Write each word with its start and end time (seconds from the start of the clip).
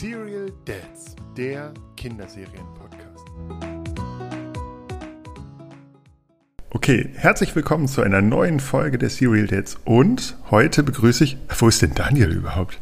Serial 0.00 0.52
Dads, 0.64 1.16
der 1.36 1.74
Kinderserien-Podcast. 1.96 3.24
Okay, 6.70 7.10
herzlich 7.16 7.56
willkommen 7.56 7.88
zu 7.88 8.02
einer 8.02 8.22
neuen 8.22 8.60
Folge 8.60 8.96
der 8.98 9.10
Serial 9.10 9.48
Dads 9.48 9.76
und 9.84 10.36
heute 10.52 10.84
begrüße 10.84 11.24
ich, 11.24 11.36
wo 11.58 11.66
ist 11.66 11.82
denn 11.82 11.94
Daniel 11.94 12.30
überhaupt? 12.30 12.78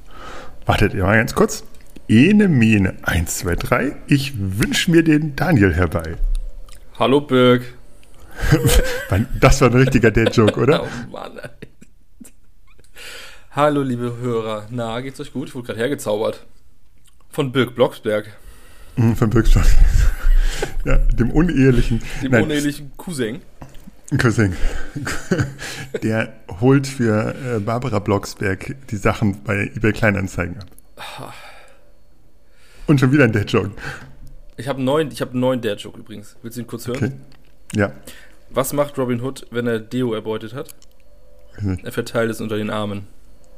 Wartet 0.66 0.92
ihr 0.92 1.04
mal 1.04 1.16
ganz 1.16 1.34
kurz. 1.34 1.64
Ene 2.06 2.48
Mene 2.48 2.98
1, 3.04 3.38
2, 3.38 3.54
3. 3.54 3.96
Ich 4.08 4.34
wünsche 4.36 4.90
mir 4.90 5.02
den 5.02 5.34
Daniel 5.36 5.72
herbei. 5.72 6.16
Hallo 6.98 7.22
Birg. 7.22 7.62
das 9.40 9.62
war 9.62 9.70
ein 9.70 9.76
richtiger 9.78 10.10
Dad-Joke, 10.10 10.60
oder? 10.60 10.82
Oh 11.08 11.10
Mann, 11.10 11.38
ey. 11.38 11.68
Hallo 13.52 13.80
liebe 13.80 14.18
Hörer. 14.18 14.66
Na, 14.68 15.00
geht's 15.00 15.18
euch 15.18 15.32
gut? 15.32 15.48
Ich 15.48 15.54
wurde 15.54 15.68
gerade 15.68 15.78
hergezaubert. 15.78 16.44
Von 17.30 17.52
Birg 17.52 17.74
Blocksberg. 17.74 18.32
Mhm, 18.96 19.16
Von 19.16 19.30
Birg 19.30 19.46
Ja, 20.84 20.96
dem 20.98 21.30
unehelichen. 21.30 22.00
Dem 22.22 22.32
nein, 22.32 22.44
unehelichen 22.44 22.92
Cousin. 22.96 23.42
Cousin. 24.18 24.56
Der 26.02 26.32
holt 26.60 26.86
für 26.86 27.34
äh, 27.34 27.58
Barbara 27.58 27.98
Blocksberg 27.98 28.76
die 28.88 28.96
Sachen 28.96 29.42
bei 29.42 29.70
eBay 29.74 29.92
Kleinanzeigen 29.92 30.58
ab. 30.58 31.34
Und 32.86 33.00
schon 33.00 33.12
wieder 33.12 33.24
ein 33.24 33.32
Dad-Joke. 33.32 33.72
Ich 34.56 34.68
habe 34.68 34.76
einen 34.78 34.86
neuen, 34.86 35.10
hab 35.10 35.34
neuen 35.34 35.60
Dad-Joke 35.60 35.98
übrigens. 35.98 36.36
Willst 36.42 36.56
du 36.56 36.62
ihn 36.62 36.66
kurz 36.66 36.86
hören? 36.86 36.96
Okay. 36.96 37.12
Ja. 37.74 37.92
Was 38.50 38.72
macht 38.72 38.96
Robin 38.96 39.20
Hood, 39.20 39.46
wenn 39.50 39.66
er 39.66 39.80
Deo 39.80 40.14
erbeutet 40.14 40.54
hat? 40.54 40.74
Er 41.82 41.92
verteilt 41.92 42.30
es 42.30 42.40
unter 42.40 42.56
den 42.56 42.70
Armen. 42.70 43.08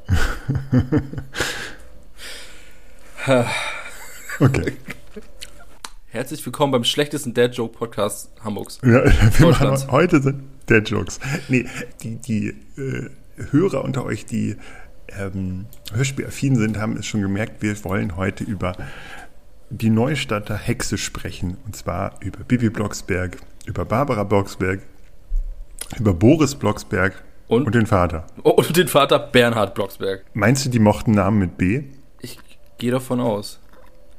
okay. 4.40 4.72
Herzlich 6.06 6.44
willkommen 6.46 6.72
beim 6.72 6.84
schlechtesten 6.84 7.34
Dad-Joke-Podcast 7.34 8.30
Hamburgs. 8.42 8.78
Ja, 8.82 9.04
wir 9.38 9.90
heute 9.90 10.22
sind 10.22 10.44
Dad-Jokes. 10.66 11.20
Nee, 11.48 11.66
die, 12.02 12.16
die 12.16 12.48
äh, 12.78 13.10
Hörer 13.50 13.84
unter 13.84 14.04
euch, 14.04 14.24
die 14.24 14.56
ähm, 15.08 15.66
hörspielaffin 15.92 16.56
sind, 16.56 16.78
haben 16.78 16.96
es 16.96 17.06
schon 17.06 17.20
gemerkt, 17.20 17.62
wir 17.62 17.84
wollen 17.84 18.16
heute 18.16 18.44
über 18.44 18.72
die 19.68 19.90
Neustadter 19.90 20.56
Hexe 20.56 20.96
sprechen. 20.96 21.58
Und 21.66 21.76
zwar 21.76 22.14
über 22.20 22.44
Bibi 22.44 22.70
Blocksberg, 22.70 23.36
über 23.66 23.84
Barbara 23.84 24.24
Blocksberg, 24.24 24.80
über 25.98 26.14
Boris 26.14 26.54
Blocksberg 26.54 27.22
und, 27.46 27.66
und 27.66 27.74
den 27.74 27.86
Vater. 27.86 28.26
Oh, 28.42 28.50
und 28.52 28.74
den 28.74 28.88
Vater 28.88 29.18
Bernhard 29.18 29.74
Blocksberg. 29.74 30.24
Meinst 30.32 30.64
du, 30.64 30.70
die 30.70 30.78
mochten 30.78 31.10
Namen 31.10 31.38
mit 31.38 31.58
B? 31.58 31.84
Ich 32.20 32.38
gehe 32.78 32.90
davon 32.90 33.20
aus. 33.20 33.58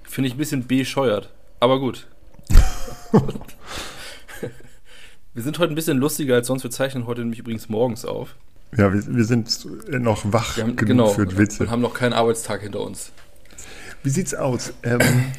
Finde 0.03 0.27
ich 0.27 0.35
ein 0.35 0.37
bisschen 0.37 0.67
bescheuert. 0.67 1.31
Aber 1.59 1.79
gut. 1.79 2.07
wir 5.33 5.43
sind 5.43 5.59
heute 5.59 5.73
ein 5.73 5.75
bisschen 5.75 5.97
lustiger 5.97 6.35
als 6.35 6.47
sonst. 6.47 6.63
Wir 6.63 6.71
zeichnen 6.71 7.07
heute 7.07 7.21
nämlich 7.21 7.39
übrigens 7.39 7.69
morgens 7.69 8.05
auf. 8.05 8.35
Ja, 8.77 8.93
wir, 8.93 9.03
wir 9.07 9.25
sind 9.25 9.65
noch 9.89 10.31
wach 10.31 10.57
haben, 10.57 10.75
genug 10.75 10.87
genau, 10.87 11.07
für 11.09 11.37
Witze. 11.37 11.61
Wir 11.61 11.71
haben 11.71 11.81
noch 11.81 11.93
keinen 11.93 12.13
Arbeitstag 12.13 12.61
hinter 12.61 12.81
uns. 12.81 13.11
Wie 14.03 14.09
sieht's 14.09 14.35
aus? 14.35 14.73
Ähm, 14.83 15.31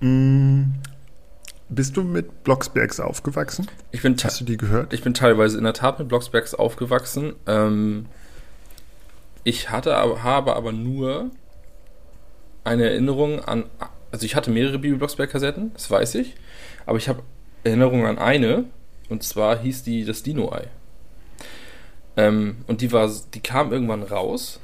mm, 0.64 0.74
bist 1.68 1.96
du 1.96 2.02
mit 2.02 2.42
Blocksbergs 2.42 2.98
aufgewachsen? 2.98 3.68
Ich 3.92 4.02
bin 4.02 4.16
Hast 4.22 4.40
du 4.40 4.44
die 4.44 4.56
gehört? 4.56 4.92
Ich 4.92 5.02
bin 5.02 5.14
teilweise 5.14 5.56
in 5.56 5.64
der 5.64 5.72
Tat 5.72 6.00
mit 6.00 6.08
Blocksbergs 6.08 6.54
aufgewachsen. 6.54 7.34
Ähm, 7.46 8.06
ich 9.44 9.70
hatte, 9.70 9.94
habe 9.94 10.56
aber 10.56 10.72
nur 10.72 11.30
eine 12.64 12.88
Erinnerung 12.88 13.40
an. 13.40 13.64
Also 14.12 14.26
ich 14.26 14.34
hatte 14.34 14.50
mehrere 14.50 14.78
Bibi 14.78 14.96
Blocksberg-Kassetten, 14.96 15.72
das 15.74 15.90
weiß 15.90 16.14
ich. 16.16 16.34
Aber 16.86 16.98
ich 16.98 17.08
habe 17.08 17.22
Erinnerungen 17.64 18.06
an 18.06 18.18
eine. 18.18 18.64
Und 19.08 19.22
zwar 19.22 19.58
hieß 19.58 19.82
die 19.82 20.04
das 20.04 20.22
Dino-Ei. 20.22 20.68
Ähm, 22.16 22.58
und 22.66 22.80
die 22.80 22.92
war, 22.92 23.10
die 23.34 23.40
kam 23.40 23.72
irgendwann 23.72 24.02
raus 24.02 24.60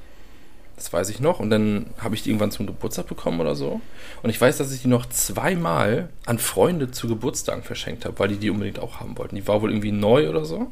das 0.76 0.92
weiß 0.92 1.08
ich 1.08 1.20
noch. 1.20 1.40
Und 1.40 1.50
dann 1.50 1.86
habe 1.98 2.14
ich 2.14 2.22
die 2.22 2.30
irgendwann 2.30 2.50
zum 2.50 2.66
Geburtstag 2.66 3.06
bekommen 3.06 3.40
oder 3.40 3.56
so. 3.56 3.80
Und 4.22 4.30
ich 4.30 4.40
weiß, 4.40 4.58
dass 4.58 4.72
ich 4.72 4.82
die 4.82 4.88
noch 4.88 5.06
zweimal 5.06 6.10
an 6.26 6.38
Freunde 6.38 6.90
zu 6.90 7.08
Geburtstagen 7.08 7.62
verschenkt 7.62 8.04
habe, 8.04 8.18
weil 8.18 8.28
die 8.28 8.36
die 8.36 8.50
unbedingt 8.50 8.78
auch 8.78 9.00
haben 9.00 9.16
wollten. 9.18 9.36
Die 9.36 9.48
war 9.48 9.62
wohl 9.62 9.70
irgendwie 9.70 9.92
neu 9.92 10.28
oder 10.28 10.44
so. 10.44 10.70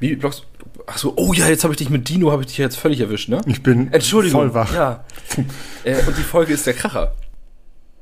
Wie 0.00 0.16
Blocks. 0.16 0.42
Achso, 0.86 1.12
oh 1.16 1.32
ja, 1.32 1.48
jetzt 1.48 1.64
habe 1.64 1.72
ich 1.72 1.78
dich 1.78 1.90
mit 1.90 2.08
Dino, 2.08 2.30
habe 2.30 2.42
ich 2.42 2.48
dich 2.48 2.58
jetzt 2.58 2.76
völlig 2.76 3.00
erwischt, 3.00 3.28
ne? 3.28 3.40
Ich 3.46 3.62
bin 3.62 3.92
Entschuldigung, 3.92 4.40
voll 4.40 4.54
wach. 4.54 4.74
Ja. 4.74 5.04
äh, 5.84 6.02
und 6.06 6.18
die 6.18 6.22
Folge 6.22 6.52
ist 6.52 6.66
der 6.66 6.74
Kracher. 6.74 7.14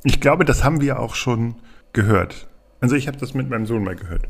Ich 0.04 0.20
glaube, 0.20 0.44
das 0.44 0.64
haben 0.64 0.80
wir 0.80 0.98
auch 0.98 1.14
schon 1.14 1.56
gehört. 1.92 2.48
Also 2.80 2.96
ich 2.96 3.06
habe 3.06 3.18
das 3.18 3.34
mit 3.34 3.48
meinem 3.48 3.66
Sohn 3.66 3.84
mal 3.84 3.94
gehört 3.94 4.28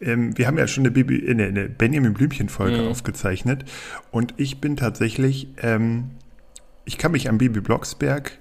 ähm, 0.00 0.36
wir 0.36 0.46
haben 0.46 0.58
ja 0.58 0.66
schon 0.66 0.82
eine, 0.82 0.90
Baby, 0.90 1.24
eine, 1.28 1.46
eine 1.46 1.68
Benjamin 1.68 2.14
Blümchen-Folge 2.14 2.82
mhm. 2.82 2.88
aufgezeichnet 2.88 3.64
und 4.10 4.34
ich 4.36 4.60
bin 4.60 4.76
tatsächlich, 4.76 5.48
ähm, 5.62 6.10
ich 6.84 6.98
kann 6.98 7.12
mich 7.12 7.28
an 7.28 7.38
Bibi 7.38 7.60
Blocksberg 7.60 8.38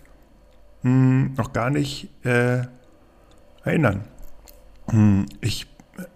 mh, 0.81 0.91
hm, 0.91 1.33
noch 1.35 1.53
gar 1.53 1.69
nicht 1.69 2.09
äh, 2.25 2.63
erinnern. 3.63 4.05
Hm, 4.89 5.25
ich 5.41 5.67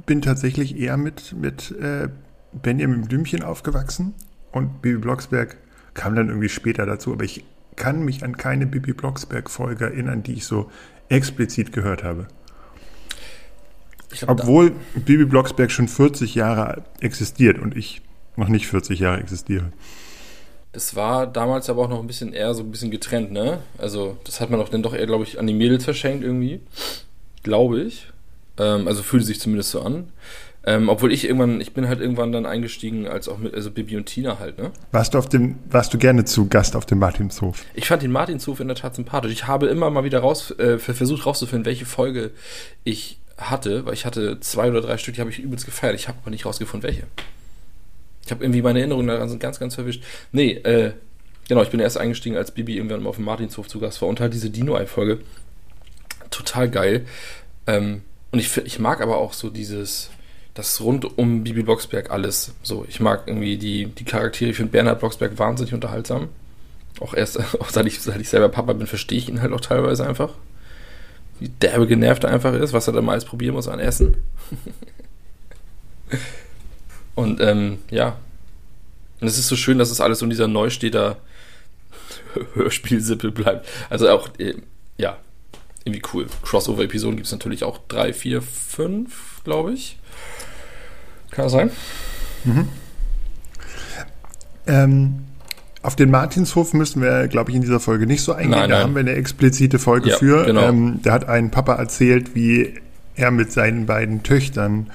bin 0.06 0.22
tatsächlich 0.22 0.78
eher 0.78 0.98
mit, 0.98 1.34
mit 1.34 1.72
äh, 1.72 2.10
Benjamin 2.54 3.04
Blümchen 3.04 3.44
aufgewachsen 3.44 4.14
und 4.52 4.82
Bibi 4.82 5.00
Blocksberg 5.00 5.58
kam 5.94 6.16
dann 6.16 6.30
irgendwie 6.30 6.50
später 6.50 6.86
dazu, 6.86 7.14
aber 7.14 7.24
ich 7.24 7.44
kann 7.76 8.04
mich 8.04 8.24
an 8.24 8.38
keine 8.38 8.66
Bibi 8.66 8.94
Blocksberg-Folge 8.94 9.86
erinnern, 9.86 10.24
die 10.24 10.34
ich 10.34 10.46
so 10.46 10.70
explizit 11.10 11.72
gehört 11.72 12.04
habe. 12.04 12.28
Glaub, 14.10 14.32
Obwohl 14.32 14.72
Bibi 14.96 15.26
Blocksberg 15.26 15.72
schon 15.72 15.88
40 15.88 16.36
Jahre 16.36 16.84
existiert 17.02 17.60
und 17.60 17.76
ich 17.76 18.02
noch 18.36 18.48
nicht 18.48 18.68
40 18.68 19.00
Jahre 19.00 19.20
existiere. 19.20 19.72
Das 20.72 20.96
war 20.96 21.28
damals 21.28 21.70
aber 21.70 21.84
auch 21.84 21.90
noch 21.90 22.00
ein 22.00 22.08
bisschen 22.08 22.34
eher 22.34 22.54
so 22.54 22.64
ein 22.64 22.72
bisschen 22.72 22.92
getrennt, 22.92 23.32
ne? 23.32 23.62
Also, 23.78 24.18
das 24.24 24.40
hat 24.40 24.50
man 24.50 24.60
auch 24.60 24.70
dann 24.70 24.84
doch 24.84 24.94
eher, 24.94 25.08
glaube 25.08 25.24
ich, 25.24 25.40
an 25.40 25.48
die 25.48 25.54
Mädels 25.54 25.84
verschenkt 25.84 26.24
irgendwie. 26.24 26.62
Glaube 27.44 27.82
ich. 27.82 28.08
Ähm, 28.58 28.88
also 28.88 29.04
fühlte 29.04 29.26
sich 29.26 29.40
zumindest 29.40 29.72
so 29.72 29.82
an. 29.82 30.12
Ähm, 30.68 30.90
obwohl 30.90 31.14
ich 31.14 31.24
irgendwann, 31.24 31.62
ich 31.62 31.74
bin 31.74 31.88
halt 31.88 32.02
irgendwann 32.02 32.34
dann 32.34 32.46
eingestiegen, 32.46 33.08
als 33.08 33.30
auch 33.30 33.38
mit, 33.38 33.54
also 33.54 33.72
Bibi 33.72 33.96
und 33.96 34.06
Tina 34.06 34.38
halt, 34.38 34.58
ne? 34.58 34.72
Warst 34.92 35.14
du 35.14 35.18
auf 35.18 35.30
dem, 35.30 35.56
warst 35.70 35.94
du 35.94 35.98
gerne 35.98 36.26
zu 36.26 36.50
Gast 36.50 36.76
auf 36.76 36.86
dem 36.86 37.00
Martinshof? 37.00 37.64
Ich 37.74 37.88
fand 37.88 38.02
den 38.04 38.12
Martinshof 38.12 38.60
in 38.60 38.68
der 38.68 38.76
Tat 38.76 38.96
sympathisch. 38.96 39.32
Ich 39.32 39.48
habe 39.48 39.68
immer 39.68 39.90
mal 39.90 40.04
wieder 40.04 40.20
raus, 40.20 40.52
äh, 40.60 40.78
versucht 40.78 41.26
rauszufinden, 41.26 41.66
welche 41.66 41.86
Folge 41.86 42.32
ich 42.84 43.18
hatte, 43.38 43.86
weil 43.86 43.94
ich 43.94 44.06
hatte 44.06 44.42
zwei 44.42 44.70
oder 44.70 44.82
drei 44.82 44.98
Stück, 44.98 45.16
die 45.16 45.22
habe 45.22 45.30
ich 45.30 45.40
übelst 45.40 45.66
gefeiert. 45.66 45.96
Ich 45.96 46.10
habe 46.10 46.18
aber 46.22 46.32
nicht 46.32 46.46
rausgefunden, 46.46 46.86
welche. 46.86 47.04
Ich 48.26 48.32
habe 48.32 48.44
irgendwie 48.44 48.62
meine 48.62 48.80
Erinnerungen 48.80 49.08
daran 49.08 49.30
sind 49.30 49.40
ganz, 49.40 49.60
ganz 49.60 49.76
verwischt. 49.76 50.04
Nee, 50.34 50.52
äh, 50.52 50.92
genau, 51.48 51.62
ich 51.62 51.70
bin 51.70 51.80
erst 51.80 51.98
eingestiegen, 51.98 52.36
als 52.36 52.52
Bibi 52.52 52.76
irgendwann 52.76 53.04
mal 53.04 53.10
auf 53.10 53.16
dem 53.16 53.24
Martinshof 53.24 53.70
zu 53.70 53.80
Gast 53.80 54.02
war 54.02 54.10
und 54.10 54.20
halt 54.20 54.34
diese 54.34 54.50
Dino-Ei-Folge. 54.50 55.20
Total 56.30 56.70
geil. 56.70 57.06
Ähm, 57.68 58.02
und 58.32 58.40
ich, 58.40 58.56
ich 58.58 58.80
mag 58.80 59.02
aber 59.02 59.18
auch 59.18 59.34
so 59.34 59.50
dieses, 59.50 60.10
das 60.54 60.82
rund 60.82 61.18
um 61.18 61.44
Bibi 61.44 61.64
Blocksberg 61.64 62.12
alles. 62.12 62.54
So, 62.64 62.86
ich 62.88 63.00
mag 63.00 63.24
irgendwie 63.28 63.58
die, 63.58 63.86
die 63.86 64.06
Charaktere. 64.06 64.52
Ich 64.52 64.58
finde 64.58 64.72
Bernhard 64.72 65.00
Blocksberg 65.00 65.38
wahnsinnig 65.38 65.74
unterhaltsam. 65.74 66.30
Auch 67.00 67.14
erst, 67.14 67.40
auch 67.60 67.70
seit 67.70 67.86
ich, 67.86 68.02
seit 68.02 68.20
ich 68.20 68.30
selber 68.30 68.50
Papa 68.50 68.74
bin, 68.74 68.88
verstehe 68.88 69.18
ich 69.18 69.30
ihn 69.30 69.42
halt 69.42 69.54
auch 69.54 69.62
teilweise 69.62 70.06
einfach 70.06 70.34
wie 71.40 71.50
derbe 71.50 71.88
genervt 71.88 72.24
er 72.24 72.32
einfach 72.32 72.54
ist, 72.54 72.74
was 72.74 72.88
er 72.88 72.94
da 72.94 73.02
mal 73.02 73.14
alles 73.14 73.26
probieren 73.26 73.54
muss 73.54 73.68
an 73.68 73.80
Essen. 73.80 74.18
und 77.16 77.40
ähm, 77.42 77.80
ja. 77.90 78.18
Und 79.20 79.28
es 79.28 79.38
ist 79.38 79.48
so 79.48 79.56
schön, 79.56 79.78
dass 79.78 79.92
es 79.92 80.02
alles 80.02 80.20
so 80.20 80.26
in 80.26 80.30
dieser 80.30 80.48
Neustädter 80.48 81.18
Hörspielsippe 82.54 83.32
bleibt. 83.32 83.68
Also 83.90 84.10
auch, 84.10 84.30
äh, 84.40 84.56
ja, 84.98 85.18
irgendwie 85.88 86.04
cool. 86.14 86.28
Crossover-Episoden 86.44 87.16
gibt 87.16 87.28
es 87.28 87.32
natürlich 87.32 87.64
auch 87.64 87.80
drei, 87.88 88.14
vier, 88.14 88.42
fünf, 88.42 89.44
glaube 89.44 89.74
ich. 89.74 89.98
Kann 91.32 91.46
das 91.46 91.52
sein? 91.52 91.72
Mhm. 92.46 92.68
Ähm, 94.68 95.20
auf 95.82 95.96
den 95.96 96.12
Martinshof 96.12 96.74
müssen 96.74 97.02
wir, 97.02 97.28
glaube 97.28 97.52
ich, 97.52 97.56
in 97.56 97.62
dieser 97.62 97.80
Folge 97.80 98.08
nicht 98.08 98.22
so 98.22 98.34
eingehen. 98.34 98.52
Nein, 98.52 98.70
da 98.70 98.80
haben 98.82 98.94
wir 98.94 99.00
eine 99.00 99.14
explizite 99.14 99.80
Folge 99.80 100.10
ja, 100.10 100.18
für. 100.18 100.46
Genau. 100.46 100.64
Ähm, 100.64 101.00
da 101.02 101.14
hat 101.14 101.30
ein 101.30 101.52
Papa 101.52 101.76
erzählt, 101.76 102.36
wie 102.36 102.74
er 103.16 103.32
mit 103.32 103.52
seinen 103.52 103.86
beiden 103.86 104.24
Töchtern 104.24 104.92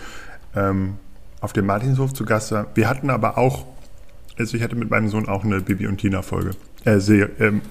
ähm, 0.55 0.95
auf 1.41 1.53
dem 1.53 1.67
Martinshof 1.67 2.13
zu 2.13 2.25
Gast 2.25 2.53
war. 2.53 2.67
Wir 2.75 2.89
hatten 2.89 3.11
aber 3.11 3.39
auch, 3.39 3.67
also 4.39 4.57
ich 4.57 4.63
hatte 4.63 4.77
mit 4.77 4.91
meinem 4.91 5.09
Sohn 5.09 5.29
auch 5.29 5.45
eine 5.45 5.61
Bibi 5.61 5.87
und 5.87 5.99
Tina 5.99 6.23
Folge, 6.23 6.51
äh, 6.85 6.99
See, 6.99 7.23
ähm, 7.39 7.63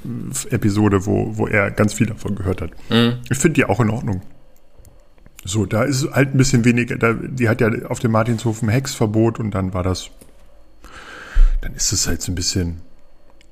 Episode, 0.50 1.06
wo, 1.06 1.38
wo 1.38 1.48
er 1.48 1.72
ganz 1.72 1.94
viel 1.94 2.08
davon 2.08 2.36
gehört 2.36 2.62
hat. 2.62 2.72
Mhm. 2.90 3.18
Ich 3.30 3.38
finde 3.38 3.56
die 3.56 3.66
auch 3.66 3.80
in 3.80 3.90
Ordnung. 3.90 4.22
So, 5.44 5.66
da 5.66 5.84
ist 5.84 6.10
halt 6.12 6.36
ein 6.36 6.38
bisschen 6.38 6.66
weniger, 6.66 6.98
da, 6.98 7.14
die 7.14 7.50
hat 7.50 7.62
ja 7.62 7.70
auf 7.88 8.00
dem 8.00 8.12
Martinshof 8.12 8.62
ein 8.62 8.70
Hexverbot 8.70 9.40
und 9.40 9.52
dann 9.52 9.74
war 9.74 9.82
das, 9.82 10.12
dann 11.62 11.74
ist 11.74 11.92
es 11.92 12.08
halt 12.08 12.22
so 12.22 12.32
ein 12.32 12.36
bisschen 12.36 12.82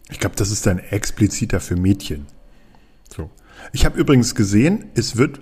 ich 0.10 0.20
glaube, 0.20 0.36
das 0.36 0.52
ist 0.52 0.66
dann 0.66 0.80
expliziter 0.80 1.60
für 1.60 1.76
Mädchen. 1.76 2.26
So. 3.16 3.30
Ich 3.72 3.86
habe 3.86 4.00
übrigens 4.00 4.36
gesehen, 4.36 4.86
es 4.96 5.18
wird 5.18 5.40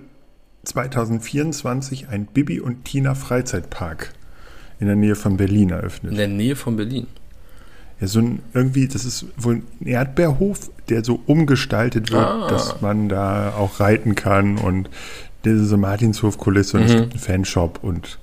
2024 0.64 2.08
ein 2.08 2.26
Bibi 2.26 2.60
und 2.60 2.84
Tina 2.84 3.14
Freizeitpark 3.14 4.12
in 4.78 4.86
der 4.86 4.96
Nähe 4.96 5.16
von 5.16 5.36
Berlin 5.36 5.70
eröffnet. 5.70 6.12
In 6.12 6.18
der 6.18 6.28
Nähe 6.28 6.54
von 6.54 6.76
Berlin. 6.76 7.06
Ja, 8.00 8.06
so 8.06 8.20
ein 8.20 8.42
irgendwie, 8.54 8.86
das 8.86 9.04
ist 9.04 9.26
wohl 9.36 9.62
ein 9.80 9.86
Erdbeerhof, 9.86 10.70
der 10.88 11.04
so 11.04 11.20
umgestaltet 11.26 12.12
wird, 12.12 12.24
Ah. 12.26 12.48
dass 12.48 12.80
man 12.80 13.08
da 13.08 13.54
auch 13.54 13.80
reiten 13.80 14.14
kann 14.14 14.58
und 14.58 14.88
diese 15.44 15.76
Martinshof-Kulisse 15.76 16.76
und 16.78 16.84
es 16.84 16.92
Mhm. 16.92 16.96
gibt 16.98 17.12
einen 17.14 17.20
Fanshop 17.20 17.80
und 17.82 18.18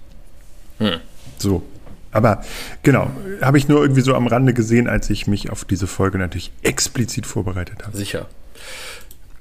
Hm. 0.80 1.00
so. 1.38 1.64
Aber 2.12 2.42
genau, 2.84 3.10
habe 3.42 3.58
ich 3.58 3.68
nur 3.68 3.82
irgendwie 3.82 4.00
so 4.02 4.16
am 4.16 4.28
Rande 4.28 4.54
gesehen, 4.54 4.88
als 4.88 5.10
ich 5.10 5.28
mich 5.28 5.50
auf 5.50 5.66
diese 5.66 5.88
Folge 5.88 6.18
natürlich 6.18 6.52
explizit 6.62 7.26
vorbereitet 7.26 7.86
habe. 7.86 7.98
Sicher. 7.98 8.28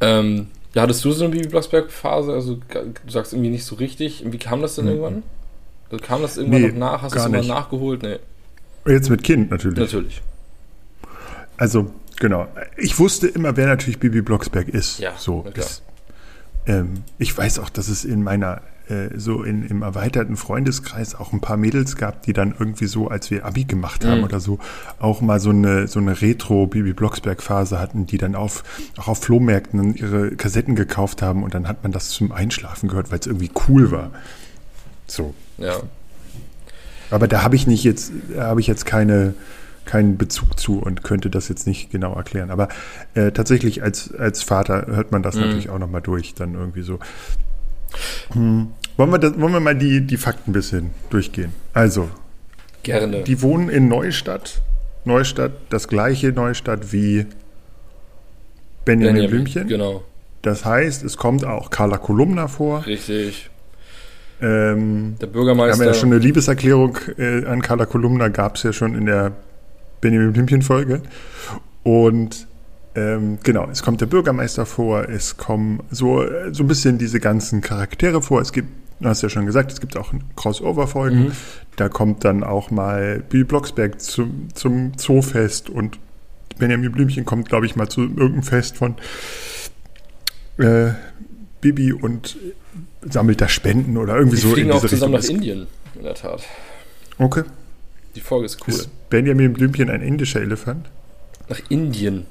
Ähm, 0.00 0.48
ja, 0.74 0.82
hattest 0.82 1.04
du 1.04 1.12
so 1.12 1.24
eine 1.24 1.32
Bibi 1.34 1.48
Blocksberg-Phase? 1.48 2.32
Also, 2.32 2.56
du 2.56 3.10
sagst 3.12 3.32
irgendwie 3.32 3.50
nicht 3.50 3.64
so 3.64 3.76
richtig. 3.76 4.24
Wie 4.26 4.38
kam 4.38 4.60
das 4.60 4.74
denn 4.74 4.88
irgendwann? 4.88 5.22
Also, 5.90 6.04
kam 6.04 6.22
das 6.22 6.36
irgendwann 6.36 6.62
Nee, 6.62 6.68
noch 6.68 6.74
nach? 6.92 7.02
Hast 7.02 7.14
du 7.14 7.20
es 7.20 7.26
immer 7.26 7.42
nachgeholt? 7.42 8.02
Nee, 8.02 8.18
Jetzt 8.86 9.10
mit 9.10 9.22
Kind 9.24 9.50
natürlich. 9.50 9.78
natürlich. 9.78 10.22
Also, 11.56 11.90
genau. 12.18 12.46
Ich 12.76 12.98
wusste 12.98 13.26
immer, 13.28 13.56
wer 13.56 13.66
natürlich 13.66 13.98
Bibi 13.98 14.22
Blocksberg 14.22 14.68
ist. 14.68 14.98
Ja, 14.98 15.12
so. 15.16 15.44
Das, 15.54 15.82
ähm, 16.66 17.04
ich 17.18 17.36
weiß 17.36 17.58
auch, 17.60 17.70
dass 17.70 17.88
es 17.88 18.04
in 18.04 18.22
meiner, 18.22 18.60
äh, 18.88 19.08
so 19.16 19.42
in, 19.42 19.64
im 19.66 19.82
erweiterten 19.82 20.36
Freundeskreis 20.36 21.14
auch 21.14 21.32
ein 21.32 21.40
paar 21.40 21.56
Mädels 21.56 21.96
gab, 21.96 22.22
die 22.22 22.32
dann 22.32 22.54
irgendwie 22.58 22.86
so, 22.86 23.08
als 23.08 23.30
wir 23.30 23.44
Abi 23.46 23.64
gemacht 23.64 24.04
haben 24.04 24.18
Mhm. 24.18 24.24
oder 24.24 24.40
so, 24.40 24.58
auch 24.98 25.20
mal 25.20 25.40
so 25.40 25.50
eine, 25.50 25.86
so 25.88 26.00
eine 26.00 26.20
Retro-Bibi 26.20 26.92
Blocksberg-Phase 26.92 27.78
hatten, 27.78 28.06
die 28.06 28.18
dann 28.18 28.34
auf, 28.34 28.64
auch 28.98 29.08
auf 29.08 29.22
Flohmärkten 29.22 29.94
ihre 29.94 30.32
Kassetten 30.36 30.74
gekauft 30.74 31.22
haben 31.22 31.42
und 31.44 31.54
dann 31.54 31.68
hat 31.68 31.82
man 31.84 31.92
das 31.92 32.10
zum 32.10 32.32
Einschlafen 32.32 32.88
gehört, 32.88 33.10
weil 33.10 33.20
es 33.20 33.26
irgendwie 33.26 33.50
cool 33.68 33.90
war. 33.90 34.10
So. 35.06 35.34
Ja. 35.58 35.76
Aber 37.14 37.28
da 37.28 37.42
habe 37.42 37.54
ich 37.54 37.66
nicht 37.66 37.84
jetzt, 37.84 38.12
habe 38.36 38.60
ich 38.60 38.66
jetzt 38.66 38.86
keine, 38.86 39.34
keinen 39.84 40.16
Bezug 40.18 40.58
zu 40.58 40.80
und 40.80 41.04
könnte 41.04 41.30
das 41.30 41.48
jetzt 41.48 41.66
nicht 41.66 41.90
genau 41.90 42.14
erklären. 42.14 42.50
Aber 42.50 42.68
äh, 43.14 43.30
tatsächlich 43.30 43.82
als, 43.82 44.12
als 44.14 44.42
Vater 44.42 44.86
hört 44.88 45.12
man 45.12 45.22
das 45.22 45.36
Mhm. 45.36 45.42
natürlich 45.42 45.70
auch 45.70 45.78
nochmal 45.78 46.02
durch, 46.02 46.34
dann 46.34 46.54
irgendwie 46.54 46.82
so. 46.82 46.98
Hm. 48.32 48.68
Wollen, 48.96 49.10
wir 49.12 49.18
das, 49.18 49.38
wollen 49.38 49.52
wir 49.52 49.60
mal 49.60 49.76
die, 49.76 50.00
die 50.00 50.16
Fakten 50.16 50.50
ein 50.50 50.52
bisschen 50.52 50.90
durchgehen? 51.10 51.52
Also, 51.72 52.08
Gerne. 52.82 53.22
die 53.22 53.40
wohnen 53.42 53.68
in 53.68 53.86
Neustadt. 53.88 54.60
Neustadt, 55.04 55.52
das 55.70 55.86
gleiche 55.86 56.32
Neustadt 56.32 56.92
wie 56.92 57.26
Benjamin, 58.84 59.14
Benjamin, 59.14 59.30
Blümchen. 59.30 59.68
Genau. 59.68 60.02
Das 60.42 60.64
heißt, 60.64 61.04
es 61.04 61.16
kommt 61.16 61.44
auch 61.44 61.70
Carla 61.70 61.96
Kolumna 61.98 62.48
vor. 62.48 62.84
Richtig. 62.86 63.50
Ähm, 64.40 65.16
Der 65.20 65.28
Wir 65.28 65.32
Bürgermeister. 65.32 65.84
haben 65.84 65.92
ja 65.92 65.94
schon 65.94 66.10
eine 66.12 66.18
Liebeserklärung 66.18 66.98
äh, 67.18 67.44
an 67.46 67.62
Carla 67.62 67.86
Kolumna, 67.86 68.28
gab 68.28 68.56
es 68.56 68.62
ja 68.64 68.72
schon 68.72 68.94
in 68.94 69.06
der 69.06 69.32
Benjamin 70.00 70.32
Blümchen-Folge. 70.32 71.02
Und 71.82 72.46
ähm, 72.94 73.38
genau, 73.42 73.68
es 73.70 73.82
kommt 73.82 74.00
der 74.00 74.06
Bürgermeister 74.06 74.66
vor, 74.66 75.08
es 75.08 75.36
kommen 75.36 75.80
so, 75.90 76.24
so 76.52 76.62
ein 76.64 76.68
bisschen 76.68 76.98
diese 76.98 77.20
ganzen 77.20 77.60
Charaktere 77.60 78.22
vor. 78.22 78.40
Es 78.40 78.52
gibt, 78.52 78.68
du 79.00 79.08
hast 79.08 79.22
ja 79.22 79.28
schon 79.28 79.46
gesagt, 79.46 79.72
es 79.72 79.80
gibt 79.80 79.96
auch 79.96 80.12
Crossover-Folgen. 80.36 81.24
Mhm. 81.24 81.32
Da 81.76 81.88
kommt 81.88 82.24
dann 82.24 82.44
auch 82.44 82.70
mal 82.70 83.22
Bill 83.28 83.44
Blocksberg 83.44 84.00
zum, 84.00 84.48
zum 84.54 84.96
Zoofest 84.96 85.70
und 85.70 85.98
Benjamin 86.58 86.92
Blümchen 86.92 87.24
kommt, 87.24 87.48
glaube 87.48 87.66
ich, 87.66 87.74
mal 87.74 87.88
zu 87.88 88.02
irgendeinem 88.02 88.42
Fest 88.44 88.76
von 88.76 88.94
äh, 90.58 90.90
Bibi 91.60 91.92
und 91.92 92.36
sammelt 93.10 93.40
da 93.40 93.48
Spenden 93.48 93.96
oder 93.96 94.16
irgendwie 94.16 94.36
die 94.36 94.42
so 94.42 94.50
fliegen 94.50 94.68
in 94.70 94.74
auch 94.74 94.80
diese 94.80 94.94
zusammen 94.96 95.12
nach 95.14 95.20
Richtung. 95.20 95.36
Indien, 95.36 95.66
in 95.96 96.02
der 96.04 96.14
Tat. 96.14 96.42
Okay. 97.18 97.42
Die 98.14 98.20
Folge 98.20 98.46
ist 98.46 98.58
cool. 98.66 98.74
Ist 98.74 98.88
Benjamin 99.10 99.52
Blümchen 99.52 99.90
ein 99.90 100.00
indischer 100.02 100.40
Elefant? 100.40 100.86
Nach 101.48 101.60
Indien. 101.68 102.26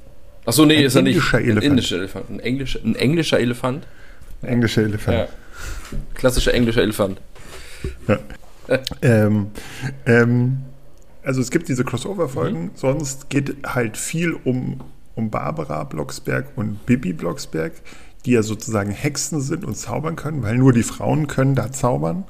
Achso, 0.46 0.64
nee, 0.66 0.76
Ein 0.78 0.84
ist 0.84 0.94
er 0.94 1.02
nicht. 1.02 1.14
indischer 1.16 1.38
Ein 1.38 1.44
Elefant. 1.44 1.64
indischer 1.64 1.96
Elefant. 1.96 2.30
Ein 2.30 2.40
englischer, 2.40 2.80
ein 2.84 2.94
englischer 2.96 3.40
Elefant. 3.40 3.86
Ein 4.42 4.48
englischer 4.48 4.82
Elefant. 4.82 5.18
Ja. 5.18 5.28
Klassischer 6.14 6.52
englischer 6.54 6.82
Elefant. 6.82 7.20
Ähm, 9.02 9.48
ähm, 10.06 10.62
also 11.22 11.42
es 11.42 11.50
gibt 11.50 11.68
diese 11.68 11.84
Crossover-Folgen, 11.84 12.62
Mhm. 12.64 12.70
sonst 12.76 13.28
geht 13.28 13.54
halt 13.66 13.98
viel 13.98 14.32
um, 14.44 14.80
um 15.14 15.30
Barbara 15.30 15.84
Blocksberg 15.84 16.46
und 16.56 16.86
Bibi 16.86 17.12
Blocksberg, 17.12 17.72
die 18.26 18.32
ja 18.32 18.42
sozusagen 18.42 18.90
Hexen 18.90 19.40
sind 19.40 19.64
und 19.64 19.76
zaubern 19.76 20.16
können, 20.16 20.42
weil 20.42 20.56
nur 20.56 20.72
die 20.72 20.82
Frauen 20.82 21.26
können 21.26 21.54
da 21.54 21.70
zaubern. 21.72 22.24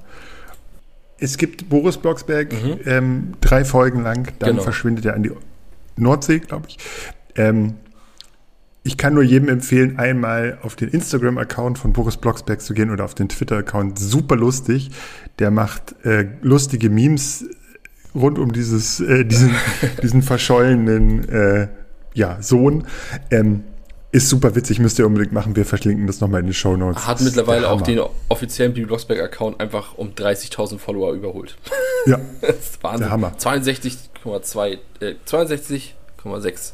Es 1.18 1.38
gibt 1.38 1.68
Boris 1.68 1.96
Blocksberg 1.96 2.52
ähm, 2.86 3.34
drei 3.40 3.64
Folgen 3.64 4.02
lang, 4.02 4.28
dann 4.38 4.50
Mhm. 4.50 4.52
Genau. 4.54 4.62
verschwindet 4.62 5.04
er 5.06 5.14
an 5.14 5.22
die 5.22 5.30
Nordsee, 5.96 6.40
glaube 6.40 6.66
ich. 6.68 6.78
Ähm, 7.36 7.74
ich 8.82 8.98
kann 8.98 9.14
nur 9.14 9.22
jedem 9.22 9.48
empfehlen, 9.48 9.98
einmal 9.98 10.58
auf 10.62 10.76
den 10.76 10.90
Instagram-Account 10.90 11.78
von 11.78 11.92
Boris 11.94 12.18
Blocksberg 12.18 12.60
zu 12.60 12.74
gehen 12.74 12.90
oder 12.90 13.04
auf 13.04 13.14
den 13.14 13.28
Twitter-Account. 13.30 13.98
Super 13.98 14.36
lustig. 14.36 14.90
Der 15.38 15.50
macht 15.50 15.94
äh, 16.04 16.26
lustige 16.42 16.90
Memes 16.90 17.46
rund 18.14 18.38
um 18.38 18.52
dieses, 18.52 19.00
äh, 19.00 19.24
diesen, 19.24 19.52
diesen 20.02 20.20
verschollenen 20.22 21.26
äh, 21.28 21.68
ja, 22.12 22.36
Sohn. 22.42 22.86
Ähm, 23.30 23.64
ist 24.14 24.28
super 24.28 24.54
witzig, 24.54 24.78
müsst 24.78 24.98
ihr 24.98 25.06
unbedingt 25.06 25.32
machen. 25.32 25.56
Wir 25.56 25.64
verlinken 25.66 26.06
das 26.06 26.20
nochmal 26.20 26.40
in 26.40 26.46
den 26.46 26.54
Show 26.54 26.76
Notes. 26.76 27.06
Hat 27.06 27.20
mittlerweile 27.20 27.68
auch 27.68 27.80
den 27.82 28.00
offiziellen 28.28 28.72
Bibi 28.72 28.86
Blocksberg-Account 28.86 29.60
einfach 29.60 29.94
um 29.98 30.10
30.000 30.14 30.78
Follower 30.78 31.12
überholt. 31.12 31.56
Ja, 32.06 32.20
Das 32.42 32.56
ist 32.56 32.82
Wahnsinn. 32.84 33.00
Der 33.00 33.10
Hammer. 33.10 33.32
62,2, 33.38 34.78
äh, 35.00 35.14
62,6. 35.26 36.72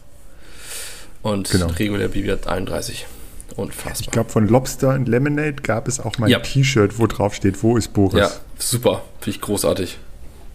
Und 1.23 1.51
Genau. 1.51 1.67
regulär 1.69 2.09
Bibi 2.09 2.29
hat 2.29 2.47
31. 2.49 3.07
ich 3.51 3.59
Unfassbar. 3.59 4.11
glaube, 4.13 4.31
von 4.31 4.49
Lobster 4.49 4.95
und 4.95 5.09
Lemonade 5.09 5.57
gab 5.63 5.87
es 5.89 6.01
auch 6.01 6.19
mal 6.19 6.27
ein 6.27 6.33
Ja. 6.33 6.41
T-Shirt, 6.41 6.99
wo 6.99 7.07
drauf 7.07 7.35
steht, 7.35 7.63
wo 7.63 7.77
ist 7.77 7.93
Boris? 7.93 8.19
Ja, 8.21 8.31
super. 8.59 9.03
Finde 9.21 9.37
ich 9.37 9.41
großartig. 9.41 9.99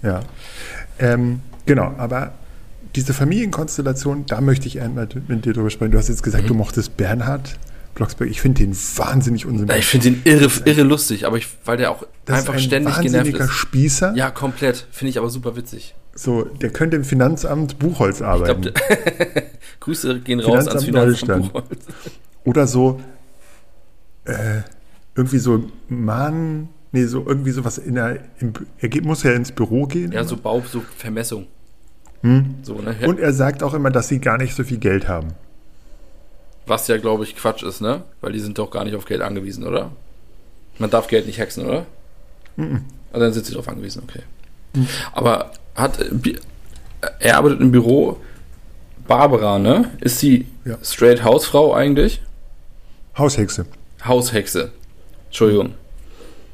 Ja. 0.04 0.22
Ähm, 1.00 1.42
genau, 1.66 1.94
aber 1.98 2.34
diese 2.96 3.14
Familienkonstellation, 3.14 4.26
da 4.26 4.42
möchte 4.42 4.68
ich 4.68 4.82
einmal 4.82 5.08
mit 5.28 5.46
dir 5.46 5.54
drüber 5.54 5.70
sprechen. 5.70 5.92
Du 5.92 5.98
hast 5.98 6.08
jetzt 6.08 6.24
gesagt, 6.24 6.50
du 6.50 6.54
mochtest 6.54 6.96
Bernhard 6.98 7.58
Blocksberg. 7.94 8.30
Ich 8.30 8.42
finde 8.42 8.64
den 8.64 8.74
wahnsinnig 8.74 9.46
unsympathisch. 9.46 9.86
Ich 9.86 9.90
finde 9.90 10.12
den 10.12 10.22
irre, 10.26 10.50
irre 10.66 10.84
lustig, 10.84 11.26
aber 11.26 11.38
ich, 11.38 11.48
weil 11.66 11.78
der 11.78 11.92
auch 11.92 12.06
Das 12.26 12.40
einfach 12.40 12.54
ist 12.54 12.62
ein 12.62 12.66
ständig 12.66 12.96
genervt 12.96 13.16
wahnsinniger 13.16 13.46
ist. 13.46 13.52
Spießer. 13.52 14.14
Ja, 14.16 14.32
komplett. 14.32 14.88
Finde 14.92 15.10
ich 15.10 15.18
aber 15.18 15.30
super 15.30 15.56
witzig. 15.56 15.96
So, 16.14 16.44
der 16.44 16.70
könnte 16.70 16.96
im 16.96 17.04
Finanzamt 17.04 17.80
Buchholz 17.80 18.22
arbeiten. 18.22 18.62
glaub, 18.62 18.76
Grüße 19.82 20.20
gehen 20.22 20.40
raus 20.40 20.68
ans 20.68 20.84
Finanzamt 20.84 20.86
Finanzamt 20.86 21.30
Deutschland. 21.30 21.54
Buchholz. 21.54 21.86
Oder 22.46 22.68
so, 22.68 23.02
äh, 24.26 24.62
irgendwie 25.16 25.40
so 25.40 25.64
Mann, 25.90 26.70
nee, 26.92 27.06
so 27.06 27.26
irgendwie 27.26 27.52
sowas 27.52 27.78
in 27.78 27.96
der, 27.96 28.20
im, 28.40 28.54
er 28.78 28.90
geht, 28.90 29.04
muss 29.04 29.24
ja 29.24 29.32
ins 29.32 29.52
Büro 29.52 29.86
gehen. 29.88 30.12
Ja, 30.12 30.24
so 30.24 30.38
Bau, 30.38 30.64
so 30.70 30.84
Vermessung. 30.98 31.48
Hm. 32.26 32.56
So, 32.64 32.82
ne? 32.82 32.96
Und 33.06 33.20
er 33.20 33.34
sagt 33.34 33.62
auch 33.62 33.76
immer, 33.76 33.92
dass 33.92 34.08
sie 34.08 34.20
gar 34.20 34.40
nicht 34.40 34.56
so 34.56 34.64
viel 34.64 34.80
Geld 34.80 35.08
haben. 35.08 35.34
Was 36.66 36.88
ja, 36.88 36.98
glaube 36.98 37.24
ich, 37.24 37.36
Quatsch 37.36 37.62
ist, 37.62 37.82
ne? 37.82 38.02
Weil 38.22 38.32
die 38.32 38.40
sind 38.40 38.58
doch 38.58 38.72
gar 38.72 38.84
nicht 38.84 38.96
auf 38.96 39.06
Geld 39.06 39.22
angewiesen, 39.22 39.64
oder? 39.64 39.92
Man 40.80 40.90
darf 40.90 41.08
Geld 41.08 41.28
nicht 41.28 41.38
hexen, 41.38 41.66
oder? 41.68 41.86
Mhm. 42.56 42.82
Also 43.14 43.24
dann 43.26 43.34
sind 43.34 43.46
sie 43.46 43.52
darauf 43.52 43.68
angewiesen, 43.68 44.02
okay. 44.04 44.24
Aber 45.14 45.52
hat 45.76 46.00
äh, 46.02 46.36
er 47.20 47.38
arbeitet 47.38 47.62
im 47.62 47.72
Büro. 47.72 48.18
Barbara, 49.08 49.60
ne? 49.60 49.92
Ist 50.02 50.18
sie 50.18 50.48
Ja. 50.66 50.80
straight 50.82 51.24
Hausfrau 51.24 51.76
eigentlich? 51.76 52.24
Haushexe. 53.16 53.68
Haushexe. 54.04 54.72
Entschuldigung. 55.28 55.76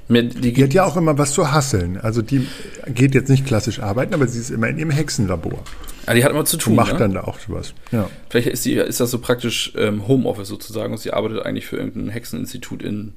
Mir, 0.07 0.23
die, 0.23 0.53
Die 0.53 0.63
hat 0.63 0.73
ja 0.73 0.83
auch 0.83 0.97
immer 0.97 1.17
was 1.17 1.33
zu 1.33 1.51
hasseln. 1.51 1.97
Also 1.97 2.21
die 2.21 2.47
geht 2.87 3.15
jetzt 3.15 3.29
nicht 3.29 3.45
klassisch 3.45 3.79
arbeiten, 3.79 4.13
aber 4.13 4.27
sie 4.27 4.39
ist 4.39 4.49
immer 4.49 4.67
in 4.67 4.77
ihrem 4.77 4.89
Hexenlabor. 4.89 5.63
ah, 6.05 6.13
die 6.13 6.23
hat 6.23 6.31
immer 6.31 6.45
zu 6.45 6.57
tun. 6.57 6.71
Und 6.71 6.77
macht 6.77 6.93
ne? 6.93 6.99
dann 6.99 7.13
da 7.13 7.23
auch 7.23 7.39
was. 7.47 7.73
Ja. 7.91 8.09
Vielleicht 8.29 8.47
ist, 8.47 8.65
die, 8.65 8.73
ist 8.73 8.99
das 8.99 9.11
so 9.11 9.19
praktisch 9.19 9.73
ähm, 9.77 10.07
Homeoffice 10.07 10.47
sozusagen 10.47 10.93
und 10.93 10.99
sie 10.99 11.13
arbeitet 11.13 11.45
eigentlich 11.45 11.65
für 11.65 11.77
irgendein 11.77 12.09
Hexeninstitut 12.09 12.83
in. 12.83 13.13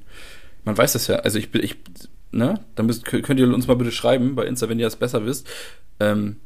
Man 0.63 0.77
weiß 0.77 0.93
das 0.93 1.07
ja. 1.07 1.17
Also 1.17 1.37
ich 1.37 1.51
bin, 1.51 1.63
ich, 1.63 1.75
ne? 2.31 2.61
Dann 2.75 2.85
müsst, 2.85 3.05
könnt 3.05 3.39
ihr 3.39 3.53
uns 3.53 3.67
mal 3.67 3.75
bitte 3.75 3.91
schreiben 3.91 4.35
bei 4.35 4.45
Insta, 4.45 4.69
wenn 4.69 4.79
ihr 4.79 4.85
das 4.85 4.95
besser 4.95 5.25
wisst. 5.25 5.47
Ähm, 5.99 6.37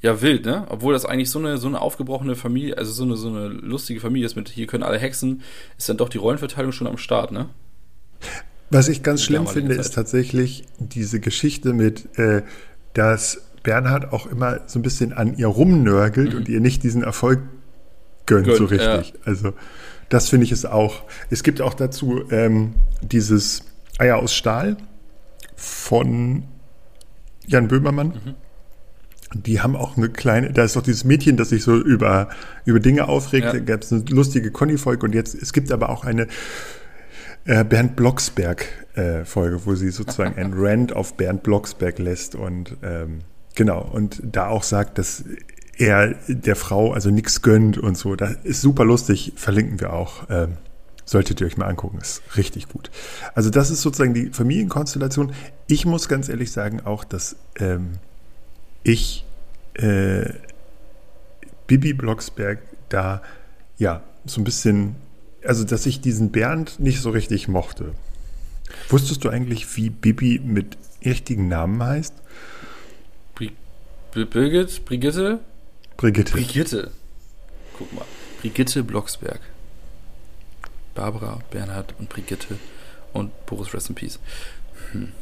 ja, 0.00 0.22
wild, 0.22 0.46
ne? 0.46 0.64
Obwohl 0.68 0.92
das 0.92 1.04
eigentlich 1.04 1.30
so 1.30 1.40
eine, 1.40 1.58
so 1.58 1.66
eine 1.66 1.80
aufgebrochene 1.80 2.36
Familie, 2.36 2.78
also 2.78 2.92
so 2.92 3.02
eine, 3.02 3.16
so 3.16 3.28
eine 3.28 3.48
lustige 3.48 4.00
Familie 4.00 4.26
ist 4.26 4.36
mit 4.36 4.48
hier 4.48 4.66
können 4.66 4.84
alle 4.84 4.98
Hexen, 4.98 5.42
ist 5.76 5.88
dann 5.88 5.96
doch 5.96 6.08
die 6.08 6.18
Rollenverteilung 6.18 6.72
schon 6.72 6.86
am 6.86 6.98
Start, 6.98 7.32
ne? 7.32 7.48
Was 8.70 8.88
ich 8.88 9.02
ganz 9.02 9.22
schlimm 9.22 9.46
finde, 9.46 9.76
Zeit. 9.76 9.84
ist 9.86 9.94
tatsächlich 9.94 10.64
diese 10.78 11.20
Geschichte 11.20 11.72
mit, 11.72 12.18
äh, 12.18 12.42
dass 12.92 13.42
Bernhard 13.62 14.12
auch 14.12 14.26
immer 14.26 14.60
so 14.66 14.78
ein 14.78 14.82
bisschen 14.82 15.12
an 15.12 15.36
ihr 15.36 15.46
rumnörgelt 15.46 16.34
und 16.34 16.48
ihr 16.48 16.60
nicht 16.60 16.82
diesen 16.82 17.02
Erfolg 17.02 17.40
gönnt, 18.26 18.46
Gönnt, 18.46 18.58
so 18.58 18.64
richtig. 18.64 19.14
Also 19.24 19.52
Das 20.08 20.28
finde 20.28 20.44
ich 20.44 20.52
es 20.52 20.64
auch. 20.64 21.02
Es 21.30 21.42
gibt 21.42 21.60
auch 21.60 21.74
dazu 21.74 22.22
ähm, 22.30 22.74
dieses 23.02 23.62
Eier 23.98 24.16
aus 24.18 24.34
Stahl 24.34 24.76
von 25.56 26.44
Jan 27.46 27.68
Böhmermann. 27.68 28.08
Mhm. 28.08 28.34
Die 29.34 29.60
haben 29.60 29.76
auch 29.76 29.98
eine 29.98 30.08
kleine, 30.08 30.52
da 30.52 30.64
ist 30.64 30.76
doch 30.76 30.82
dieses 30.82 31.04
Mädchen, 31.04 31.36
das 31.36 31.50
sich 31.50 31.62
so 31.62 31.76
über, 31.76 32.30
über 32.64 32.80
Dinge 32.80 33.08
aufregt. 33.08 33.46
Ja. 33.46 33.52
Da 33.52 33.58
gab 33.58 33.82
es 33.82 33.92
eine 33.92 34.02
lustige 34.08 34.50
Conny-Folge 34.50 35.04
und 35.04 35.14
jetzt, 35.14 35.34
es 35.34 35.52
gibt 35.52 35.70
aber 35.70 35.90
auch 35.90 36.04
eine 36.04 36.28
äh, 37.48 37.64
Bernd 37.64 37.96
Blocksberg-Folge, 37.96 39.56
äh, 39.56 39.66
wo 39.66 39.74
sie 39.74 39.90
sozusagen 39.90 40.36
ein 40.36 40.52
Rant 40.56 40.94
auf 40.94 41.14
Bernd 41.14 41.42
Blocksberg 41.42 41.98
lässt 41.98 42.34
und 42.34 42.76
ähm, 42.82 43.20
genau, 43.54 43.80
und 43.82 44.20
da 44.22 44.48
auch 44.48 44.62
sagt, 44.62 44.98
dass 44.98 45.24
er 45.78 46.14
der 46.28 46.56
Frau 46.56 46.92
also 46.92 47.10
nichts 47.10 47.40
gönnt 47.40 47.78
und 47.78 47.96
so. 47.96 48.16
Das 48.16 48.36
ist 48.42 48.60
super 48.60 48.84
lustig, 48.84 49.32
verlinken 49.36 49.80
wir 49.80 49.92
auch. 49.92 50.28
Ähm, 50.28 50.58
solltet 51.06 51.40
ihr 51.40 51.46
euch 51.46 51.56
mal 51.56 51.66
angucken, 51.66 51.98
ist 51.98 52.20
richtig 52.36 52.68
gut. 52.68 52.90
Also 53.34 53.48
das 53.48 53.70
ist 53.70 53.80
sozusagen 53.80 54.12
die 54.12 54.26
Familienkonstellation. 54.30 55.32
Ich 55.66 55.86
muss 55.86 56.08
ganz 56.08 56.28
ehrlich 56.28 56.52
sagen 56.52 56.82
auch, 56.84 57.04
dass 57.04 57.36
ähm, 57.56 57.92
ich 58.82 59.24
äh, 59.74 60.34
Bibi 61.66 61.94
Blocksberg 61.94 62.58
da 62.90 63.22
ja 63.78 64.02
so 64.26 64.40
ein 64.40 64.44
bisschen, 64.44 64.96
also 65.44 65.64
dass 65.64 65.86
ich 65.86 66.00
diesen 66.00 66.30
Bernd 66.30 66.80
nicht 66.80 67.00
so 67.00 67.10
richtig 67.10 67.48
mochte. 67.48 67.94
Wusstest 68.88 69.24
du 69.24 69.30
eigentlich, 69.30 69.76
wie 69.76 69.90
Bibi 69.90 70.40
mit 70.44 70.76
richtigen 71.04 71.48
Namen 71.48 71.82
heißt? 71.82 72.14
Birgit? 74.10 74.84
Brigitte? 74.84 75.40
Brigitte. 75.96 76.32
Brigitte. 76.32 76.90
Guck 77.76 77.92
mal. 77.92 78.04
Brigitte 78.40 78.82
Blocksberg. 78.82 79.40
Barbara, 80.94 81.40
Bernhard 81.50 81.94
und 81.98 82.08
Brigitte 82.08 82.58
und 83.12 83.30
Boris 83.46 83.72
Rest 83.74 83.90
in 83.90 83.94
Peace. 83.94 84.18
Hm. 84.92 85.12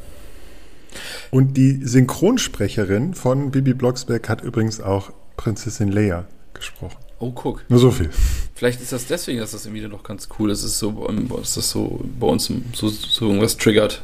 Und 1.31 1.57
die 1.57 1.85
Synchronsprecherin 1.85 3.15
von 3.15 3.51
Bibi 3.51 3.75
Blocksberg 3.75 4.29
hat 4.29 4.41
übrigens 4.41 4.81
auch 4.81 5.13
Prinzessin 5.37 5.93
Leia 5.93 6.27
gesprochen. 6.55 6.97
Oh, 7.19 7.31
guck. 7.31 7.65
Nur 7.69 7.79
so 7.79 7.91
viel. 7.91 8.11
Vielleicht 8.55 8.81
ist 8.81 8.93
das 8.93 9.07
deswegen, 9.07 9.39
dass 9.39 9.53
das 9.53 9.65
im 9.67 9.75
Video 9.75 9.89
noch 9.89 10.03
ganz 10.03 10.29
cool 10.39 10.51
ist. 10.51 10.63
ist 10.63 10.79
so, 10.79 11.09
dass 11.37 11.55
das 11.55 11.71
so 11.71 12.01
bei 12.19 12.27
uns 12.27 12.53
so, 12.75 12.89
so 12.89 13.27
irgendwas 13.27 13.57
triggert. 13.57 14.03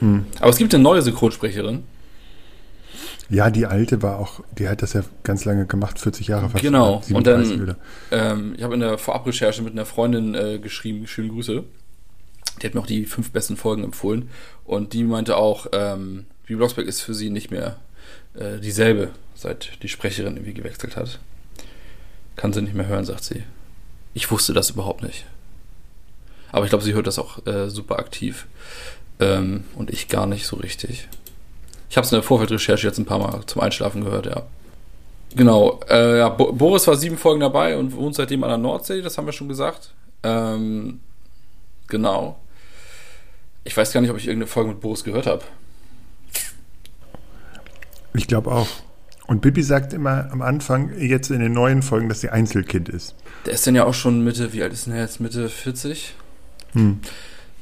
Hm. 0.00 0.24
Aber 0.40 0.50
es 0.50 0.56
gibt 0.56 0.72
eine 0.74 0.82
neue 0.82 1.02
Synchronsprecherin. 1.02 1.84
Ja, 3.30 3.50
die 3.50 3.66
alte 3.66 4.00
war 4.00 4.18
auch, 4.18 4.40
die 4.56 4.68
hat 4.68 4.80
das 4.80 4.94
ja 4.94 5.02
ganz 5.22 5.44
lange 5.44 5.66
gemacht, 5.66 5.98
40 5.98 6.28
Jahre 6.28 6.48
fast. 6.48 6.62
Genau. 6.62 7.02
Und 7.12 7.26
dann, 7.26 7.76
ähm, 8.10 8.54
ich 8.56 8.62
habe 8.62 8.74
in 8.74 8.80
der 8.80 8.96
Vorabrecherche 8.96 9.60
mit 9.60 9.74
einer 9.74 9.84
Freundin 9.84 10.34
äh, 10.34 10.58
geschrieben, 10.58 11.06
schöne 11.06 11.28
Grüße. 11.28 11.62
Die 12.62 12.66
hat 12.66 12.74
mir 12.74 12.80
auch 12.80 12.86
die 12.86 13.04
fünf 13.04 13.30
besten 13.30 13.58
Folgen 13.58 13.84
empfohlen. 13.84 14.30
Und 14.64 14.94
die 14.94 15.04
meinte 15.04 15.36
auch, 15.36 15.66
ähm, 15.72 16.24
wie 16.46 16.54
Blocksberg 16.54 16.86
ist 16.86 17.02
für 17.02 17.12
sie 17.12 17.28
nicht 17.28 17.50
mehr 17.50 17.76
äh, 18.34 18.58
dieselbe, 18.60 19.10
seit 19.34 19.82
die 19.82 19.88
Sprecherin 19.88 20.36
irgendwie 20.36 20.54
gewechselt 20.54 20.96
hat. 20.96 21.20
Kann 22.38 22.52
sie 22.52 22.62
nicht 22.62 22.74
mehr 22.74 22.86
hören, 22.86 23.04
sagt 23.04 23.24
sie. 23.24 23.42
Ich 24.14 24.30
wusste 24.30 24.52
das 24.52 24.70
überhaupt 24.70 25.02
nicht. 25.02 25.26
Aber 26.52 26.64
ich 26.64 26.70
glaube, 26.70 26.84
sie 26.84 26.94
hört 26.94 27.08
das 27.08 27.18
auch 27.18 27.44
äh, 27.48 27.68
super 27.68 27.98
aktiv. 27.98 28.46
Ähm, 29.18 29.64
und 29.74 29.90
ich 29.90 30.06
gar 30.06 30.24
nicht 30.24 30.46
so 30.46 30.54
richtig. 30.54 31.08
Ich 31.90 31.96
habe 31.96 32.04
es 32.04 32.12
in 32.12 32.16
der 32.16 32.22
Vorfeldrecherche 32.22 32.86
jetzt 32.86 32.98
ein 32.98 33.06
paar 33.06 33.18
Mal 33.18 33.44
zum 33.46 33.60
Einschlafen 33.60 34.04
gehört, 34.04 34.26
ja. 34.26 34.44
Genau. 35.34 35.80
Äh, 35.90 36.18
ja, 36.18 36.28
Bo 36.28 36.52
Boris 36.52 36.86
war 36.86 36.96
sieben 36.96 37.18
Folgen 37.18 37.40
dabei 37.40 37.76
und 37.76 37.94
wohnt 37.96 38.14
seitdem 38.14 38.44
an 38.44 38.50
der 38.50 38.58
Nordsee, 38.58 39.02
das 39.02 39.18
haben 39.18 39.26
wir 39.26 39.32
schon 39.32 39.48
gesagt. 39.48 39.92
Ähm, 40.22 41.00
genau. 41.88 42.38
Ich 43.64 43.76
weiß 43.76 43.92
gar 43.92 44.00
nicht, 44.00 44.10
ob 44.10 44.16
ich 44.16 44.28
irgendeine 44.28 44.46
Folge 44.46 44.70
mit 44.70 44.80
Boris 44.80 45.02
gehört 45.02 45.26
habe. 45.26 45.42
Ich 48.14 48.28
glaube 48.28 48.52
auch. 48.52 48.68
Und 49.28 49.42
Bibi 49.42 49.62
sagt 49.62 49.92
immer 49.92 50.32
am 50.32 50.40
Anfang, 50.40 50.90
jetzt 50.98 51.30
in 51.30 51.40
den 51.40 51.52
neuen 51.52 51.82
Folgen, 51.82 52.08
dass 52.08 52.22
sie 52.22 52.30
Einzelkind 52.30 52.88
ist. 52.88 53.14
Der 53.44 53.52
ist 53.52 53.66
denn 53.66 53.74
ja 53.74 53.84
auch 53.84 53.92
schon 53.92 54.24
Mitte, 54.24 54.54
wie 54.54 54.62
alt 54.62 54.72
ist 54.72 54.86
denn 54.86 54.94
er 54.94 55.02
jetzt? 55.02 55.20
Mitte 55.20 55.50
40? 55.50 56.14
Hm. 56.72 57.00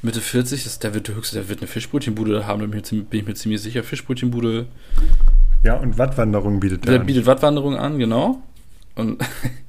Mitte 0.01 0.21
40, 0.21 0.63
das, 0.63 0.79
der 0.79 0.93
wird 0.93 1.09
höchste, 1.09 1.35
der 1.35 1.49
wird 1.49 1.59
eine 1.59 1.67
Fischbrötchenbude 1.67 2.47
haben, 2.47 2.61
da 2.61 2.67
bin 2.67 3.05
ich 3.11 3.27
mir 3.27 3.33
ziemlich 3.33 3.61
sicher. 3.61 3.83
Fischbrötchenbude. 3.83 4.67
Ja, 5.61 5.75
und 5.75 5.97
Wattwanderung 5.97 6.61
bietet 6.61 6.85
er 6.85 6.99
der 6.99 6.99
bietet 6.99 7.25
Wattwanderung 7.25 7.75
an, 7.75 7.99
genau. 7.99 8.41
Und, 8.95 9.21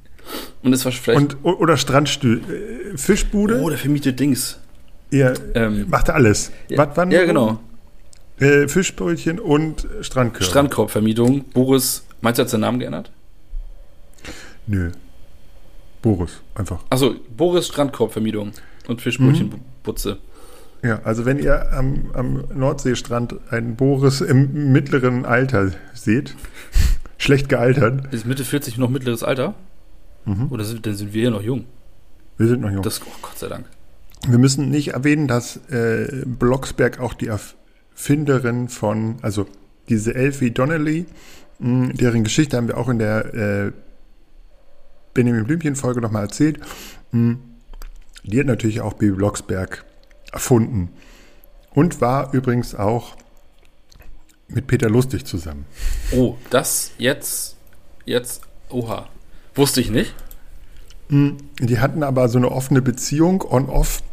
und 0.63 0.71
es 0.71 0.85
war 0.85 0.93
vielleicht. 0.93 1.35
Und, 1.43 1.59
oder 1.59 1.75
Strandstühl. 1.75 2.41
Äh, 2.93 2.97
Fischbude. 2.97 3.59
Oh, 3.59 3.67
der 3.67 3.77
vermietet 3.77 4.21
Dings. 4.21 4.57
Ja, 5.11 5.33
ähm, 5.53 5.87
macht 5.89 6.09
alles. 6.09 6.53
Ja, 6.69 6.77
Wattwanderung. 6.77 7.21
Ja, 7.21 7.27
genau. 7.27 7.59
Äh, 8.39 8.67
Fischbrötchen 8.67 9.39
und 9.39 9.87
Strandkorb. 10.01 10.43
Strandkorbvermietung. 10.43 11.45
Boris, 11.53 12.05
meinst 12.21 12.39
du, 12.39 12.43
hat 12.43 12.49
seinen 12.49 12.61
Namen 12.61 12.79
geändert? 12.79 13.11
Nö. 14.67 14.91
Boris, 16.01 16.41
einfach. 16.55 16.79
Achso, 16.89 17.15
Boris 17.35 17.67
Strandkorbvermietung 17.67 18.51
und 18.87 19.01
Fischbrötchenputze. 19.01 20.15
Mhm. 20.15 20.87
Ja, 20.87 21.01
also 21.03 21.25
wenn 21.25 21.39
ihr 21.39 21.73
am, 21.73 22.11
am 22.13 22.45
Nordseestrand 22.53 23.35
einen 23.51 23.75
Boris 23.75 24.21
im 24.21 24.71
mittleren 24.71 25.25
Alter 25.25 25.71
seht, 25.93 26.35
schlecht 27.17 27.49
gealtert. 27.49 28.13
Ist 28.13 28.25
Mitte 28.25 28.45
40 28.45 28.77
noch 28.77 28.89
mittleres 28.89 29.23
Alter? 29.23 29.55
Mhm. 30.25 30.47
Oder 30.49 30.63
sind, 30.63 30.85
dann 30.85 30.95
sind 30.95 31.13
wir 31.13 31.23
ja 31.23 31.29
noch 31.31 31.41
jung? 31.41 31.65
Wir 32.37 32.47
sind 32.47 32.61
noch 32.61 32.71
jung. 32.71 32.83
Das, 32.83 33.01
oh 33.01 33.11
Gott 33.21 33.37
sei 33.37 33.47
Dank. 33.47 33.65
Wir 34.27 34.37
müssen 34.37 34.69
nicht 34.69 34.89
erwähnen, 34.89 35.27
dass 35.27 35.57
äh, 35.69 36.23
Blocksberg 36.25 36.99
auch 36.99 37.13
die 37.13 37.29
Erfinderin 37.99 38.69
von, 38.69 39.17
also 39.21 39.45
diese 39.89 40.15
Elfie 40.15 40.51
Donnelly, 40.51 41.05
mh, 41.59 41.93
deren 41.93 42.23
Geschichte 42.23 42.55
haben 42.55 42.69
wir 42.69 42.77
auch 42.77 42.87
in 42.87 42.97
der 42.97 43.33
äh, 43.33 43.71
Benjamin 45.13 45.43
Blümchen-Folge 45.43 45.99
nochmal 45.99 46.23
erzählt. 46.23 46.61
Mh, 47.11 47.35
die 48.23 48.39
hat 48.39 48.47
natürlich 48.47 48.79
auch 48.79 48.93
Bibi 48.93 49.17
Blocksberg 49.17 49.83
erfunden. 50.31 50.93
Und 51.71 51.99
war 51.99 52.33
übrigens 52.33 52.73
auch 52.73 53.17
mit 54.47 54.67
Peter 54.67 54.89
Lustig 54.89 55.25
zusammen. 55.25 55.65
Oh, 56.13 56.37
das 56.49 56.91
jetzt, 56.97 57.57
jetzt, 58.05 58.43
oha. 58.69 59.09
Wusste 59.55 59.81
ich 59.81 59.91
nicht. 59.91 60.15
Hm, 61.09 61.35
die 61.59 61.79
hatten 61.79 62.03
aber 62.03 62.29
so 62.29 62.37
eine 62.37 62.49
offene 62.49 62.81
Beziehung 62.81 63.41
on-off, 63.41 64.03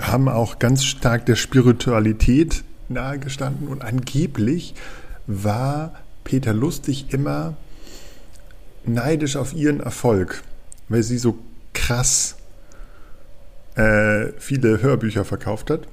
haben 0.00 0.28
auch 0.28 0.58
ganz 0.58 0.84
stark 0.84 1.26
der 1.26 1.36
Spiritualität 1.36 2.64
nahegestanden 2.88 3.68
und 3.68 3.82
angeblich 3.82 4.74
war 5.26 5.94
Peter 6.24 6.52
Lustig 6.52 7.12
immer 7.12 7.56
neidisch 8.84 9.36
auf 9.36 9.54
ihren 9.54 9.80
Erfolg, 9.80 10.42
weil 10.88 11.02
sie 11.02 11.18
so 11.18 11.38
krass 11.72 12.36
äh, 13.74 14.28
viele 14.38 14.82
Hörbücher 14.82 15.24
verkauft 15.24 15.70
hat. 15.70 15.86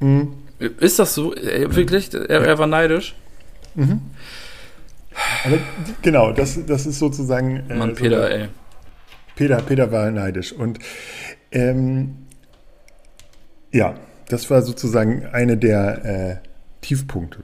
Mhm. 0.00 0.34
Ist 0.58 0.98
das 0.98 1.14
so? 1.14 1.34
Äh, 1.34 1.74
wirklich? 1.74 2.12
Er, 2.12 2.42
er 2.42 2.58
war 2.58 2.66
neidisch? 2.66 3.14
Mhm. 3.74 4.00
Aber 5.44 5.58
genau, 6.02 6.32
das, 6.32 6.58
das 6.66 6.86
ist 6.86 6.98
sozusagen. 6.98 7.64
Äh, 7.68 7.76
Mann, 7.76 7.94
Peter, 7.94 8.22
so, 8.22 8.28
ey. 8.28 8.48
Peter, 9.36 9.56
Peter 9.62 9.92
war 9.92 10.10
neidisch. 10.10 10.52
Und 10.52 10.78
ähm, 11.52 12.26
ja, 13.72 13.94
das 14.28 14.50
war 14.50 14.62
sozusagen 14.62 15.26
eine 15.26 15.56
der 15.56 16.04
äh, 16.04 16.36
Tiefpunkte 16.80 17.40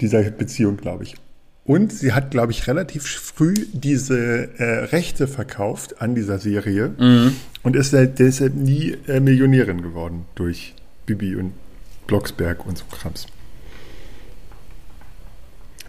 dieser 0.00 0.22
Beziehung, 0.30 0.76
glaube 0.76 1.04
ich. 1.04 1.16
Und 1.64 1.92
sie 1.92 2.14
hat, 2.14 2.30
glaube 2.30 2.52
ich, 2.52 2.66
relativ 2.66 3.04
früh 3.04 3.54
diese 3.72 4.48
äh, 4.58 4.84
Rechte 4.86 5.28
verkauft 5.28 6.00
an 6.00 6.14
dieser 6.14 6.38
Serie 6.38 6.94
mhm. 6.98 7.34
und 7.62 7.76
ist 7.76 7.92
deshalb 7.92 8.54
nie 8.54 8.96
äh, 9.06 9.20
Millionärin 9.20 9.82
geworden 9.82 10.24
durch 10.34 10.74
Bibi 11.04 11.36
und 11.36 11.52
Blocksberg 12.06 12.64
und 12.64 12.78
so 12.78 12.84
Krams. 12.90 13.26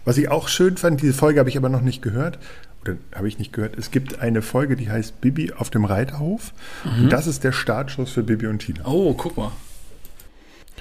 Was 0.04 0.18
ich 0.18 0.28
auch 0.28 0.48
schön 0.48 0.76
fand, 0.76 1.00
diese 1.00 1.14
Folge 1.14 1.40
habe 1.40 1.48
ich 1.48 1.56
aber 1.56 1.70
noch 1.70 1.82
nicht 1.82 2.02
gehört, 2.02 2.38
oder 2.82 2.96
habe 3.14 3.28
ich 3.28 3.38
nicht 3.38 3.52
gehört, 3.52 3.76
es 3.76 3.90
gibt 3.90 4.20
eine 4.20 4.42
Folge, 4.42 4.76
die 4.76 4.90
heißt 4.90 5.20
Bibi 5.20 5.52
auf 5.52 5.70
dem 5.70 5.84
Reiterhof. 5.84 6.52
Mhm. 6.84 7.04
Und 7.04 7.12
das 7.12 7.26
ist 7.26 7.44
der 7.44 7.52
Startschuss 7.52 8.10
für 8.10 8.22
Bibi 8.22 8.46
und 8.46 8.60
Tina. 8.60 8.86
Oh, 8.86 9.14
guck 9.14 9.36
mal. 9.36 9.52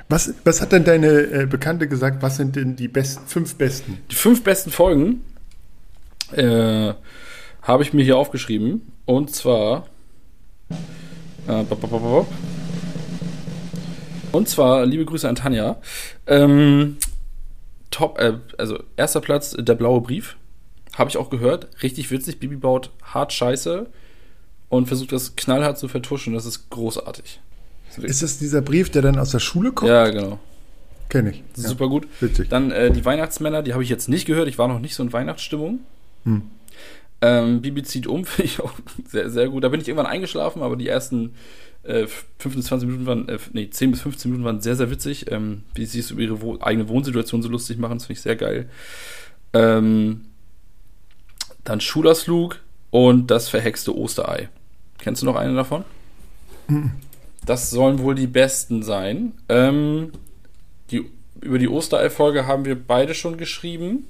Was, 0.08 0.34
was 0.44 0.62
hat 0.62 0.72
denn 0.72 0.86
deine 0.86 1.08
äh, 1.08 1.46
Bekannte 1.46 1.88
gesagt? 1.88 2.22
Was 2.22 2.38
sind 2.38 2.56
denn 2.56 2.76
die 2.76 2.88
besten, 2.88 3.28
fünf 3.28 3.56
besten? 3.56 4.00
Die 4.10 4.16
fünf 4.16 4.44
besten 4.44 4.72
Folgen 4.72 5.22
äh, 6.32 6.94
habe 7.62 7.84
ich 7.84 7.94
mir 7.94 8.04
hier 8.04 8.18
aufgeschrieben. 8.18 8.92
Und 9.06 9.36
zwar. 9.36 9.88
Äh, 11.48 11.64
und 14.32 14.48
zwar, 14.48 14.86
liebe 14.86 15.06
Grüße 15.06 15.28
an 15.28 15.36
Tanja. 15.36 15.78
Ähm, 16.28 16.98
top, 17.92 18.20
äh, 18.20 18.34
also 18.58 18.82
erster 18.96 19.22
Platz, 19.22 19.56
der 19.60 19.76
blaue 19.76 20.02
Brief. 20.02 20.38
Habe 21.00 21.10
ich 21.10 21.18
auch 21.18 21.30
gehört. 21.30 21.70
Richtig 21.82 22.12
witzig. 22.12 22.40
Bibi 22.40 22.58
baut 22.58 22.92
hart 23.02 23.34
Scheiße. 23.34 23.88
und 24.68 24.88
versucht 24.88 25.12
das 25.12 25.36
knallhart 25.36 25.80
zu 25.80 25.88
vertuschen. 25.88 26.34
Das 26.34 26.46
ist 26.46 26.70
großartig. 26.70 27.40
Ist 28.02 28.22
das 28.22 28.38
dieser 28.38 28.62
Brief, 28.62 28.92
der 28.92 29.02
dann 29.02 29.18
aus 29.18 29.32
der 29.32 29.40
Schule 29.40 29.72
kommt? 29.72 29.90
Ja, 29.90 30.08
genau. 30.10 30.40
Kenne 31.10 31.32
ich. 31.32 31.44
Ja. 31.58 31.70
Super 31.70 31.88
gut. 31.88 32.08
Witzig. 32.20 32.50
Dann 32.50 32.72
äh, 32.72 32.92
die 32.92 33.04
Weihnachtsmänner, 33.04 33.64
die 33.64 33.74
habe 33.74 33.82
ich 33.82 33.90
jetzt 33.90 34.10
nicht 34.10 34.26
gehört. 34.26 34.48
Ich 34.48 34.60
war 34.60 34.68
noch 34.68 34.80
nicht 34.80 34.94
so 34.94 35.02
in 35.02 35.12
Weihnachtsstimmung. 35.12 35.80
Hm. 36.26 36.44
Ähm, 37.22 37.62
Bibi 37.62 37.84
zieht 37.84 38.06
um, 38.06 38.26
finde 38.26 38.52
ich 38.52 38.60
auch 38.60 38.74
sehr, 39.08 39.30
sehr 39.30 39.50
gut. 39.50 39.64
Da 39.64 39.70
bin 39.70 39.82
ich 39.82 39.88
irgendwann 39.88 40.06
eingeschlafen, 40.06 40.62
aber 40.62 40.76
die 40.76 40.88
ersten 40.88 41.34
äh, 41.84 42.08
15 42.38 42.60
bis 42.60 42.66
20 42.68 42.88
Minuten 42.88 43.06
waren, 43.08 43.30
äh, 43.30 43.40
nee, 43.54 43.70
10 43.70 43.92
bis 43.92 44.02
15 44.02 44.30
Minuten 44.32 44.46
waren 44.46 44.62
sehr, 44.62 44.76
sehr 44.76 44.92
witzig. 44.92 45.32
Ähm, 45.32 45.64
wie 45.74 45.86
sie 45.86 46.00
es 46.00 46.12
über 46.12 46.22
ihre 46.22 46.42
wo 46.42 46.60
eigene 46.60 46.88
Wohnsituation 46.88 47.42
so 47.42 47.50
lustig 47.50 47.80
machen, 47.80 47.98
das 47.98 48.06
finde 48.06 48.18
ich 48.18 48.22
sehr 48.22 48.36
geil. 48.36 48.70
Ähm, 49.54 50.26
dann 51.70 51.82
Schulausflug 51.82 52.60
und 52.90 53.28
das 53.32 53.48
verhexte 53.48 53.96
Osterei. 53.96 54.50
Kennst 54.98 55.22
du 55.22 55.26
noch 55.26 55.36
eine 55.36 55.54
davon? 55.54 55.86
Mhm. 56.68 56.92
Das 57.46 57.70
sollen 57.70 58.00
wohl 58.00 58.16
die 58.16 58.28
besten 58.28 58.84
sein. 58.84 59.34
Ähm, 59.48 60.12
die, 60.92 61.06
über 61.42 61.60
die 61.60 61.70
Osterei-Folge 61.70 62.48
haben 62.48 62.66
wir 62.66 62.76
beide 62.76 63.14
schon 63.14 63.38
geschrieben. 63.38 64.08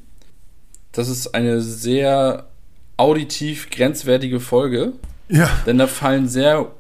Das 0.92 1.10
ist 1.10 1.36
eine 1.36 1.62
sehr 1.62 2.48
auditiv 2.98 3.70
grenzwertige 3.70 4.40
Folge. 4.40 4.94
Ja. 5.28 5.50
Denn 5.66 5.78
da 5.78 5.88
fallen 5.88 6.28
sehr, 6.28 6.72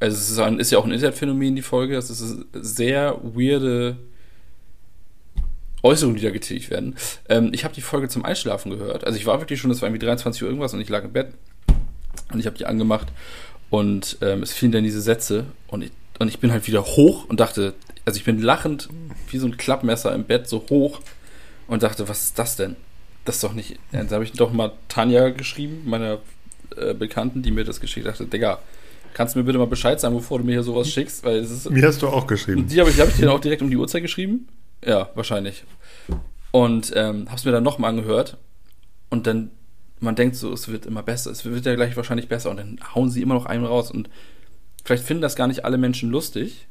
also 0.00 0.16
es 0.16 0.30
ist, 0.30 0.38
ein, 0.38 0.58
ist 0.60 0.70
ja 0.70 0.78
auch 0.78 0.86
ein 0.86 0.92
Internetphänomen, 0.92 1.56
die 1.56 1.62
Folge, 1.62 1.94
das 1.94 2.10
ist 2.10 2.46
sehr 2.52 3.18
weirde 3.22 3.98
Äußerungen, 5.82 6.16
die 6.16 6.22
da 6.22 6.30
getätigt 6.30 6.70
werden. 6.70 6.96
Ähm, 7.28 7.50
ich 7.52 7.64
habe 7.64 7.74
die 7.74 7.80
Folge 7.80 8.08
zum 8.08 8.24
Einschlafen 8.24 8.70
gehört. 8.70 9.04
Also 9.04 9.18
ich 9.18 9.26
war 9.26 9.40
wirklich 9.40 9.60
schon, 9.60 9.70
das 9.70 9.80
war 9.80 9.88
irgendwie 9.88 10.04
23 10.04 10.42
Uhr 10.42 10.48
irgendwas 10.48 10.74
und 10.74 10.80
ich 10.80 10.88
lag 10.88 11.04
im 11.04 11.12
Bett 11.12 11.28
und 12.32 12.40
ich 12.40 12.46
habe 12.46 12.56
die 12.56 12.66
angemacht 12.66 13.08
und 13.70 14.18
ähm, 14.20 14.42
es 14.42 14.52
fielen 14.52 14.72
dann 14.72 14.84
diese 14.84 15.00
Sätze 15.00 15.46
und 15.68 15.82
ich, 15.82 15.92
und 16.18 16.28
ich 16.28 16.38
bin 16.38 16.50
halt 16.50 16.66
wieder 16.66 16.84
hoch 16.84 17.26
und 17.28 17.40
dachte, 17.40 17.74
also 18.04 18.18
ich 18.18 18.24
bin 18.24 18.40
lachend 18.40 18.88
wie 19.30 19.38
so 19.38 19.46
ein 19.46 19.56
Klappmesser 19.56 20.14
im 20.14 20.24
Bett 20.24 20.48
so 20.48 20.64
hoch 20.70 21.00
und 21.66 21.82
dachte, 21.82 22.08
was 22.08 22.24
ist 22.24 22.38
das 22.38 22.56
denn? 22.56 22.76
Das 23.24 23.36
ist 23.36 23.44
doch 23.44 23.52
nicht. 23.52 23.78
Dann 23.92 24.08
habe 24.10 24.24
ich 24.24 24.32
doch 24.32 24.52
mal 24.52 24.72
Tanja 24.88 25.28
geschrieben, 25.28 25.82
meiner 25.84 26.18
äh, 26.76 26.94
Bekannten, 26.94 27.42
die 27.42 27.50
mir 27.50 27.64
das 27.64 27.80
geschickt 27.80 28.06
hat. 28.06 28.14
Dachte, 28.14 28.26
Digga, 28.26 28.58
kannst 29.12 29.34
du 29.34 29.38
mir 29.38 29.44
bitte 29.44 29.58
mal 29.58 29.66
Bescheid 29.66 30.00
sagen, 30.00 30.14
bevor 30.14 30.38
du 30.38 30.44
mir 30.44 30.52
hier 30.52 30.62
sowas 30.62 30.90
schickst? 30.90 31.24
Weil 31.24 31.36
es 31.36 31.50
ist, 31.50 31.70
mir 31.70 31.86
hast 31.86 32.00
du 32.00 32.08
auch 32.08 32.26
geschrieben. 32.26 32.66
Die 32.66 32.80
habe 32.80 32.88
ich, 32.88 32.98
hab 32.98 33.08
ich 33.08 33.16
dir 33.16 33.30
auch 33.30 33.40
direkt 33.40 33.60
um 33.60 33.68
die 33.68 33.76
Uhrzeit 33.76 34.02
geschrieben. 34.02 34.48
Ja, 34.84 35.10
wahrscheinlich. 35.14 35.64
Und 36.50 36.92
ähm, 36.96 37.30
hab's 37.30 37.44
mir 37.44 37.52
dann 37.52 37.64
nochmal 37.64 37.90
angehört. 37.90 38.36
Und 39.10 39.26
dann, 39.26 39.50
man 40.00 40.14
denkt 40.14 40.36
so, 40.36 40.52
es 40.52 40.68
wird 40.68 40.86
immer 40.86 41.02
besser. 41.02 41.30
Es 41.30 41.44
wird 41.44 41.66
ja 41.66 41.74
gleich 41.74 41.96
wahrscheinlich 41.96 42.28
besser. 42.28 42.50
Und 42.50 42.58
dann 42.58 42.78
hauen 42.94 43.10
sie 43.10 43.22
immer 43.22 43.34
noch 43.34 43.46
einen 43.46 43.64
raus. 43.64 43.90
Und 43.90 44.08
vielleicht 44.84 45.04
finden 45.04 45.22
das 45.22 45.36
gar 45.36 45.46
nicht 45.46 45.64
alle 45.64 45.78
Menschen 45.78 46.10
lustig. 46.10 46.66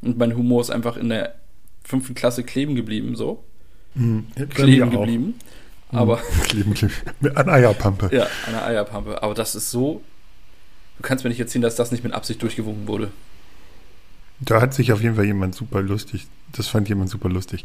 Und 0.00 0.18
mein 0.18 0.36
Humor 0.36 0.60
ist 0.60 0.70
einfach 0.70 0.96
in 0.96 1.08
der 1.08 1.34
fünften 1.84 2.14
Klasse 2.14 2.44
kleben 2.44 2.74
geblieben, 2.74 3.16
so. 3.16 3.44
Mhm. 3.94 4.26
Kleben 4.50 4.90
geblieben. 4.90 5.34
Mhm. 5.90 5.98
Aber. 5.98 6.18
Kleben, 6.44 6.74
kleben. 6.74 6.94
An 7.34 7.48
Eierpampe. 7.48 8.10
Ja, 8.12 8.24
an 8.46 8.52
der 8.52 8.66
Eierpampe. 8.66 9.22
Aber 9.22 9.34
das 9.34 9.54
ist 9.54 9.70
so. 9.70 10.02
Du 10.98 11.02
kannst 11.02 11.24
mir 11.24 11.30
nicht 11.30 11.40
erzählen, 11.40 11.62
dass 11.62 11.76
das 11.76 11.92
nicht 11.92 12.04
mit 12.04 12.12
Absicht 12.12 12.42
durchgewunken 12.42 12.88
wurde. 12.88 13.10
Da 14.40 14.60
hat 14.60 14.72
sich 14.74 14.92
auf 14.92 15.02
jeden 15.02 15.16
Fall 15.16 15.24
jemand 15.24 15.54
super 15.54 15.82
lustig. 15.82 16.26
Das 16.52 16.68
fand 16.68 16.88
jemand 16.88 17.10
super 17.10 17.28
lustig. 17.28 17.64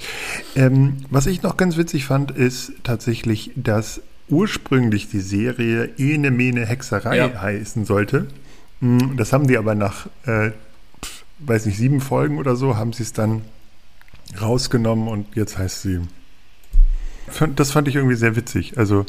Ähm, 0.56 0.98
was 1.10 1.28
ich 1.28 1.44
noch 1.44 1.58
ganz 1.58 1.78
witzig 1.78 2.06
fand, 2.06 2.32
ist 2.32 2.74
tatsächlich, 2.84 3.52
dass 3.56 4.02
ursprünglich 4.30 5.10
die 5.10 5.20
Serie 5.20 5.92
Ene 5.98 6.32
Mene 6.32 6.66
Hexerei 6.66 7.18
ja. 7.18 7.42
heißen 7.42 7.86
sollte. 7.86 8.28
Hm, 8.80 9.18
das 9.18 9.34
haben 9.34 9.48
die 9.48 9.58
aber 9.58 9.76
nach, 9.76 10.08
äh, 10.26 10.52
weiß 11.40 11.66
nicht, 11.66 11.78
sieben 11.78 12.02
Folgen 12.02 12.38
oder 12.38 12.56
so, 12.56 12.76
haben 12.76 12.94
sie 12.94 13.04
es 13.04 13.14
dann 13.14 13.42
rausgenommen 14.42 15.08
und 15.08 15.36
jetzt 15.36 15.58
heißt 15.58 15.82
sie. 15.84 16.02
Das 17.56 17.72
fand 17.72 17.88
ich 17.88 17.96
irgendwie 17.96 18.16
sehr 18.16 18.36
witzig. 18.36 18.78
Also. 18.78 19.06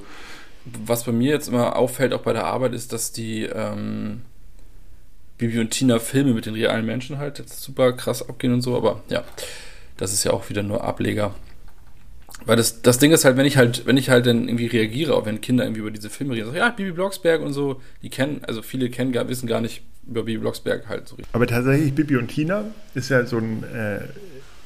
Was 0.86 1.04
bei 1.04 1.12
mir 1.12 1.32
jetzt 1.32 1.48
immer 1.48 1.76
auffällt, 1.76 2.12
auch 2.12 2.22
bei 2.22 2.32
der 2.32 2.44
Arbeit, 2.44 2.72
ist, 2.74 2.92
dass 2.92 3.12
die 3.12 3.42
ähm, 3.42 4.22
Bibi 5.46 5.60
und 5.60 5.70
Tina 5.70 5.98
Filme 5.98 6.32
mit 6.32 6.46
den 6.46 6.54
realen 6.54 6.86
Menschen 6.86 7.18
halt 7.18 7.38
jetzt 7.38 7.62
super 7.62 7.92
krass 7.92 8.26
abgehen 8.26 8.54
und 8.54 8.62
so, 8.62 8.76
aber 8.76 9.02
ja, 9.10 9.24
das 9.98 10.14
ist 10.14 10.24
ja 10.24 10.32
auch 10.32 10.48
wieder 10.48 10.62
nur 10.62 10.84
Ableger. 10.84 11.34
Weil 12.46 12.56
das, 12.56 12.80
das 12.80 12.98
Ding 12.98 13.12
ist 13.12 13.24
halt, 13.26 13.36
wenn 13.36 13.44
ich 13.44 13.58
halt, 13.58 13.86
wenn 13.86 13.98
ich 13.98 14.08
halt 14.08 14.26
dann 14.26 14.48
irgendwie 14.48 14.66
reagiere, 14.66 15.14
auch 15.14 15.26
wenn 15.26 15.42
Kinder 15.42 15.64
irgendwie 15.64 15.80
über 15.80 15.90
diese 15.90 16.08
Filme 16.08 16.34
reden, 16.34 16.50
so, 16.50 16.56
ja, 16.56 16.70
Bibi 16.70 16.92
Blocksberg 16.92 17.42
und 17.42 17.52
so, 17.52 17.80
die 18.02 18.08
kennen, 18.08 18.40
also 18.46 18.62
viele 18.62 18.88
kennen 18.88 19.12
gar, 19.12 19.28
wissen 19.28 19.46
gar 19.46 19.60
nicht 19.60 19.82
über 20.06 20.22
Bibi 20.22 20.38
Blocksberg 20.38 20.88
halt 20.88 21.08
so 21.08 21.16
richtig. 21.16 21.34
Aber 21.34 21.46
tatsächlich, 21.46 21.94
Bibi 21.94 22.16
und 22.16 22.28
Tina 22.28 22.64
ist 22.94 23.10
ja 23.10 23.26
so 23.26 23.36
ein, 23.36 23.64
äh, 23.64 24.00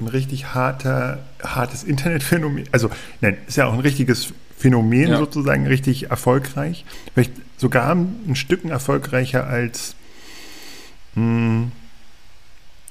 ein 0.01 0.09
richtig 0.09 0.55
harter, 0.55 1.25
hartes 1.43 1.83
Internetphänomen. 1.83 2.65
Also, 2.71 2.89
nein, 3.21 3.37
ist 3.49 3.57
ja 3.57 3.67
auch 3.67 3.75
ein 3.75 3.81
richtiges 3.81 4.33
Phänomen 4.57 5.09
ja. 5.09 5.19
sozusagen, 5.19 5.67
richtig 5.67 6.11
erfolgreich. 6.11 6.85
Vielleicht 7.15 7.33
sogar 7.57 7.95
ein 7.95 8.37
Stück 8.37 8.65
erfolgreicher 8.65 9.47
als 9.47 9.97
mh, 11.19 11.71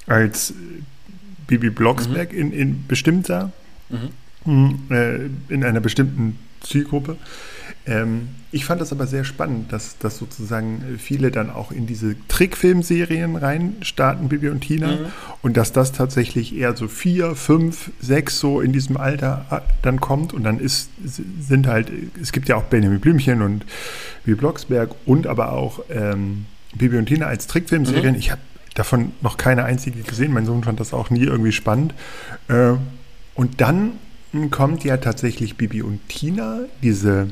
als 0.06 0.54
Bibi 1.46 1.70
Blocksberg 1.70 2.32
mhm. 2.32 2.38
in, 2.38 2.52
in 2.52 2.86
bestimmter, 2.86 3.52
mhm. 3.88 4.78
mh, 4.88 4.94
äh, 4.96 5.30
in 5.48 5.64
einer 5.64 5.80
bestimmten 5.80 6.38
Zielgruppe. 6.60 7.16
Ähm, 7.86 8.28
ich 8.50 8.64
fand 8.64 8.80
das 8.80 8.92
aber 8.92 9.06
sehr 9.06 9.24
spannend, 9.24 9.72
dass, 9.72 9.98
dass 9.98 10.18
sozusagen 10.18 10.98
viele 10.98 11.30
dann 11.30 11.50
auch 11.50 11.70
in 11.70 11.86
diese 11.86 12.16
Trickfilmserien 12.28 13.36
reinstarten, 13.36 14.28
Bibi 14.28 14.48
und 14.48 14.60
Tina, 14.60 14.88
mhm. 14.88 15.06
und 15.42 15.56
dass 15.56 15.72
das 15.72 15.92
tatsächlich 15.92 16.56
eher 16.56 16.76
so 16.76 16.88
vier, 16.88 17.34
fünf, 17.34 17.90
sechs 18.00 18.40
so 18.40 18.60
in 18.60 18.72
diesem 18.72 18.96
Alter 18.96 19.46
äh, 19.50 19.60
dann 19.82 20.00
kommt 20.00 20.32
und 20.32 20.44
dann 20.44 20.60
ist, 20.60 20.90
sind 21.40 21.66
halt, 21.66 21.90
es 22.20 22.32
gibt 22.32 22.48
ja 22.48 22.56
auch 22.56 22.64
Benjamin 22.64 23.00
Blümchen 23.00 23.42
und 23.42 23.64
Bibi 24.24 24.38
Blocksberg 24.38 24.90
und 25.06 25.26
aber 25.26 25.52
auch 25.52 25.80
ähm, 25.90 26.46
Bibi 26.74 26.98
und 26.98 27.06
Tina 27.06 27.26
als 27.26 27.46
Trickfilmserien. 27.46 28.14
Mhm. 28.14 28.18
Ich 28.18 28.30
habe 28.30 28.40
davon 28.74 29.12
noch 29.20 29.36
keine 29.36 29.64
einzige 29.64 30.02
gesehen. 30.02 30.32
Mein 30.32 30.46
Sohn 30.46 30.64
fand 30.64 30.80
das 30.80 30.92
auch 30.92 31.10
nie 31.10 31.24
irgendwie 31.24 31.52
spannend. 31.52 31.94
Äh, 32.48 32.74
und 33.34 33.60
dann 33.60 33.92
kommt 34.50 34.84
ja 34.84 34.98
tatsächlich 34.98 35.56
Bibi 35.56 35.82
und 35.82 36.08
Tina, 36.08 36.60
diese 36.82 37.30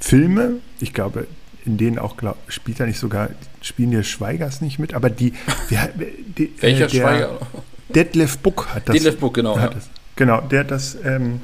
Filme, 0.00 0.56
ich 0.80 0.94
glaube, 0.94 1.26
in 1.64 1.76
denen 1.76 1.98
auch 1.98 2.16
glaub, 2.16 2.36
spielt 2.48 2.80
er 2.80 2.86
nicht 2.86 2.98
sogar, 2.98 3.30
spielen 3.60 3.90
die 3.90 4.04
Schweigers 4.04 4.60
nicht 4.60 4.78
mit, 4.78 4.94
aber 4.94 5.10
die, 5.10 5.32
die, 5.70 5.76
die 6.38 6.62
Welcher 6.62 6.86
der, 6.86 7.00
Schweiger? 7.00 7.38
Detlef 7.94 8.38
Book 8.38 8.68
hat 8.74 8.88
das. 8.88 8.94
Detlef 8.94 9.18
Book, 9.18 9.34
genau. 9.34 9.56
Ja. 9.56 9.68
Das, 9.68 9.88
genau, 10.14 10.40
der 10.40 10.60
hat 10.60 10.70
das 10.70 10.96
ähm, 11.04 11.40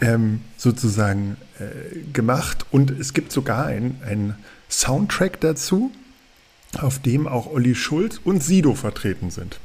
ähm, 0.00 0.40
sozusagen 0.56 1.36
äh, 1.58 2.12
gemacht 2.12 2.66
und 2.70 2.90
es 2.90 3.14
gibt 3.14 3.32
sogar 3.32 3.66
ein, 3.66 4.36
Soundtrack 4.68 5.40
dazu, 5.40 5.90
auf 6.78 6.98
dem 6.98 7.26
auch 7.26 7.46
Olli 7.46 7.74
Schulz 7.74 8.20
und 8.22 8.42
Sido 8.42 8.74
vertreten 8.74 9.30
sind. 9.30 9.58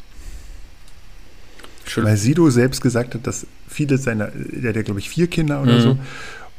Schön. 1.86 2.06
Weil 2.06 2.18
Sido 2.18 2.50
selbst 2.50 2.82
gesagt 2.82 3.14
hat, 3.14 3.28
dass 3.28 3.46
viele 3.68 3.98
seiner, 3.98 4.28
der 4.34 4.70
hat 4.70 4.76
ja 4.76 4.82
glaube 4.84 5.00
ich 5.00 5.10
vier 5.10 5.28
Kinder 5.28 5.62
oder 5.62 5.78
mhm. 5.78 5.82
so, 5.82 5.98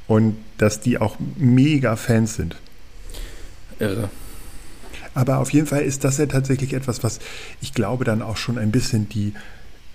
und 0.06 0.36
dass 0.58 0.80
die 0.80 0.98
auch 0.98 1.16
mega 1.36 1.96
Fans 1.96 2.34
sind. 2.34 2.56
Irre. 3.78 4.10
Aber 5.14 5.38
auf 5.38 5.52
jeden 5.52 5.66
Fall 5.66 5.82
ist 5.82 6.04
das 6.04 6.18
ja 6.18 6.26
tatsächlich 6.26 6.74
etwas, 6.74 7.02
was 7.02 7.20
ich 7.62 7.72
glaube 7.72 8.04
dann 8.04 8.20
auch 8.20 8.36
schon 8.36 8.58
ein 8.58 8.70
bisschen 8.70 9.08
die 9.08 9.32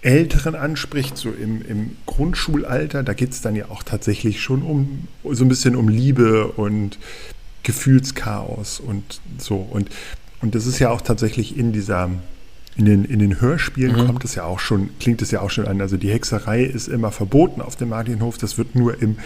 Älteren 0.01 0.55
anspricht, 0.55 1.17
so 1.17 1.29
im, 1.29 1.62
im 1.62 1.97
Grundschulalter. 2.05 3.03
Da 3.03 3.13
geht 3.13 3.31
es 3.31 3.41
dann 3.41 3.55
ja 3.55 3.65
auch 3.69 3.83
tatsächlich 3.83 4.41
schon 4.41 4.62
um 4.62 5.07
so 5.29 5.43
ein 5.43 5.49
bisschen 5.49 5.75
um 5.75 5.89
Liebe 5.89 6.47
und 6.47 6.97
Gefühlschaos 7.63 8.80
und 8.80 9.22
so. 9.38 9.56
Und, 9.56 9.89
und 10.41 10.56
das 10.56 10.65
ist 10.65 10.80
ja 10.80 10.89
auch 10.89 11.02
tatsächlich 11.02 11.58
in 11.58 11.72
dieser, 11.74 12.10
in 12.76 12.86
den, 12.86 13.06
in 13.06 13.19
den 13.19 13.41
Hörspielen 13.41 13.95
mhm. 13.95 14.08
kommt 14.08 14.26
es 14.26 14.36
ja 14.36 14.43
auch 14.43 14.60
schon, 14.60 14.89
klingt 15.00 15.22
es 15.22 15.32
ja 15.32 15.41
auch 15.41 15.50
schon 15.50 15.67
an. 15.67 15.82
Also 15.82 15.98
die 15.98 16.10
Hexerei 16.10 16.63
ist 16.63 16.88
immer 16.88 17.12
verboten 17.12 17.62
auf 17.62 17.76
dem 17.76 17.89
Martinhof, 17.89 18.38
das 18.38 18.58
wird 18.58 18.76
nur 18.76 19.02
im 19.02 19.17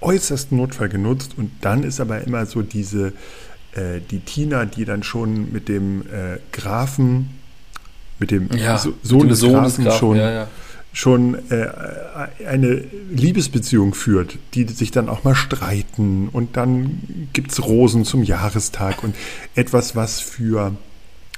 äußersten 0.00 0.56
Notfall 0.56 0.88
genutzt. 0.88 1.32
Und 1.36 1.50
dann 1.60 1.82
ist 1.82 2.00
aber 2.00 2.22
immer 2.22 2.46
so 2.46 2.62
diese, 2.62 3.12
äh, 3.74 4.00
die 4.10 4.20
Tina, 4.20 4.64
die 4.64 4.84
dann 4.84 5.02
schon 5.02 5.52
mit 5.52 5.68
dem 5.68 6.02
äh, 6.02 6.38
Grafen, 6.52 7.30
mit 8.18 8.30
dem 8.30 8.48
ja, 8.56 8.78
so 8.78 8.94
Sohn, 9.02 9.28
des, 9.28 9.40
Sohn 9.40 9.52
Grafen, 9.52 9.66
des 9.66 9.84
Grafen 9.84 9.98
schon 9.98 10.16
ja, 10.16 10.30
ja 10.30 10.48
schon 10.92 11.50
äh, 11.50 11.68
eine 12.46 12.84
Liebesbeziehung 13.10 13.94
führt, 13.94 14.38
die 14.54 14.64
sich 14.68 14.90
dann 14.90 15.08
auch 15.08 15.24
mal 15.24 15.34
streiten 15.34 16.28
und 16.28 16.56
dann 16.56 17.28
gibt 17.32 17.52
es 17.52 17.64
Rosen 17.64 18.04
zum 18.04 18.22
Jahrestag 18.22 19.02
und 19.02 19.14
etwas, 19.54 19.96
was 19.96 20.20
für, 20.20 20.76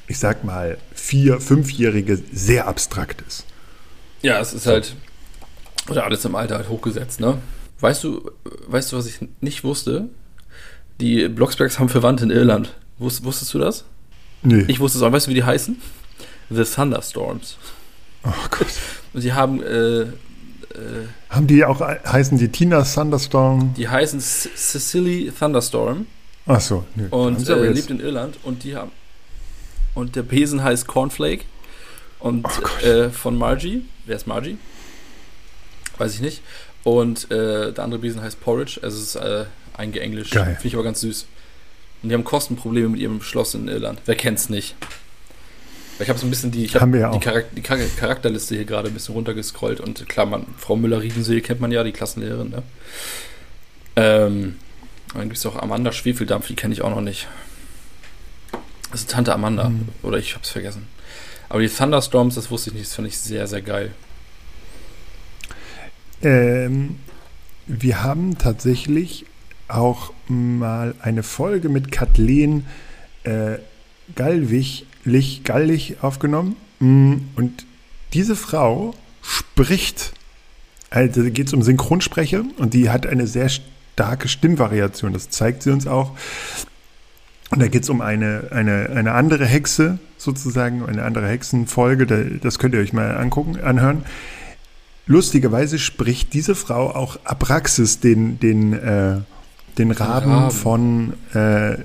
ich 0.09 0.19
sag 0.19 0.45
mal, 0.45 0.79
vier-, 0.93 1.41
fünfjährige 1.41 2.21
sehr 2.33 2.67
abstrakt 2.67 3.23
ist. 3.29 3.47
Ja, 4.23 4.41
es 4.41 4.55
ist 4.55 4.67
halt, 4.67 4.97
oder 5.89 6.05
alles 6.05 6.25
im 6.25 6.35
Alter 6.35 6.57
halt 6.57 6.69
hochgesetzt, 6.69 7.21
ne? 7.21 7.39
Weißt 7.81 8.03
du, 8.03 8.31
weißt 8.67 8.93
du, 8.93 8.97
was 8.97 9.07
ich 9.07 9.19
nicht 9.41 9.63
wusste? 9.63 10.09
Die 11.01 11.29
Blocksbergs 11.29 11.79
haben 11.79 11.89
Verwandte 11.89 12.25
in 12.25 12.31
Irland. 12.31 12.75
Wusst, 12.99 13.25
wusstest 13.25 13.53
du 13.53 13.59
das? 13.59 13.85
Nee. 14.43 14.65
Ich 14.69 14.81
wusste 14.81 14.99
es 14.99 15.03
auch. 15.03 15.13
Weißt 15.13 15.27
du, 15.27 15.31
wie 15.31 15.35
die 15.35 15.45
heißen? 15.45 15.81
The 16.51 16.65
Thunderstorms. 16.65 17.59
Oh 18.25 18.47
Gott. 18.51 18.67
Und 19.13 19.21
sie 19.21 19.33
haben, 19.33 19.63
äh, 19.63 20.07
Haben 21.31 21.47
die 21.47 21.65
auch, 21.65 21.81
heißen 21.81 22.39
die 22.39 22.49
Tina 22.49 22.83
Thunderstorm? 22.83 23.75
die 23.77 23.89
heißen 23.89 24.21
Cecily 24.21 25.33
Thunderstorm 25.39 26.07
Ach 26.47 26.61
so. 26.61 26.85
Nee. 26.95 27.07
Und 27.11 27.49
äh, 27.49 27.69
lebt 27.71 27.91
in 27.91 28.01
Irland 28.01 28.39
und 28.43 28.65
die 28.65 28.77
haben 28.77 28.91
und 29.95 30.17
der 30.17 30.23
Besen 30.23 30.63
heißt 30.63 30.87
Cornflake 30.87 31.45
und 32.19 32.47
Oh 32.47 32.87
äh, 32.87 33.11
von 33.11 33.37
Margie. 33.39 33.85
Wer 34.07 34.17
ist 34.17 34.27
Margie? 34.27 34.59
Weiß 35.99 36.15
ich 36.15 36.21
nicht. 36.21 36.43
Und 36.83 37.31
äh, 37.31 37.73
der 37.73 37.85
andere 37.85 38.01
Besen 38.01 38.21
heißt 38.21 38.41
Porridge. 38.41 38.81
Also 38.83 38.99
es 38.99 39.15
ist 39.15 39.17
äh, 39.17 39.45
eingeenglisch. 39.77 40.31
Geil. 40.31 40.57
Finde 40.57 40.69
ich 40.69 40.75
aber 40.75 40.83
ganz 40.83 41.01
süß. 41.01 41.27
Und 42.03 42.09
die 42.09 42.15
haben 42.15 42.25
Kostenprobleme 42.25 42.89
mit 42.91 43.01
ihrem 43.01 43.23
Schloss 43.23 43.55
in 43.55 43.69
Irland. 43.69 44.01
Wer 44.05 44.17
kennt's 44.17 44.51
nicht? 44.51 44.75
Ich 45.99 46.09
habe 46.09 46.19
so 46.19 46.27
ein 46.27 46.31
bisschen 46.31 46.51
die, 46.51 46.65
ich 46.65 46.75
hab 46.75 46.93
die, 46.93 47.05
auch. 47.05 47.21
Charak 47.23 47.55
die 47.55 47.63
Char- 47.63 47.79
Charakterliste 47.97 48.57
hier 48.57 48.65
gerade 48.65 48.89
ein 48.89 48.95
bisschen 48.95 49.15
runtergescrollt 49.15 49.81
und 49.81 50.09
klar, 50.09 50.27
man, 50.27 50.47
Frau 50.59 50.75
Müller-Riedensee 50.77 51.41
kennt 51.41 51.61
man 51.61 51.71
ja, 51.71 51.85
die 51.85 51.93
Klassenlehrerin, 51.93 52.51
ne? 52.51 52.63
Ähm, 53.97 54.57
dann 55.13 55.23
gibt 55.25 55.37
es 55.37 55.47
auch 55.47 55.57
Amanda 55.57 55.93
Schwefeldampf, 55.93 56.49
die 56.49 56.57
kenne 56.57 56.75
ich 56.75 56.83
auch 56.83 56.91
noch 56.91 57.01
nicht. 57.01 57.29
Das 58.91 59.03
ist 59.03 59.11
Tante 59.11 59.33
Amanda. 59.33 59.67
Hm. 59.67 59.89
Oder 60.03 60.19
ich 60.19 60.35
hab's 60.35 60.51
vergessen. 60.51 60.89
Aber 61.49 61.61
die 61.61 61.69
Thunderstorms, 61.69 62.35
das 62.35 62.51
wusste 62.51 62.71
ich 62.71 62.75
nicht, 62.75 62.87
das 62.87 62.95
fand 62.95 63.07
ich 63.07 63.19
sehr, 63.19 63.47
sehr 63.47 63.63
geil. 63.63 63.93
Ähm, 66.23 66.97
wir 67.67 68.03
haben 68.03 68.37
tatsächlich 68.37 69.27
auch 69.69 70.13
mal 70.27 70.95
eine 71.01 71.23
Folge 71.23 71.69
mit 71.69 71.93
Kathleen 71.93 72.67
äh, 73.23 73.59
Gallwig, 74.17 74.51
Lich, 74.51 74.87
Gallig 75.45 75.97
aufgenommen. 76.03 76.57
Mm, 76.81 77.15
Und 77.37 77.67
diese 78.13 78.37
Frau 78.37 78.95
spricht, 79.23 80.13
also 80.91 81.23
geht 81.25 81.49
es 81.49 81.55
um 81.55 81.63
Synchronsprecher 81.63 82.45
und 82.59 82.75
die 82.75 82.91
hat 82.91 83.07
eine 83.07 83.27
sehr 83.27 83.49
starke 83.49 84.29
Stimmvariation. 84.29 85.13
Das 85.13 85.31
zeigt 85.31 85.63
sie 85.63 85.71
uns 85.71 85.87
auch. 85.87 86.13
Und 87.51 87.61
da 87.61 87.69
geht 87.69 87.85
es 87.85 87.91
um 87.91 88.01
eine, 88.01 88.49
eine, 88.51 88.91
eine 88.91 89.13
andere 89.13 89.47
Hexe 89.47 89.99
sozusagen, 90.17 90.85
eine 90.87 91.03
andere 91.05 91.29
Hexenfolge. 91.29 92.07
Da, 92.07 92.17
das 92.43 92.59
könnt 92.59 92.75
ihr 92.75 92.81
euch 92.81 92.93
mal 92.93 93.17
angucken, 93.17 93.61
anhören. 93.61 94.05
Lustigerweise 95.07 95.79
spricht 95.79 96.33
diese 96.33 96.55
Frau 96.55 96.91
auch 96.91 97.19
Abraxas, 97.25 98.01
den, 98.01 98.41
den, 98.41 98.73
äh, 98.73 99.17
den 99.77 99.91
Raben, 99.91 100.33
Raben. 100.33 100.51
von 100.51 101.13
äh, 101.35 101.77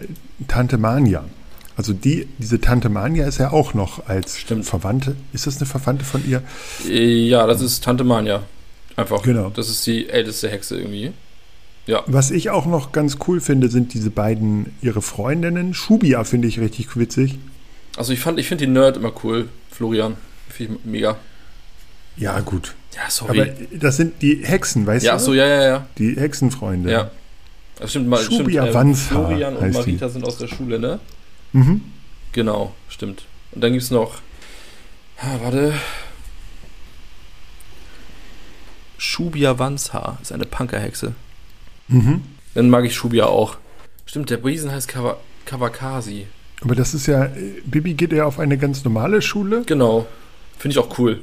Tante 0.47 0.77
Mania. 0.77 1.25
Also 1.79 1.93
die, 1.93 2.27
diese 2.39 2.59
Tante 2.59 2.89
Mania 2.89 3.25
ist 3.25 3.37
ja 3.37 3.53
auch 3.53 3.73
noch 3.73 4.05
als 4.05 4.37
Stimmt. 4.37 4.65
Verwandte. 4.65 5.15
Ist 5.31 5.47
das 5.47 5.59
eine 5.59 5.65
Verwandte 5.65 6.03
von 6.03 6.21
ihr? 6.27 6.43
Ja, 6.85 7.47
das 7.47 7.61
ist 7.61 7.81
Tante 7.85 8.03
Mania. 8.03 8.43
Einfach. 8.97 9.21
Genau. 9.21 9.49
Das 9.49 9.69
ist 9.69 9.87
die 9.87 10.09
älteste 10.09 10.49
Hexe 10.49 10.75
irgendwie. 10.77 11.13
Ja. 11.87 12.03
Was 12.05 12.31
ich 12.31 12.49
auch 12.49 12.65
noch 12.65 12.91
ganz 12.91 13.17
cool 13.25 13.39
finde, 13.39 13.69
sind 13.69 13.93
diese 13.93 14.09
beiden 14.09 14.75
ihre 14.81 15.01
Freundinnen. 15.01 15.73
Shubia 15.73 16.25
finde 16.25 16.49
ich 16.49 16.59
richtig 16.59 16.97
witzig. 16.97 17.39
Also 17.95 18.11
ich 18.11 18.19
fand, 18.19 18.41
ich 18.41 18.49
finde 18.49 18.65
den 18.65 18.73
Nerd 18.73 18.97
immer 18.97 19.13
cool. 19.23 19.47
Florian. 19.71 20.17
Finde 20.49 20.73
ich 20.73 20.85
mega. 20.85 21.15
Ja, 22.17 22.41
gut. 22.41 22.75
Ja, 22.93 23.09
sorry. 23.09 23.39
Aber 23.39 23.51
das 23.71 23.95
sind 23.95 24.21
die 24.21 24.41
Hexen, 24.43 24.85
weißt 24.85 25.05
ja, 25.05 25.13
du? 25.13 25.19
so, 25.23 25.33
ja, 25.33 25.47
ja, 25.47 25.63
ja. 25.63 25.87
Die 25.97 26.17
Hexenfreunde. 26.17 26.91
Ja. 26.91 27.11
Das 27.77 27.91
stimmt, 27.91 28.09
mal, 28.09 28.17
stimmt 28.17 28.41
Schubia 28.41 28.65
äh, 28.65 28.95
Florian 28.95 29.55
und 29.55 29.61
heißt 29.61 29.77
die. 29.77 29.91
Marita 29.93 30.09
sind 30.09 30.25
aus 30.25 30.37
der 30.37 30.49
Schule, 30.49 30.77
ne? 30.77 30.99
Mhm. 31.53 31.81
Genau, 32.31 32.73
stimmt. 32.89 33.25
Und 33.51 33.63
dann 33.63 33.71
gibt 33.71 33.83
es 33.83 33.91
noch. 33.91 34.21
Ah, 35.17 35.37
warte. 35.41 35.73
Shubia 38.97 39.57
Wanzhaar 39.57 40.19
ist 40.21 40.31
eine 40.31 40.45
Punkerhexe. 40.45 41.13
Mhm. 41.87 42.21
Dann 42.53 42.69
mag 42.69 42.85
ich 42.85 42.95
Shubia 42.95 43.25
auch. 43.25 43.57
Stimmt, 44.05 44.29
der 44.29 44.37
Besen 44.37 44.71
heißt 44.71 44.87
Kawa 44.87 45.17
Kawakasi. 45.45 46.27
Aber 46.61 46.75
das 46.75 46.93
ist 46.93 47.07
ja, 47.07 47.25
äh, 47.25 47.61
Bibi 47.65 47.93
geht 47.93 48.11
ja 48.11 48.25
auf 48.25 48.39
eine 48.39 48.57
ganz 48.57 48.83
normale 48.83 49.21
Schule. 49.21 49.63
Genau. 49.65 50.05
Finde 50.57 50.73
ich 50.73 50.79
auch 50.79 50.99
cool. 50.99 51.21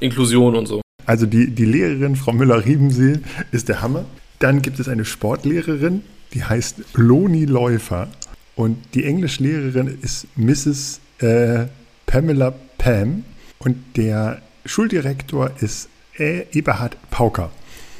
Inklusion 0.00 0.56
und 0.56 0.66
so. 0.66 0.82
Also 1.06 1.26
die, 1.26 1.50
die 1.50 1.64
Lehrerin, 1.64 2.16
Frau 2.16 2.32
Müller-Riebensee, 2.32 3.20
ist 3.52 3.68
der 3.68 3.82
Hammer. 3.82 4.04
Dann 4.38 4.62
gibt 4.62 4.80
es 4.80 4.88
eine 4.88 5.04
Sportlehrerin, 5.04 6.02
die 6.32 6.44
heißt 6.44 6.82
Loni 6.94 7.44
Läufer. 7.44 8.08
Und 8.56 8.78
die 8.94 9.04
Englischlehrerin 9.04 9.98
ist 10.02 10.26
Mrs. 10.36 11.00
Äh, 11.18 11.66
Pamela 12.06 12.54
Pam. 12.78 13.24
Und 13.58 13.96
der 13.96 14.42
Schuldirektor 14.64 15.50
ist 15.60 15.88
äh, 16.18 16.44
Eberhard 16.52 16.96
Pauker. 17.10 17.50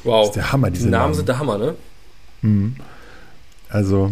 Wow. 0.03 0.21
Das 0.21 0.29
ist 0.29 0.35
der 0.35 0.51
Hammer, 0.51 0.69
diese 0.71 0.85
Die 0.85 0.91
Namen 0.91 1.03
Namen. 1.03 1.13
sind 1.15 1.27
der 1.27 1.39
Hammer, 1.39 1.57
ne? 1.57 1.75
Mhm. 2.41 2.75
Also, 3.69 4.11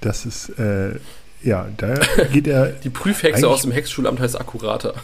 das 0.00 0.26
ist, 0.26 0.50
äh, 0.58 0.96
ja, 1.42 1.68
da 1.76 1.94
geht 2.32 2.46
er, 2.46 2.66
Die 2.84 2.90
Prüfhexe 2.90 3.48
aus 3.48 3.62
dem 3.62 3.72
Hexschulamt 3.72 4.20
heißt 4.20 4.38
Akkurater. 4.38 4.94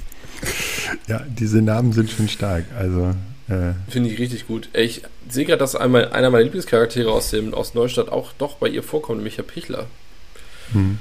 ja, 1.06 1.22
diese 1.28 1.60
Namen 1.60 1.92
sind 1.92 2.10
schon 2.10 2.28
stark. 2.28 2.64
Also, 2.76 3.14
äh, 3.48 3.74
Finde 3.88 4.08
ich 4.08 4.18
richtig 4.18 4.46
gut. 4.46 4.70
Ich 4.72 5.02
sehe 5.32 5.44
gerade, 5.44 5.58
dass 5.58 5.76
einmal 5.76 6.10
einer 6.12 6.30
meiner 6.30 6.44
Lieblingscharaktere 6.44 7.10
aus, 7.10 7.30
dem, 7.30 7.54
aus 7.54 7.74
Neustadt 7.74 8.08
auch 8.10 8.32
doch 8.38 8.56
bei 8.56 8.68
ihr 8.68 8.82
vorkommt, 8.82 9.18
nämlich 9.18 9.36
Herr 9.38 9.44
Pichler. 9.44 9.86
hm. 10.72 10.98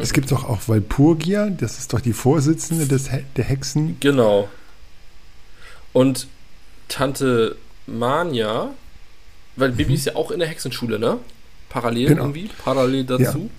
es 0.00 0.12
gibt 0.12 0.30
doch 0.32 0.44
auch 0.44 0.68
Walpurgia, 0.68 1.50
das 1.50 1.78
ist 1.78 1.92
doch 1.92 2.00
die 2.00 2.12
Vorsitzende 2.12 2.86
des 2.86 3.10
der 3.36 3.44
Hexen. 3.44 3.96
Genau. 4.00 4.48
Und 5.92 6.26
Tante 6.88 7.56
Manja, 7.86 8.70
weil 9.56 9.72
Bibi 9.72 9.94
ist 9.94 10.06
ja 10.06 10.16
auch 10.16 10.30
in 10.30 10.38
der 10.38 10.48
Hexenschule, 10.48 10.98
ne? 10.98 11.18
Parallel 11.68 12.08
Genau. 12.08 12.22
irgendwie, 12.24 12.50
parallel 12.64 13.04
dazu. 13.04 13.50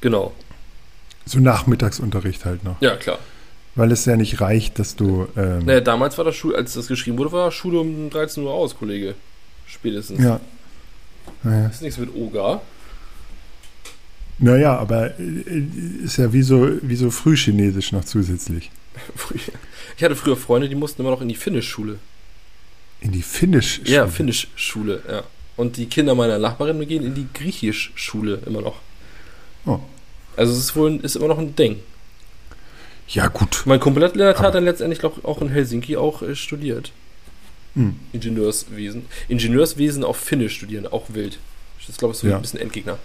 Genau. 0.00 0.32
So 1.24 1.38
Nachmittagsunterricht 1.40 2.44
halt 2.44 2.64
noch. 2.64 2.80
Ja, 2.80 2.96
klar. 2.96 3.18
Weil 3.76 3.92
es 3.92 4.04
ja 4.06 4.16
nicht 4.16 4.40
reicht, 4.40 4.78
dass 4.78 4.96
du. 4.96 5.28
Ähm, 5.36 5.64
Naja, 5.66 5.80
damals 5.80 6.16
war 6.18 6.24
das 6.24 6.34
Schule, 6.34 6.56
als 6.56 6.74
das 6.74 6.86
geschrieben 6.88 7.18
wurde, 7.18 7.32
war 7.32 7.52
Schule 7.52 7.78
um 7.80 8.10
13 8.10 8.42
Uhr 8.42 8.52
aus, 8.52 8.74
Kollege. 8.76 9.14
Spätestens. 9.66 10.20
ja. 10.22 10.40
Naja. 11.42 11.66
Ist 11.68 11.82
nichts 11.82 11.98
mit 11.98 12.14
Oga. 12.14 12.62
naja, 14.38 14.78
aber 14.78 15.18
äh, 15.18 16.02
ist 16.04 16.16
ja 16.18 16.32
wie 16.32 16.42
so, 16.42 16.68
wie 16.82 16.96
so 16.96 17.10
Frühchinesisch 17.10 17.92
noch 17.92 18.04
zusätzlich. 18.04 18.70
Ich 19.98 20.04
hatte 20.04 20.14
früher 20.14 20.36
Freunde, 20.36 20.68
die 20.68 20.74
mussten 20.74 21.00
immer 21.00 21.10
noch 21.10 21.22
in 21.22 21.28
die 21.28 21.34
Finnisch-Schule. 21.34 21.98
In 23.00 23.12
die 23.12 23.22
Finnisch. 23.22 23.80
Ja, 23.84 24.06
Finnisch-Schule, 24.06 25.02
ja. 25.08 25.22
Und 25.56 25.78
die 25.78 25.86
Kinder 25.86 26.14
meiner 26.14 26.38
Nachbarin 26.38 26.86
gehen 26.86 27.02
in 27.02 27.14
die 27.14 27.26
Griechisch-Schule 27.32 28.40
immer 28.44 28.60
noch. 28.60 28.76
Oh. 29.64 29.78
Also 30.36 30.52
es 30.52 30.58
ist 30.58 30.76
wohl 30.76 30.96
ist 30.96 31.16
immer 31.16 31.28
noch 31.28 31.38
ein 31.38 31.56
Ding. 31.56 31.80
Ja, 33.08 33.28
gut. 33.28 33.62
Mein 33.66 33.78
Kumpel 33.80 34.02
hat, 34.04 34.16
hat 34.38 34.54
dann 34.54 34.64
letztendlich 34.64 34.98
glaub, 34.98 35.24
auch 35.24 35.40
in 35.40 35.48
Helsinki 35.48 35.96
auch 35.96 36.22
äh, 36.22 36.34
studiert. 36.34 36.92
Hm. 37.74 37.94
Ingenieurswesen. 38.12 39.06
Ingenieurswesen 39.28 40.02
auf 40.02 40.16
Finnisch 40.16 40.56
studieren, 40.56 40.86
auch 40.86 41.04
wild. 41.10 41.38
Das 41.78 41.90
ist, 41.90 41.98
glaube 41.98 42.12
ich, 42.14 42.18
so 42.18 42.26
Ja. 42.26 42.36
ein 42.36 42.42
bisschen 42.42 42.58
Endgegner. 42.60 42.98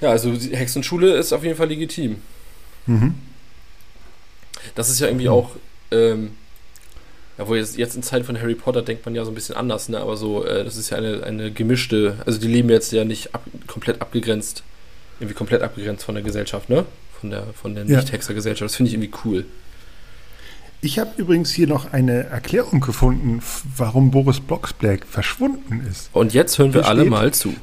Ja, 0.00 0.10
also 0.10 0.30
die 0.32 0.54
Hexenschule 0.56 1.16
ist 1.16 1.32
auf 1.32 1.42
jeden 1.42 1.56
Fall 1.56 1.68
legitim. 1.68 2.22
Mhm. 2.86 3.14
Das 4.74 4.90
ist 4.90 5.00
ja 5.00 5.08
irgendwie 5.08 5.26
Mhm. 5.26 5.32
auch, 5.32 5.50
ähm, 5.90 6.30
ja, 7.36 7.48
wo 7.48 7.54
jetzt, 7.54 7.76
jetzt 7.78 7.96
in 7.96 8.02
Zeiten 8.02 8.24
von 8.24 8.38
Harry 8.40 8.54
Potter 8.54 8.82
denkt 8.82 9.04
man 9.06 9.14
ja 9.14 9.24
so 9.24 9.30
ein 9.30 9.34
bisschen 9.34 9.56
anders, 9.56 9.88
ne? 9.88 9.98
Aber 9.98 10.16
so, 10.16 10.44
äh, 10.44 10.62
das 10.64 10.76
ist 10.76 10.90
ja 10.90 10.98
eine, 10.98 11.22
eine 11.24 11.50
gemischte, 11.50 12.16
also 12.26 12.38
die 12.38 12.48
leben 12.48 12.68
jetzt 12.70 12.92
ja 12.92 13.04
nicht 13.04 13.34
ab, 13.34 13.44
komplett 13.66 14.00
abgegrenzt, 14.02 14.62
irgendwie 15.20 15.34
komplett 15.34 15.62
abgegrenzt 15.62 16.04
von 16.04 16.14
der 16.14 16.22
Gesellschaft, 16.24 16.68
ne? 16.68 16.84
Von 17.20 17.30
der, 17.30 17.46
von 17.54 17.74
der. 17.74 17.84
Nicht-Hexer-Gesellschaft. 17.84 18.70
Das 18.70 18.76
finde 18.76 18.88
ich 18.90 18.94
irgendwie 18.94 19.18
cool. 19.24 19.44
Ich 20.80 21.00
habe 21.00 21.10
übrigens 21.16 21.50
hier 21.50 21.66
noch 21.66 21.92
eine 21.92 22.24
Erklärung 22.24 22.80
gefunden, 22.80 23.42
warum 23.76 24.12
Boris 24.12 24.38
Blocksberg 24.38 25.04
verschwunden 25.06 25.84
ist. 25.90 26.08
Und 26.12 26.34
jetzt 26.34 26.58
hören 26.58 26.72
wir 26.72 26.86
alle 26.86 27.04
mal 27.04 27.34
zu. 27.34 27.54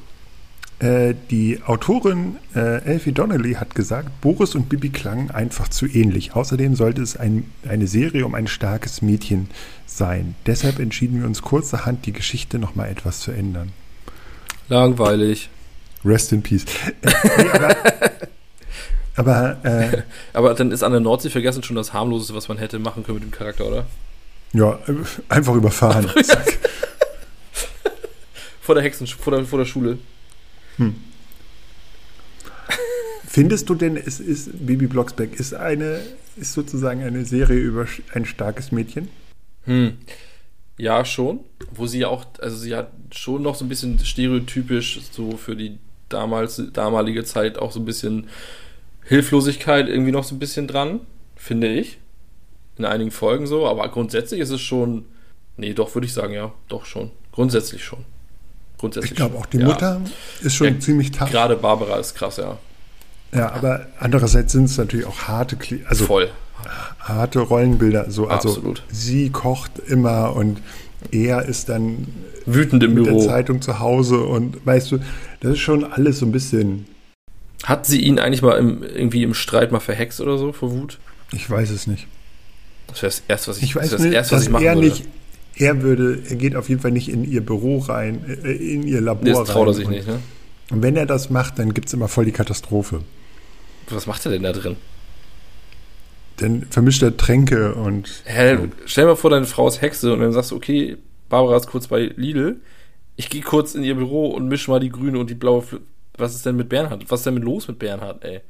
Äh, 0.79 1.15
die 1.31 1.61
Autorin 1.65 2.35
äh, 2.53 2.83
Elfie 2.83 3.13
Donnelly 3.13 3.53
hat 3.53 3.75
gesagt, 3.75 4.19
Boris 4.19 4.55
und 4.55 4.67
Bibi 4.67 4.89
klangen 4.89 5.31
einfach 5.31 5.69
zu 5.69 5.85
ähnlich. 5.85 6.35
Außerdem 6.35 6.75
sollte 6.75 7.01
es 7.01 7.15
ein, 7.15 7.49
eine 7.65 7.87
Serie 7.87 8.25
um 8.25 8.35
ein 8.35 8.47
starkes 8.47 9.01
Mädchen 9.01 9.47
sein. 9.85 10.35
Deshalb 10.45 10.79
entschieden 10.79 11.19
wir 11.19 11.27
uns 11.27 11.41
kurzerhand, 11.41 12.05
die 12.05 12.11
Geschichte 12.11 12.59
nochmal 12.59 12.89
etwas 12.89 13.21
zu 13.21 13.31
ändern. 13.31 13.71
Langweilig. 14.67 15.49
Rest 16.03 16.33
in 16.33 16.41
Peace. 16.41 16.65
Äh, 17.01 17.11
nee, 17.37 17.49
aber 17.49 17.75
aber 19.15 19.57
äh, 19.63 20.01
Aber 20.33 20.53
dann 20.53 20.71
ist 20.71 20.83
an 20.83 20.91
der 20.91 21.01
Nordsee 21.01 21.29
vergessen 21.29 21.63
schon 21.63 21.75
das 21.75 21.93
harmloseste, 21.93 22.35
was 22.35 22.47
man 22.47 22.57
hätte 22.57 22.79
machen 22.79 23.03
können 23.03 23.19
mit 23.19 23.23
dem 23.23 23.31
Charakter, 23.31 23.67
oder? 23.67 23.85
ja, 24.55 24.79
äh, 24.87 24.95
einfach 25.29 25.55
überfahren. 25.55 26.09
Zack. 26.23 26.57
vor 28.61 28.75
der 28.75 28.83
Hexen, 28.83 29.05
vor 29.07 29.35
der, 29.35 29.45
vor 29.45 29.59
der 29.59 29.65
Schule. 29.65 29.97
Hm. 30.77 30.95
Findest 33.27 33.69
du 33.69 33.75
denn, 33.75 33.97
es 33.97 34.21
ist 34.21 34.49
Bibi 34.65 34.87
Blocksberg 34.87 35.37
ist 35.37 35.53
eine, 35.53 35.99
ist 36.37 36.53
sozusagen 36.53 37.03
eine 37.03 37.25
Serie 37.25 37.59
über 37.59 37.85
ein 38.13 38.25
starkes 38.25 38.71
Mädchen? 38.71 39.09
Hm. 39.65 39.97
Ja, 40.77 41.03
schon. 41.03 41.41
Wo 41.71 41.85
sie 41.85 41.99
ja 41.99 42.07
auch, 42.07 42.25
also 42.39 42.55
sie 42.55 42.75
hat 42.75 42.91
schon 43.11 43.41
noch 43.41 43.55
so 43.55 43.65
ein 43.65 43.69
bisschen 43.69 43.99
stereotypisch 43.99 45.01
so 45.11 45.35
für 45.35 45.55
die 45.55 45.77
damals, 46.07 46.61
damalige 46.71 47.25
Zeit 47.25 47.57
auch 47.57 47.73
so 47.73 47.79
ein 47.81 47.85
bisschen 47.85 48.29
Hilflosigkeit 49.05 49.87
irgendwie 49.87 50.11
noch 50.11 50.23
so 50.23 50.35
ein 50.35 50.39
bisschen 50.39 50.67
dran, 50.67 51.01
finde 51.35 51.67
ich. 51.67 51.99
In 52.77 52.85
einigen 52.85 53.11
Folgen 53.11 53.47
so, 53.47 53.67
aber 53.67 53.87
grundsätzlich 53.89 54.41
ist 54.41 54.49
es 54.49 54.59
schon, 54.59 55.05
nee, 55.55 55.73
doch, 55.73 55.95
würde 55.95 56.05
ich 56.05 56.13
sagen, 56.13 56.33
ja, 56.33 56.51
doch 56.67 56.85
schon. 56.85 57.11
Grundsätzlich 57.31 57.83
schon. 57.83 57.99
Grundsätzlich 58.77 59.11
ich 59.11 59.17
glaube 59.17 59.37
auch 59.37 59.45
die 59.45 59.59
Mutter 59.59 60.01
ja. 60.03 60.45
ist 60.45 60.55
schon 60.55 60.67
ja, 60.67 60.79
ziemlich 60.79 61.11
tough. 61.11 61.31
Gerade 61.31 61.55
Barbara 61.55 61.97
ist 61.97 62.15
krass, 62.15 62.37
ja. 62.37 62.57
Ja, 63.33 63.51
aber 63.51 63.87
andererseits 63.99 64.53
sind 64.53 64.65
es 64.65 64.77
natürlich 64.77 65.05
auch 65.05 65.19
harte, 65.23 65.57
also 65.87 66.05
Voll. 66.05 66.29
harte 66.99 67.39
Rollenbilder. 67.39 68.09
So, 68.11 68.27
also 68.27 68.49
Absolut. 68.49 68.83
sie 68.89 69.29
kocht 69.29 69.79
immer 69.87 70.35
und 70.35 70.61
er 71.11 71.43
ist 71.43 71.69
dann 71.69 72.07
wütend 72.45 72.83
im 72.83 72.93
mit 72.93 73.03
Büro. 73.05 73.19
der 73.19 73.27
Zeitung 73.27 73.61
zu 73.61 73.79
Hause 73.79 74.21
und 74.23 74.65
weißt 74.65 74.91
du, 74.91 74.99
das 75.41 75.53
ist 75.53 75.59
schon 75.59 75.83
alles 75.83 76.19
so 76.19 76.25
ein 76.25 76.31
bisschen. 76.31 76.87
Hat 77.63 77.85
sie 77.85 78.01
ihn 78.01 78.19
eigentlich 78.19 78.41
mal 78.41 78.57
im, 78.57 78.83
irgendwie 78.83 79.23
im 79.23 79.33
Streit 79.33 79.71
mal 79.71 79.79
verhext 79.79 80.21
oder 80.21 80.37
so 80.37 80.51
vor 80.51 80.71
Wut? 80.71 80.99
Ich 81.31 81.49
weiß 81.49 81.71
es 81.71 81.87
nicht. 81.87 82.07
Das 82.87 83.01
wäre 83.01 83.11
das 83.11 83.23
erste, 83.27 83.49
was 83.49 83.57
ich, 83.57 83.63
ich 83.63 83.75
weiß 83.75 83.89
das 83.89 84.01
nicht, 84.01 84.13
erste, 84.13 84.35
was 84.35 84.43
ich 84.43 84.49
machen 84.49 84.65
er 84.65 84.75
würde. 84.75 84.87
Nicht, 84.87 85.05
er 85.55 85.81
würde, 85.81 86.21
er 86.29 86.35
geht 86.35 86.55
auf 86.55 86.69
jeden 86.69 86.81
Fall 86.81 86.91
nicht 86.91 87.09
in 87.09 87.23
ihr 87.23 87.43
Büro 87.43 87.79
rein, 87.79 88.23
äh, 88.43 88.51
in 88.51 88.83
ihr 88.83 89.01
Labor 89.01 89.25
das 89.25 89.49
traut 89.49 89.67
er 89.67 89.73
sich 89.73 89.87
nicht, 89.87 90.07
ne? 90.07 90.19
Und 90.71 90.81
wenn 90.81 90.95
er 90.97 91.05
das 91.05 91.29
macht, 91.29 91.59
dann 91.59 91.73
gibt 91.73 91.87
es 91.87 91.93
immer 91.93 92.07
voll 92.07 92.25
die 92.25 92.31
Katastrophe. 92.31 93.01
Was 93.89 94.07
macht 94.07 94.25
er 94.25 94.31
denn 94.31 94.43
da 94.43 94.51
drin? 94.51 94.75
Dann 96.37 96.65
vermischt 96.69 97.01
er 97.03 97.15
Tränke 97.15 97.75
und. 97.75 98.23
Hä, 98.25 98.57
stell 98.85 99.05
dir 99.05 99.09
mal 99.09 99.15
vor, 99.15 99.29
deine 99.29 99.45
Frau 99.45 99.67
ist 99.67 99.81
Hexe 99.81 100.11
und 100.11 100.19
dann 100.19 100.31
sagst 100.31 100.51
du, 100.51 100.55
okay, 100.55 100.97
Barbara 101.29 101.55
ist 101.57 101.67
kurz 101.67 101.87
bei 101.87 102.11
Lidl. 102.15 102.57
Ich 103.15 103.29
gehe 103.29 103.41
kurz 103.41 103.75
in 103.75 103.83
ihr 103.83 103.95
Büro 103.95 104.27
und 104.27 104.47
mische 104.47 104.69
mal 104.69 104.79
die 104.79 104.89
grüne 104.89 105.19
und 105.19 105.29
die 105.29 105.35
blaue. 105.35 105.63
Was 106.17 106.35
ist 106.35 106.45
denn 106.45 106.55
mit 106.55 106.69
Bernhard? 106.69 107.09
Was 107.09 107.21
ist 107.21 107.25
denn 107.25 107.33
mit 107.35 107.43
los 107.43 107.67
mit 107.67 107.79
Bernhard, 107.79 108.23
ey? 108.23 108.41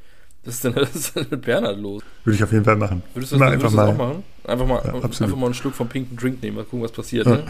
Was 0.43 0.56
ist 0.56 0.63
denn, 0.63 0.75
was 0.75 0.95
ist 0.95 1.15
denn 1.15 1.28
mit 1.30 1.41
Bernhard 1.41 1.78
los? 1.80 2.04
Würde 2.23 2.36
ich 2.36 2.43
auf 2.43 2.51
jeden 2.51 2.65
Fall 2.65 2.75
machen. 2.75 3.04
Würdest 3.13 3.34
du 3.34 3.38
das, 3.38 3.49
würdest 3.51 3.73
du 3.73 3.78
das 3.78 3.88
auch 3.88 3.97
machen? 3.97 4.23
Einfach 4.43 4.67
mal, 4.67 4.82
ja, 4.86 4.93
einfach 4.93 5.36
mal 5.36 5.45
einen 5.45 5.54
Schluck 5.56 5.73
vom 5.73 5.89
pinken 5.89 6.17
Drink 6.17 6.41
nehmen, 6.41 6.58
mal 6.58 6.63
gucken, 6.63 6.84
was 6.84 6.91
passiert. 6.91 7.25
Ja. 7.25 7.38
Ne? 7.38 7.43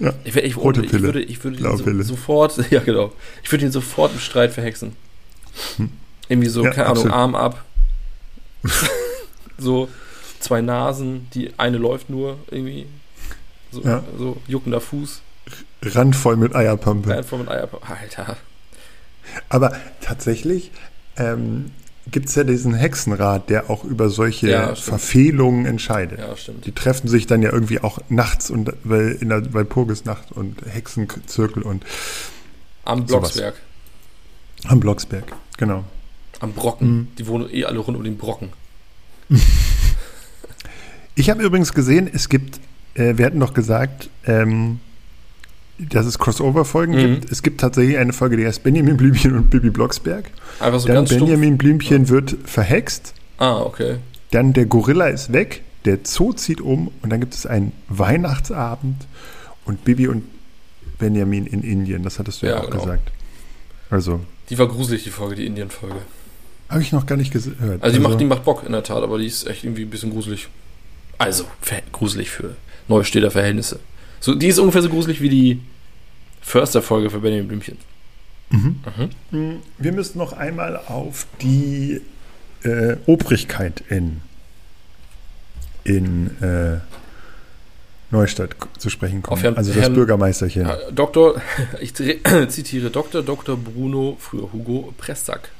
Ja. 0.00 0.12
Ich, 0.24 0.34
ich, 0.34 0.56
Rote 0.56 0.82
ich, 0.82 0.90
Pille. 0.90 1.04
würde, 1.04 1.22
ich 1.22 1.44
würde 1.44 1.58
ihn 1.58 2.02
so, 2.02 2.02
sofort, 2.02 2.58
ja 2.70 2.80
genau, 2.80 3.12
ich 3.42 3.52
würde 3.52 3.66
ihn 3.66 3.72
sofort 3.72 4.12
im 4.12 4.18
Streit 4.18 4.52
verhexen. 4.52 4.96
Hm. 5.76 5.90
Irgendwie 6.28 6.48
so, 6.48 6.64
ja, 6.64 6.70
keine 6.70 6.88
absolut. 6.88 7.12
Ahnung, 7.12 7.34
Arm 7.34 7.44
ab. 7.44 7.64
so 9.58 9.88
zwei 10.40 10.60
Nasen, 10.60 11.28
die 11.34 11.50
eine 11.58 11.78
läuft 11.78 12.10
nur 12.10 12.38
irgendwie. 12.50 12.86
So, 13.70 13.82
ja. 13.82 14.02
so 14.18 14.36
juckender 14.46 14.80
Fuß. 14.80 15.22
Randvoll 15.82 16.36
mit 16.36 16.54
Eierpampe. 16.54 17.10
Randvoll 17.10 17.40
mit 17.40 17.48
Eierpampe. 17.48 17.86
Alter. 17.86 18.36
Aber 19.48 19.72
tatsächlich 20.00 20.70
ähm, 21.16 21.70
gibt 22.10 22.28
es 22.28 22.34
ja 22.34 22.44
diesen 22.44 22.74
Hexenrat, 22.74 23.48
der 23.50 23.70
auch 23.70 23.84
über 23.84 24.08
solche 24.08 24.50
ja, 24.50 24.74
Verfehlungen 24.74 25.66
entscheidet. 25.66 26.18
Ja, 26.18 26.36
stimmt. 26.36 26.66
Die 26.66 26.72
treffen 26.72 27.08
sich 27.08 27.26
dann 27.26 27.42
ja 27.42 27.52
irgendwie 27.52 27.80
auch 27.80 27.98
nachts 28.08 28.50
und 28.50 28.72
weil 28.84 29.12
in 29.20 29.28
der 29.28 29.52
Walpurgisnacht 29.54 30.32
und 30.32 30.62
Hexenzirkel 30.66 31.62
und 31.62 31.84
am 32.84 33.06
Blocksberg. 33.06 33.54
Sowas. 33.54 34.70
Am 34.72 34.80
Blocksberg, 34.80 35.24
genau. 35.56 35.84
Am 36.40 36.52
Brocken. 36.52 36.88
Mhm. 36.88 37.08
Die 37.18 37.26
wohnen 37.26 37.48
eh 37.52 37.64
alle 37.64 37.78
rund 37.78 37.96
um 37.96 38.04
den 38.04 38.16
Brocken. 38.16 38.50
ich 41.14 41.30
habe 41.30 41.42
übrigens 41.42 41.72
gesehen, 41.72 42.10
es 42.12 42.28
gibt, 42.28 42.60
äh, 42.94 43.16
wir 43.16 43.26
hatten 43.26 43.38
doch 43.38 43.54
gesagt, 43.54 44.10
ähm, 44.26 44.80
dass 45.78 46.06
es 46.06 46.18
Crossover-Folgen 46.18 46.94
mhm. 46.94 47.14
gibt. 47.14 47.32
Es 47.32 47.42
gibt 47.42 47.60
tatsächlich 47.60 47.98
eine 47.98 48.12
Folge, 48.12 48.36
die 48.36 48.46
heißt 48.46 48.62
Benjamin 48.62 48.96
Blümchen 48.96 49.36
und 49.36 49.50
Bibi 49.50 49.70
Blocksberg. 49.70 50.30
Einfach 50.60 50.80
so 50.80 50.86
Dann 50.86 50.96
ganz 50.96 51.10
Benjamin 51.10 51.56
stumpf. 51.56 51.58
Blümchen 51.58 52.08
wird 52.08 52.36
verhext. 52.44 53.14
Ah, 53.38 53.60
okay. 53.60 53.96
Dann 54.30 54.52
der 54.52 54.66
Gorilla 54.66 55.08
ist 55.08 55.32
weg, 55.32 55.62
der 55.84 55.98
Zoo 56.04 56.32
zieht 56.32 56.60
um 56.60 56.90
und 57.02 57.10
dann 57.10 57.20
gibt 57.20 57.34
es 57.34 57.46
einen 57.46 57.72
Weihnachtsabend 57.88 59.06
und 59.64 59.84
Bibi 59.84 60.08
und 60.08 60.24
Benjamin 60.98 61.46
in 61.46 61.62
Indien. 61.62 62.02
Das 62.02 62.18
hattest 62.18 62.42
du 62.42 62.46
ja, 62.46 62.52
ja 62.52 62.60
auch 62.60 62.70
genau. 62.70 62.82
gesagt. 62.82 63.10
Also. 63.90 64.20
Die 64.48 64.58
war 64.58 64.68
gruselig, 64.68 65.04
die 65.04 65.10
Folge, 65.10 65.36
die 65.36 65.46
Indien-Folge. 65.46 65.96
Habe 66.68 66.82
ich 66.82 66.92
noch 66.92 67.04
gar 67.04 67.16
nicht 67.16 67.32
gehört. 67.32 67.60
Also, 67.60 67.78
also 67.80 67.96
die, 67.96 68.02
macht, 68.02 68.20
die 68.20 68.24
macht 68.24 68.44
Bock 68.44 68.64
in 68.64 68.72
der 68.72 68.82
Tat, 68.82 69.02
aber 69.02 69.18
die 69.18 69.26
ist 69.26 69.46
echt 69.46 69.64
irgendwie 69.64 69.82
ein 69.82 69.90
bisschen 69.90 70.10
gruselig. 70.10 70.48
Also, 71.18 71.44
gruselig 71.92 72.30
für 72.30 72.56
Neustädter 72.88 73.30
Verhältnisse. 73.30 73.78
So, 74.22 74.36
die 74.36 74.46
ist 74.46 74.60
ungefähr 74.60 74.82
so 74.82 74.88
gruselig 74.88 75.20
wie 75.20 75.28
die 75.28 75.60
Förster-Folge 76.42 77.10
für 77.10 77.18
Benjamin 77.18 77.48
Blümchen. 77.48 77.76
Mhm. 78.50 78.80
Mhm. 79.32 79.56
Wir 79.78 79.92
müssen 79.92 80.18
noch 80.18 80.32
einmal 80.32 80.76
auf 80.76 81.26
die 81.40 82.00
äh, 82.62 82.96
Obrigkeit 83.06 83.82
in, 83.88 84.20
in 85.82 86.40
äh, 86.40 86.78
Neustadt 88.12 88.54
zu 88.78 88.90
sprechen 88.90 89.22
kommen. 89.22 89.42
Herrn, 89.42 89.56
also 89.56 89.72
das 89.72 89.82
Herrn, 89.82 89.94
Bürgermeisterchen. 89.94 90.66
Äh, 90.66 90.92
Doktor, 90.92 91.42
ich 91.80 91.92
zitiere 92.48 92.90
Dr. 92.90 93.24
Dr. 93.24 93.56
Bruno, 93.56 94.16
früher 94.20 94.52
Hugo 94.52 94.94
Pressack. 94.98 95.50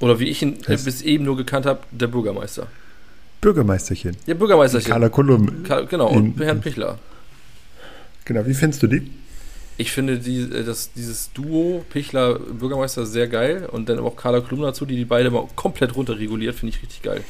Oder 0.00 0.18
wie 0.18 0.28
ich 0.28 0.42
ihn 0.42 0.58
das 0.66 0.84
bis 0.84 1.02
eben 1.02 1.24
nur 1.24 1.36
gekannt 1.36 1.64
habe, 1.64 1.82
der 1.92 2.08
Bürgermeister. 2.08 2.66
Bürgermeisterchen. 3.40 4.16
Ja, 4.26 4.34
Bürgermeisterchen. 4.34 4.90
Carla 4.90 5.08
Kolum. 5.08 5.64
genau, 5.88 6.08
und 6.08 6.40
Herrn 6.40 6.60
Pichler. 6.60 6.98
Genau, 8.24 8.46
wie 8.46 8.54
findest 8.54 8.82
du 8.82 8.88
die? 8.88 9.10
Ich 9.76 9.92
finde 9.92 10.18
die, 10.18 10.40
äh, 10.40 10.64
das, 10.64 10.92
dieses 10.92 11.32
Duo 11.32 11.84
Pichler 11.88 12.38
Bürgermeister 12.38 13.06
sehr 13.06 13.28
geil 13.28 13.68
und 13.70 13.88
dann 13.88 14.00
auch 14.00 14.16
Carla 14.16 14.40
Kolum 14.40 14.62
dazu, 14.62 14.84
die 14.84 14.96
die 14.96 15.04
beide 15.04 15.30
mal 15.30 15.46
komplett 15.54 15.94
runterreguliert, 15.94 16.56
finde 16.56 16.74
ich 16.74 16.82
richtig 16.82 17.02
geil. 17.02 17.22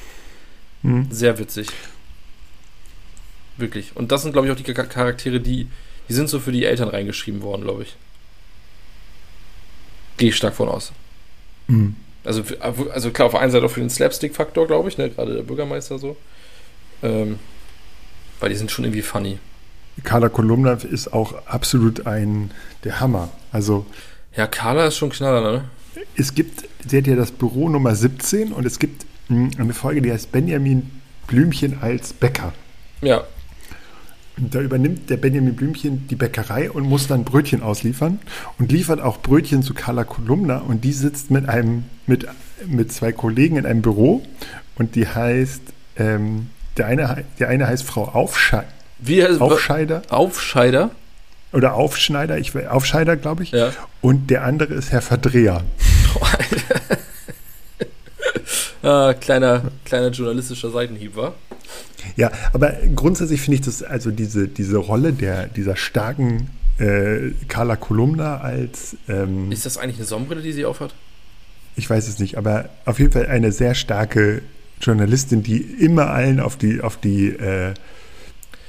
Mhm. 0.83 1.09
Sehr 1.11 1.39
witzig. 1.39 1.69
Wirklich. 3.59 3.95
Und 3.95 4.13
das 4.13 4.23
sind, 4.23 4.33
glaube 4.33 4.47
ich, 4.47 4.53
auch 4.53 4.57
die 4.57 4.73
Charaktere, 4.73 5.41
die, 5.41 5.67
die 6.09 6.13
sind 6.13 6.29
so 6.29 6.41
für 6.41 6.53
die 6.53 6.65
Eltern 6.65 6.89
reingeschrieben 6.89 7.43
worden, 7.43 7.63
glaube 7.63 7.83
ich. 7.83 7.97
Gehe 10.17 10.31
ich 10.31 10.37
stark 10.37 10.55
von 10.55 10.69
aus. 10.69 10.93
Mhm. 11.67 11.97
Also, 12.25 12.43
also 12.93 13.11
klar, 13.11 13.27
auf 13.27 13.33
der 13.33 13.41
einen 13.41 13.53
Seite 13.53 13.65
auch 13.65 13.71
für 13.71 13.81
den 13.81 13.91
Slapstick-Faktor, 13.91 14.67
glaube 14.67 14.89
ich, 14.89 14.99
ne? 14.99 15.11
gerade 15.11 15.35
der 15.35 15.43
Bürgermeister 15.43 15.99
so. 15.99 16.17
Ähm, 17.03 17.39
weil 18.41 18.51
die 18.51 18.57
sind 18.57 18.71
schon 18.71 18.85
irgendwie 18.85 19.03
funny. 19.03 19.39
Carla 20.05 20.29
Kolumna 20.29 20.73
ist 20.73 21.13
auch 21.13 21.47
absolut 21.47 22.07
ein 22.07 22.51
der 22.85 23.01
Hammer. 23.01 23.31
Also 23.51 23.87
ja, 24.37 24.47
Carla 24.47 24.87
ist 24.87 24.97
schon 24.97 25.11
Knaller, 25.11 25.53
ne? 25.53 25.65
Es 26.17 26.35
gibt, 26.35 26.69
sie 26.87 26.99
hat 26.99 27.07
ja 27.07 27.17
das 27.17 27.33
Büro 27.33 27.69
Nummer 27.69 27.95
17 27.95 28.53
und 28.53 28.65
es 28.67 28.79
gibt 28.79 29.05
hm, 29.27 29.51
eine 29.59 29.75
Folge, 29.75 30.03
die 30.03 30.13
heißt 30.13 30.31
Benjamin 30.31 30.91
Blümchen 31.27 31.79
als 31.81 32.13
Bäcker. 32.13 32.53
Ja. 33.01 33.25
Da 34.41 34.61
übernimmt 34.61 35.11
der 35.11 35.17
Benjamin 35.17 35.55
Blümchen 35.55 36.07
die 36.09 36.15
Bäckerei 36.15 36.71
und 36.71 36.85
muss 36.85 37.07
dann 37.07 37.25
Brötchen 37.25 37.63
ausliefern 37.63 38.21
und 38.59 38.71
liefert 38.71 39.01
auch 39.01 39.21
Brötchen 39.21 39.63
zu 39.63 39.75
Carla 39.75 40.05
Kolumna 40.05 40.59
und 40.59 40.85
die 40.85 40.93
sitzt 40.93 41.31
mit 41.31 41.49
einem, 41.49 41.85
mit, 42.07 42.27
mit 42.67 42.93
zwei 42.93 43.13
Kollegen 43.13 43.57
in 43.57 43.67
einem 43.67 43.83
Büro 43.83 44.23
und 44.77 44.95
die 44.95 45.07
heißt, 45.07 45.63
ähm, 45.97 46.51
der, 46.77 46.87
eine, 46.87 47.25
der 47.39 47.49
eine 47.49 47.67
heißt 47.67 47.83
Frau 47.83 48.05
Aufschei 48.05 48.65
Wie 48.99 49.23
heißt, 49.23 49.41
Aufscheider. 49.41 50.03
Aufscheider? 50.11 50.91
Oder 51.53 51.75
Aufschneider, 51.75 52.39
ich 52.39 52.55
Aufscheider, 52.69 53.17
glaube 53.17 53.43
ich. 53.43 53.53
Ja. 53.53 53.73
Und 54.01 54.29
der 54.29 54.45
andere 54.45 54.75
ist 54.75 54.93
Herr 54.93 55.03
Verdreher. 55.03 55.65
Ah, 58.81 59.13
kleiner, 59.13 59.63
kleiner 59.85 60.11
journalistischer 60.11 60.71
Seitenhieb, 60.71 61.17
war. 61.17 61.35
Ja, 62.17 62.31
aber 62.53 62.75
grundsätzlich 62.95 63.41
finde 63.41 63.57
ich 63.57 63.61
das, 63.63 63.83
also 63.83 64.11
diese, 64.11 64.49
diese 64.49 64.79
Rolle 64.79 65.13
der, 65.13 65.47
dieser 65.47 65.77
starken 65.77 66.51
äh, 66.79 67.33
Carla 67.49 67.77
Kolumna 67.77 68.39
als. 68.39 68.97
Ähm, 69.09 69.51
ist 69.51 69.67
das 69.67 69.79
eigentlich 69.79 69.97
eine 69.97 70.07
Sonnenbrille, 70.07 70.43
die 70.43 70.53
sie 70.53 70.65
aufhat? 70.65 70.95
Ich 71.77 71.89
weiß 71.89 72.09
es 72.09 72.19
nicht, 72.19 72.37
aber 72.37 72.71
auf 72.85 72.99
jeden 72.99 73.13
Fall 73.13 73.27
eine 73.27 73.53
sehr 73.53 73.75
starke 73.75 74.43
Journalistin, 74.81 75.43
die 75.43 75.59
immer 75.59 76.11
allen 76.11 76.41
auf 76.41 76.57
die, 76.57 76.81
auf 76.81 76.97
die 76.97 77.29
äh, 77.29 77.75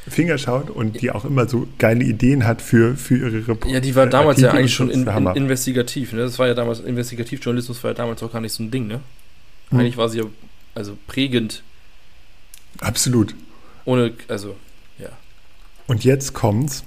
Finger 0.07 0.37
schaut 0.37 0.69
und 0.69 1.01
die 1.01 1.11
auch 1.11 1.25
immer 1.25 1.47
so 1.47 1.67
geile 1.77 2.03
Ideen 2.03 2.45
hat 2.45 2.61
für, 2.61 2.95
für 2.95 3.17
ihre 3.17 3.47
Reporter. 3.47 3.73
Ja, 3.73 3.79
die 3.79 3.95
war 3.95 4.07
damals 4.07 4.39
ja 4.41 4.51
eigentlich 4.51 4.73
schon 4.73 4.89
in, 4.89 5.07
in, 5.07 5.27
investigativ. 5.27 6.13
Ne? 6.13 6.21
Das 6.21 6.39
war 6.39 6.47
ja 6.47 6.53
damals, 6.53 6.79
Investigativjournalismus 6.79 7.83
war 7.83 7.91
ja 7.91 7.95
damals 7.95 8.21
auch 8.23 8.31
gar 8.31 8.41
nicht 8.41 8.53
so 8.53 8.63
ein 8.63 8.71
Ding, 8.71 8.87
ne? 8.87 9.01
Hm. 9.69 9.79
Eigentlich 9.79 9.97
war 9.97 10.09
sie 10.09 10.19
ja 10.19 10.25
also 10.75 10.97
prägend 11.07 11.63
Absolut. 12.81 13.35
Ohne, 13.85 14.13
also, 14.27 14.55
ja. 14.97 15.09
Und 15.87 16.03
jetzt 16.03 16.33
kommt's. 16.33 16.83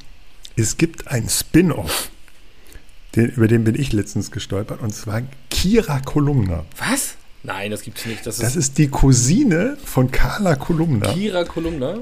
Es 0.57 0.77
gibt 0.77 1.09
ein 1.09 1.29
Spin-off, 1.29 2.11
den, 3.17 3.31
über 3.31 3.49
den 3.49 3.65
bin 3.65 3.75
ich 3.75 3.93
letztens 3.93 4.31
gestolpert, 4.31 4.81
und 4.83 4.95
zwar 4.95 5.23
Kira 5.51 6.01
Kolumna. 6.01 6.65
Was? 6.79 7.15
Nein, 7.43 7.71
das 7.71 7.83
gibt's 7.83 8.07
nicht. 8.07 8.27
Das 8.27 8.37
ist, 8.37 8.43
Das 8.43 8.57
ist 8.57 8.79
die 8.79 8.89
Cousine 8.89 9.77
von 9.85 10.11
Carla 10.11 10.55
Kolumna. 10.57 11.13
Kira 11.13 11.45
Kolumna. 11.45 11.99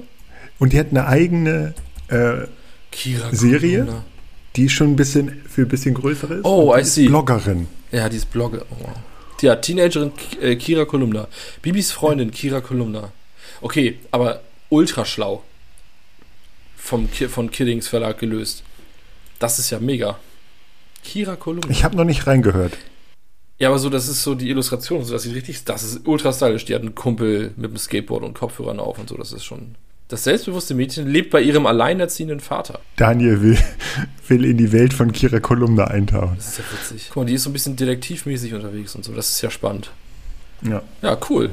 Und 0.58 0.72
die 0.72 0.78
hat 0.78 0.88
eine 0.90 1.06
eigene 1.06 1.74
äh, 2.08 2.46
Kira 2.90 3.28
Serie? 3.32 3.84
Kolumna. 3.84 4.04
die 4.56 4.68
schon 4.68 4.88
ein 4.88 4.96
bisschen 4.96 5.40
für 5.48 5.62
ein 5.62 5.68
bisschen 5.68 5.94
größere 5.94 6.34
ist. 6.34 6.44
Oh, 6.44 6.76
I 6.76 6.84
see. 6.84 7.06
Bloggerin. 7.06 7.68
Ja, 7.92 8.08
die 8.08 8.16
ist 8.18 8.30
Blogger. 8.30 8.66
Oh. 8.70 8.88
Ja, 9.40 9.56
Teenagerin 9.56 10.12
äh, 10.42 10.56
Kira 10.56 10.84
Kolumna. 10.84 11.28
Bibis 11.62 11.92
Freundin 11.92 12.30
Kira 12.32 12.60
Kolumna. 12.60 13.12
Okay, 13.60 13.98
aber 14.10 14.40
ultra 14.68 15.04
schlau. 15.04 15.42
Vom, 16.76 17.10
Ki 17.10 17.28
von 17.28 17.50
Kiddings 17.50 17.88
Verlag 17.88 18.18
gelöst. 18.18 18.64
Das 19.38 19.58
ist 19.58 19.70
ja 19.70 19.78
mega. 19.78 20.18
Kira 21.04 21.36
Kolumna. 21.36 21.70
Ich 21.70 21.84
habe 21.84 21.96
noch 21.96 22.04
nicht 22.04 22.26
reingehört. 22.26 22.76
Ja, 23.58 23.68
aber 23.68 23.78
so, 23.78 23.90
das 23.90 24.08
ist 24.08 24.22
so 24.22 24.34
die 24.34 24.48
Illustration, 24.48 25.04
so 25.04 25.12
dass 25.12 25.22
sie 25.22 25.32
richtig, 25.32 25.64
das 25.64 25.82
ist 25.82 26.06
ultra 26.06 26.32
stylisch. 26.32 26.64
Die 26.64 26.74
hat 26.74 26.80
einen 26.80 26.94
Kumpel 26.94 27.52
mit 27.56 27.70
dem 27.70 27.76
Skateboard 27.76 28.24
und 28.24 28.34
Kopfhörern 28.34 28.80
auf 28.80 28.98
und 28.98 29.08
so, 29.08 29.16
das 29.16 29.32
ist 29.32 29.44
schon. 29.44 29.74
Das 30.08 30.24
selbstbewusste 30.24 30.74
Mädchen 30.74 31.06
lebt 31.06 31.30
bei 31.30 31.40
ihrem 31.40 31.66
alleinerziehenden 31.66 32.40
Vater. 32.40 32.80
Daniel 32.96 33.42
will, 33.42 33.58
will 34.28 34.44
in 34.44 34.56
die 34.56 34.72
Welt 34.72 34.94
von 34.94 35.12
Kira 35.12 35.40
Kolumna 35.40 35.84
eintauchen. 35.84 36.36
Das 36.36 36.48
ist 36.48 36.58
ja 36.58 36.64
witzig. 36.72 37.06
Guck 37.08 37.16
mal, 37.16 37.26
die 37.26 37.34
ist 37.34 37.44
so 37.44 37.50
ein 37.50 37.52
bisschen 37.52 37.76
detektivmäßig 37.76 38.54
unterwegs 38.54 38.94
und 38.94 39.04
so, 39.04 39.12
das 39.12 39.30
ist 39.30 39.42
ja 39.42 39.50
spannend. 39.50 39.90
Ja. 40.62 40.82
Ja, 41.02 41.18
cool. 41.28 41.50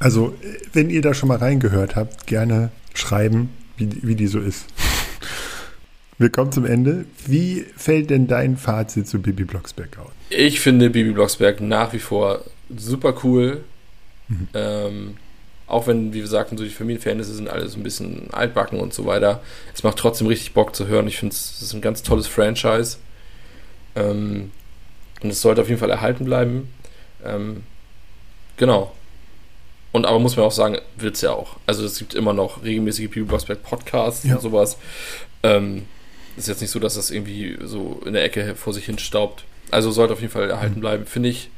Also, 0.00 0.34
wenn 0.72 0.90
ihr 0.90 1.02
da 1.02 1.14
schon 1.14 1.28
mal 1.28 1.38
reingehört 1.38 1.94
habt, 1.94 2.26
gerne 2.26 2.70
schreiben, 2.94 3.50
wie, 3.76 3.86
die- 3.86 4.06
wie 4.06 4.14
die 4.16 4.26
so 4.26 4.40
ist. 4.40 4.64
Wir 6.18 6.30
kommen 6.30 6.52
zum 6.52 6.66
Ende. 6.66 7.04
Wie 7.26 7.64
fällt 7.76 8.10
denn 8.10 8.26
dein 8.26 8.56
Fazit 8.56 9.06
zu 9.08 9.20
Bibi 9.22 9.44
Blocksberg 9.44 9.98
aus? 9.98 10.10
Ich 10.30 10.60
finde 10.60 10.90
Bibi 10.90 11.12
Blocksberg 11.12 11.60
nach 11.60 11.92
wie 11.92 11.98
vor 11.98 12.44
super 12.74 13.14
cool. 13.24 13.62
Ähm, 14.54 15.16
auch 15.66 15.86
wenn, 15.86 16.12
wie 16.12 16.20
wir 16.20 16.26
sagten, 16.26 16.56
so 16.58 16.64
die 16.64 16.70
Familienverhältnisse 16.70 17.34
sind 17.34 17.48
alles 17.48 17.74
ein 17.76 17.82
bisschen 17.82 18.28
altbacken 18.32 18.80
und 18.80 18.92
so 18.94 19.06
weiter. 19.06 19.42
Es 19.74 19.82
macht 19.82 19.96
trotzdem 19.98 20.26
richtig 20.26 20.52
Bock 20.52 20.74
zu 20.76 20.86
hören. 20.88 21.08
Ich 21.08 21.18
finde, 21.18 21.34
es 21.34 21.62
ist 21.62 21.72
ein 21.74 21.80
ganz 21.80 22.02
tolles 22.02 22.26
Franchise. 22.26 22.98
Ähm, 23.96 24.50
und 25.22 25.30
es 25.30 25.40
sollte 25.40 25.62
auf 25.62 25.68
jeden 25.68 25.80
Fall 25.80 25.90
erhalten 25.90 26.24
bleiben. 26.24 26.68
Ähm, 27.24 27.62
genau. 28.56 28.92
Und 29.92 30.06
aber 30.06 30.18
muss 30.20 30.36
man 30.36 30.46
auch 30.46 30.52
sagen, 30.52 30.78
wird 30.96 31.16
es 31.16 31.20
ja 31.22 31.32
auch. 31.32 31.56
Also 31.66 31.84
es 31.84 31.98
gibt 31.98 32.14
immer 32.14 32.32
noch 32.32 32.62
regelmäßige 32.62 33.08
Bibi 33.10 33.22
Blocksberg 33.26 33.62
Podcasts 33.62 34.24
Ja. 34.24 34.36
und 34.36 34.40
sowas. 34.42 34.76
Ähm, 35.42 35.86
ist 36.36 36.46
jetzt 36.48 36.60
nicht 36.60 36.70
so, 36.70 36.78
dass 36.78 36.94
das 36.94 37.10
irgendwie 37.10 37.58
so 37.64 38.00
in 38.06 38.12
der 38.12 38.22
Ecke 38.24 38.54
vor 38.54 38.72
sich 38.72 38.84
hin 38.86 38.98
staubt. 38.98 39.44
Also 39.70 39.90
sollte 39.90 40.12
auf 40.12 40.20
jeden 40.20 40.32
Fall 40.32 40.48
erhalten 40.48 40.80
bleiben. 40.80 41.06
Finde 41.06 41.28
ich 41.28 41.50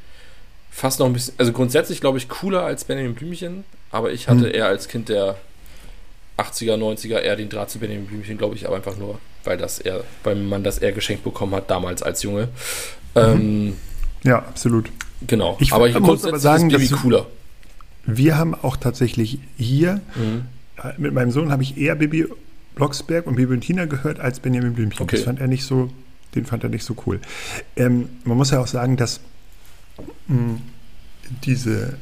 fast 0.71 0.99
noch 0.99 1.05
ein 1.05 1.13
bisschen, 1.13 1.35
also 1.37 1.51
grundsätzlich 1.51 2.01
glaube 2.01 2.17
ich 2.17 2.27
cooler 2.29 2.63
als 2.63 2.85
Benjamin 2.85 3.13
Blümchen, 3.13 3.63
aber 3.91 4.11
ich 4.11 4.27
hatte 4.27 4.45
Hm. 4.47 4.53
eher 4.55 4.65
als 4.65 4.87
Kind 4.87 5.09
der 5.09 5.35
80er, 6.37 6.75
90er 6.77 7.19
eher 7.19 7.35
den 7.35 7.49
Draht 7.49 7.69
zu 7.69 7.77
Benjamin 7.77 8.07
Blümchen, 8.07 8.39
glaube 8.39 8.55
ich, 8.55 8.65
aber 8.65 8.75
einfach 8.77 8.97
nur, 8.97 9.19
weil 9.43 9.57
das 9.57 9.77
eher, 9.77 10.03
weil 10.23 10.35
man 10.35 10.63
das 10.63 10.79
eher 10.79 10.91
geschenkt 10.91 11.23
bekommen 11.23 11.53
hat 11.53 11.69
damals 11.69 12.01
als 12.01 12.23
Junge. 12.23 12.47
Ähm, 13.15 13.77
Ja, 14.23 14.39
absolut. 14.39 14.89
genau. 15.27 15.57
Ich 15.59 15.71
aber 15.73 15.87
ich 15.87 15.99
muss 15.99 16.25
aber 16.25 16.39
sagen, 16.39 16.71
ist 16.71 16.75
Bibi 16.77 16.89
dass- 16.89 16.99
cooler. 17.01 17.27
Wir 18.05 18.37
haben 18.37 18.53
auch 18.53 18.75
tatsächlich 18.77 19.39
hier, 19.57 20.01
Mhm. 20.15 20.41
äh, 20.83 20.93
mit 20.97 21.13
meinem 21.13 21.31
Sohn 21.31 21.51
habe 21.51 21.63
ich 21.63 21.77
eher 21.77 21.95
Bibi 21.95 22.25
Blocksberg 22.75 23.27
und 23.27 23.35
Bibi 23.35 23.53
und 23.53 23.61
Tina 23.61 23.85
gehört 23.85 24.19
als 24.19 24.39
Benjamin 24.39 24.73
Blümchen. 24.73 25.03
Okay. 25.03 25.15
Das 25.17 25.25
fand 25.25 25.39
er 25.39 25.47
nicht 25.47 25.63
so, 25.63 25.89
den 26.35 26.45
fand 26.45 26.63
er 26.63 26.69
nicht 26.69 26.83
so 26.83 26.95
cool. 27.05 27.19
Ähm, 27.75 28.09
man 28.23 28.35
muss 28.37 28.49
ja 28.51 28.59
auch 28.59 28.67
sagen, 28.67 28.97
dass 28.97 29.19
mh, 30.27 30.57
diese 31.45 31.97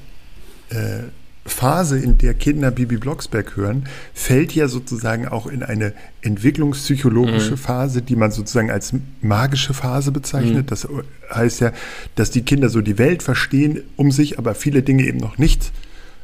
äh, 0.70 1.04
Phase, 1.46 1.98
in 2.00 2.18
der 2.20 2.36
Kinder 2.36 2.70
Bibi 2.72 2.98
Blocksberg 2.98 3.56
hören, 3.58 3.86
fällt 4.14 4.54
ja 4.54 4.68
sozusagen 4.68 5.28
auch 5.28 5.48
in 5.48 5.64
eine 5.64 5.92
entwicklungspsychologische 6.22 7.52
Mhm. 7.54 7.58
Phase, 7.58 8.02
die 8.04 8.16
man 8.16 8.32
sozusagen 8.32 8.70
als 8.72 8.94
magische 9.22 9.74
Phase 9.74 10.12
bezeichnet. 10.12 10.66
Mhm. 10.66 10.68
Das 10.68 10.88
heißt 11.34 11.62
ja, 11.62 11.72
dass 12.16 12.32
die 12.32 12.44
Kinder 12.44 12.70
so 12.70 12.82
die 12.82 12.98
Welt 12.98 13.24
verstehen 13.24 13.82
um 13.96 14.12
sich, 14.12 14.38
aber 14.38 14.54
viele 14.56 14.84
Dinge 14.84 15.04
eben 15.04 15.18
noch 15.18 15.38
nicht 15.38 15.72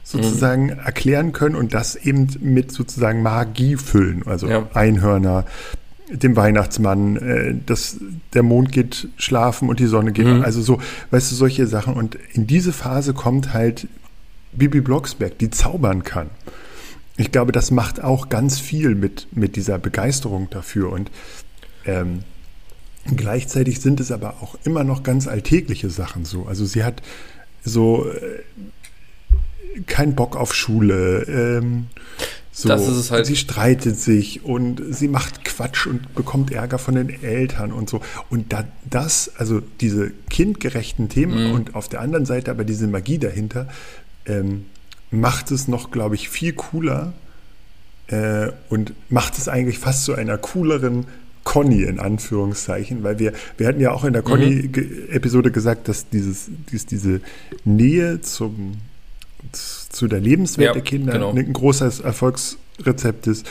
sozusagen 0.08 0.70
erklären 0.70 1.34
können 1.34 1.56
und 1.56 1.74
das 1.74 1.98
eben 1.98 2.30
mit 2.40 2.72
sozusagen 2.72 3.22
Magie 3.22 3.76
füllen. 3.76 4.24
Also 4.26 4.48
Ja. 4.48 4.66
Einhörner, 4.74 5.46
dem 6.10 6.38
Weihnachtsmann, 6.38 7.18
äh, 7.18 7.56
das, 7.66 7.98
der 8.34 8.44
Mond 8.44 8.72
geht 8.72 9.10
schlafen 9.18 9.68
und 9.68 9.82
die 9.82 9.86
Sonne 9.86 10.14
geht. 10.14 10.28
Mhm. 10.28 10.44
Also 10.44 10.62
so, 10.62 10.80
weißt 11.12 11.30
du, 11.30 11.36
solche 11.36 11.68
Sachen. 11.68 11.96
Und 11.96 12.18
in 12.34 12.48
diese 12.48 12.72
Phase 12.72 13.14
kommt 13.14 13.54
halt 13.54 13.88
Bibi 14.54 14.80
Blocksberg, 14.80 15.38
die 15.40 15.50
zaubern 15.50 16.04
kann. 16.04 16.30
Ich 17.18 17.34
glaube, 17.34 17.52
das 17.52 17.70
macht 17.70 18.02
auch 18.02 18.30
ganz 18.30 18.60
viel 18.60 18.96
mit, 18.96 19.28
mit 19.32 19.58
dieser 19.58 19.78
Begeisterung 19.78 20.50
dafür. 20.50 20.90
Und 20.90 21.12
ähm, 21.84 22.24
gleichzeitig 23.14 23.82
sind 23.82 24.00
es 24.00 24.14
aber 24.14 24.36
auch 24.42 24.56
immer 24.64 24.86
noch 24.86 25.04
ganz 25.04 25.28
alltägliche 25.28 25.90
Sachen 25.90 26.24
so. 26.24 26.46
Also 26.46 26.66
sie 26.66 26.86
hat 26.86 27.02
so 27.66 28.10
keinen 29.86 30.16
Bock 30.16 30.36
auf 30.36 30.54
Schule. 30.54 31.24
Ähm, 31.28 31.88
so, 32.52 32.70
Das 32.70 32.88
ist 32.88 32.96
es 32.98 33.12
halt. 33.12 33.26
Sie 33.28 33.36
streitet 33.36 34.00
sich 34.00 34.44
und 34.44 34.82
sie 34.90 35.08
macht 35.08 35.46
Quatsch 35.46 35.86
und 35.86 36.16
bekommt 36.16 36.52
Ärger 36.52 36.80
von 36.80 36.96
den 36.96 37.10
Eltern 37.24 37.72
und 37.72 37.88
so. 37.90 38.02
Und 38.32 38.52
da, 38.52 38.64
das, 38.90 39.32
also 39.38 39.62
diese 39.80 40.12
kindgerechten 40.30 41.08
Themen 41.08 41.50
Mhm. 41.50 41.54
und 41.54 41.76
auf 41.76 41.88
der 41.88 42.02
anderen 42.02 42.26
Seite 42.26 42.50
aber 42.50 42.64
diese 42.64 42.88
Magie 42.88 43.20
dahinter, 43.20 43.68
ähm, 44.26 44.66
macht 45.12 45.52
es 45.52 45.68
noch, 45.68 45.92
glaube 45.92 46.16
ich, 46.16 46.30
viel 46.30 46.54
cooler 46.54 47.14
äh, 48.08 48.48
und 48.70 48.94
macht 49.10 49.38
es 49.38 49.48
eigentlich 49.48 49.78
fast 49.80 50.06
zu 50.06 50.16
einer 50.16 50.38
cooleren 50.38 51.06
Conny 51.44 51.84
in 51.84 52.00
Anführungszeichen, 52.00 53.04
weil 53.04 53.20
wir, 53.20 53.32
wir 53.58 53.68
hatten 53.68 53.80
ja 53.80 53.92
auch 53.92 54.04
in 54.04 54.12
der 54.14 54.22
Conny-Episode 54.22 55.52
gesagt, 55.52 55.88
dass 55.88 56.10
dieses, 56.10 56.50
dies, 56.72 56.86
diese 56.88 57.22
Nähe 57.64 58.20
zum, 58.20 58.80
zu 59.54 60.08
der 60.08 60.20
Lebenswelt 60.20 60.68
Ja, 60.68 60.74
der 60.74 60.82
Kinder 60.82 61.14
genau. 61.14 61.32
ein 61.32 61.54
großes 61.54 62.00
Erfolgsrezept 62.02 63.28
ist. 63.28 63.46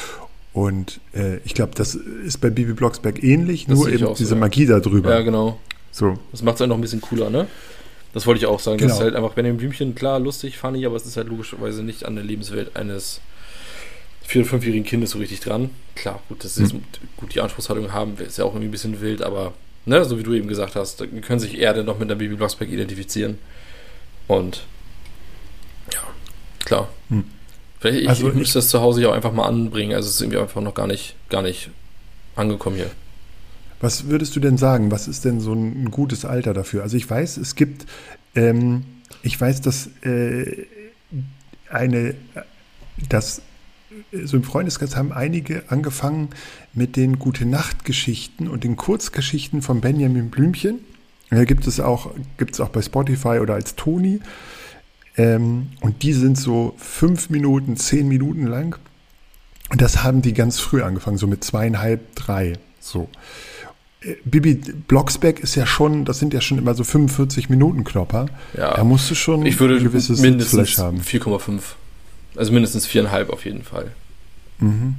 Und 0.53 1.01
äh, 1.15 1.37
ich 1.45 1.55
glaube, 1.55 1.73
das 1.75 1.95
ist 1.95 2.41
bei 2.41 2.49
Bibi 2.51 2.73
Blocksberg 2.73 3.23
ähnlich, 3.23 3.67
Das 3.67 3.77
nur 3.79 3.89
eben 3.89 3.99
so, 3.99 4.15
diese 4.15 4.35
ja. 4.35 4.41
Magie 4.41 4.67
darüber. 4.67 5.11
Ja, 5.11 5.21
genau. 5.21 5.59
So. 5.93 6.19
Das 6.33 6.43
macht 6.43 6.55
es 6.57 6.61
halt 6.61 6.69
noch 6.71 6.77
ein 6.79 6.81
bisschen 6.81 7.01
cooler, 7.03 7.29
ne? 7.31 7.47
Das 8.15 8.27
wollte 8.27 8.39
ich 8.39 8.47
auch 8.47 8.61
sagen. 8.61 8.79
Das 8.79 8.87
Genau. 8.87 8.95
ist 8.97 9.01
halt 9.03 9.15
einfach 9.17 9.35
Benjamin 9.35 9.59
Blümchen, 9.59 9.95
klar, 9.95 10.19
lustig, 10.19 10.57
funny, 10.57 10.87
aber 10.87 10.97
es 10.97 11.05
ist 11.05 11.17
halt 11.19 11.29
logischerweise 11.29 11.83
nicht 11.83 12.07
an 12.07 12.15
der 12.15 12.25
Lebenswelt 12.25 12.75
eines 12.77 13.21
vier- 14.23 14.41
oder 14.43 14.51
fünfjährigen 14.51 14.85
Kindes 14.87 15.11
so 15.11 15.19
richtig 15.19 15.41
dran. 15.41 15.69
Klar, 15.95 16.21
gut, 16.31 16.43
das 16.43 16.57
ist 16.57 16.73
Hm. 16.73 16.83
gut, 17.19 17.35
die 17.35 17.41
Anspruchshaltung 17.41 17.93
haben, 17.93 18.17
ist 18.19 18.39
ja 18.39 18.45
auch 18.45 18.51
irgendwie 18.53 18.69
ein 18.69 18.71
bisschen 18.71 19.01
wild, 19.03 19.21
aber 19.23 19.53
ne, 19.85 20.05
so 20.07 20.19
wie 20.19 20.23
du 20.23 20.33
eben 20.33 20.49
gesagt 20.49 20.75
hast, 20.75 21.05
können 21.23 21.39
sich 21.41 21.59
eher 21.59 21.75
dann 21.75 21.85
noch 21.87 21.99
mit 21.99 22.09
der 22.09 22.15
Baby 22.17 22.35
Blocksberg 22.37 22.71
identifizieren. 22.71 23.39
Und 24.27 24.65
klar. 26.67 26.89
Hm. 27.09 27.25
Vielleicht 27.81 28.01
ich, 28.03 28.09
Also 28.09 28.27
ich 28.27 28.33
ich- 28.35 28.39
müsste 28.39 28.59
das 28.59 28.69
zu 28.69 28.81
Hause 28.81 29.01
ja 29.03 29.09
auch 29.09 29.15
einfach 29.15 29.33
mal 29.33 29.47
anbringen. 29.47 29.95
Also 29.95 30.09
es 30.09 30.17
ist 30.17 30.21
irgendwie 30.21 30.39
einfach 30.39 30.61
noch 30.61 30.75
gar 30.75 30.87
nicht, 30.87 31.15
gar 31.31 31.41
nicht 31.43 31.71
angekommen 32.35 32.77
hier. 32.77 32.91
Was 33.81 34.09
würdest 34.09 34.35
du 34.37 34.41
denn 34.41 34.57
sagen? 34.59 34.91
Was 34.91 35.07
ist 35.09 35.25
denn 35.25 35.41
so 35.41 35.53
ein, 35.53 35.85
ein 35.85 35.91
gutes 35.91 36.25
Alter 36.25 36.55
dafür? 36.55 36.83
Also 36.83 36.97
ich 36.97 37.09
weiß, 37.09 37.37
es 37.39 37.55
gibt, 37.55 37.87
ähm, 38.35 38.85
ich 39.23 39.39
weiß, 39.41 39.61
dass 39.61 39.89
äh, 40.03 40.65
eine, 41.71 42.14
dass 43.11 43.43
äh, 44.12 44.25
so 44.25 44.37
im 44.39 44.45
Freundeskreis 44.45 44.97
haben 44.97 45.12
einige 45.12 45.64
angefangen 45.69 46.29
mit 46.73 46.97
den 46.97 47.19
Gute-Nacht-Geschichten 47.19 48.49
und 48.49 48.64
den 48.64 48.77
Kurzgeschichten 48.77 49.61
von 49.62 49.81
Benjamin 49.83 50.31
Blümchen. 50.31 50.79
Da 51.31 51.45
gibt 51.45 51.67
es 51.67 51.81
auch, 51.81 52.12
gibt 52.39 52.55
es 52.55 52.61
auch 52.61 52.69
bei 52.71 52.81
Spotify 52.83 53.41
oder 53.41 53.55
als 53.55 53.75
Toni. 53.75 54.21
Ähm, 55.17 55.69
und 55.81 56.03
die 56.03 56.12
sind 56.12 56.37
so 56.39 56.75
fünf 56.77 57.31
Minuten, 57.31 57.77
zehn 57.77 58.07
Minuten 58.09 58.47
lang. 58.47 58.77
Und 59.71 59.81
das 59.81 60.03
haben 60.05 60.23
die 60.23 60.33
ganz 60.35 60.59
früh 60.61 60.83
angefangen, 60.83 61.19
so 61.19 61.27
mit 61.27 61.43
zweieinhalb, 61.43 62.14
drei. 62.14 62.55
So. 62.81 63.09
Äh, 64.03 64.14
Bibi 64.25 64.55
Blocksberg 64.87 65.41
ist 65.41 65.55
ja 65.55 65.67
schon, 65.67 66.05
das 66.05 66.19
sind 66.19 66.35
ja 66.35 66.41
schon 66.41 66.59
immer 66.59 66.75
so 66.75 66.85
45 66.85 67.49
Minuten 67.49 67.83
Knopper. 67.85 68.27
Ja. 68.57 68.75
Da 68.75 68.85
musst 68.85 69.11
du 69.11 69.14
schon 69.14 69.45
Ich 69.47 69.59
würde 69.59 69.77
ein 69.77 69.83
gewisses 69.85 70.21
mindestens 70.21 70.69
Sitzfleisch 70.69 70.79
haben. 70.79 71.01
4,5. 71.01 71.61
Also 72.37 72.53
mindestens 72.53 72.87
4,5 72.87 73.31
auf 73.31 73.45
jeden 73.45 73.62
Fall 73.64 73.93
Mhm. 74.59 74.97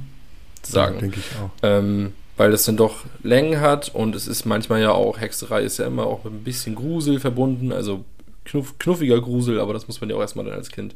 sagen. 0.62 0.98
Denke 1.00 1.18
ich 1.20 1.26
auch. 1.40 1.50
ähm, 1.62 2.12
weil 2.36 2.50
das 2.52 2.64
dann 2.64 2.76
doch 2.76 3.04
Längen 3.22 3.60
hat 3.60 3.92
und 3.94 4.14
es 4.14 4.26
ist 4.28 4.44
manchmal 4.44 4.80
ja 4.80 4.90
auch, 4.92 5.18
Hexerei 5.20 5.62
ist 5.62 5.78
ja 5.78 5.86
immer 5.86 6.06
auch 6.06 6.22
mit 6.24 6.32
ein 6.34 6.44
bisschen 6.44 6.74
Grusel 6.76 7.18
verbunden, 7.20 7.72
also 7.72 8.04
knuff, 8.48 8.78
knuffiger 8.78 9.20
Grusel, 9.20 9.60
aber 9.60 9.72
das 9.72 9.86
muss 9.88 10.00
man 10.00 10.10
ja 10.10 10.16
auch 10.16 10.20
erstmal 10.20 10.44
dann 10.44 10.54
als 10.54 10.70
Kind 10.70 10.94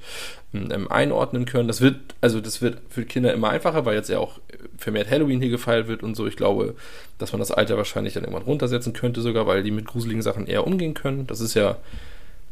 ähm, 0.54 0.90
einordnen 0.90 1.44
können. 1.44 1.68
Das 1.68 1.80
wird, 1.80 1.96
also 2.20 2.40
das 2.40 2.62
wird 2.62 2.78
für 2.88 3.04
Kinder 3.04 3.32
immer 3.32 3.50
einfacher, 3.50 3.84
weil 3.84 3.96
jetzt 3.96 4.08
ja 4.08 4.18
auch 4.18 4.40
vermehrt 4.76 5.10
Halloween 5.10 5.40
hier 5.40 5.50
gefeiert 5.50 5.88
wird 5.88 6.02
und 6.02 6.14
so. 6.14 6.26
Ich 6.26 6.36
glaube, 6.36 6.74
dass 7.18 7.32
man 7.32 7.38
das 7.38 7.50
Alter 7.50 7.76
wahrscheinlich 7.76 8.14
dann 8.14 8.24
irgendwann 8.24 8.44
runtersetzen 8.44 8.92
könnte 8.92 9.20
sogar, 9.20 9.46
weil 9.46 9.62
die 9.62 9.70
mit 9.70 9.86
gruseligen 9.86 10.22
Sachen 10.22 10.46
eher 10.46 10.66
umgehen 10.66 10.94
können. 10.94 11.26
Das 11.26 11.40
ist 11.40 11.54
ja, 11.54 11.78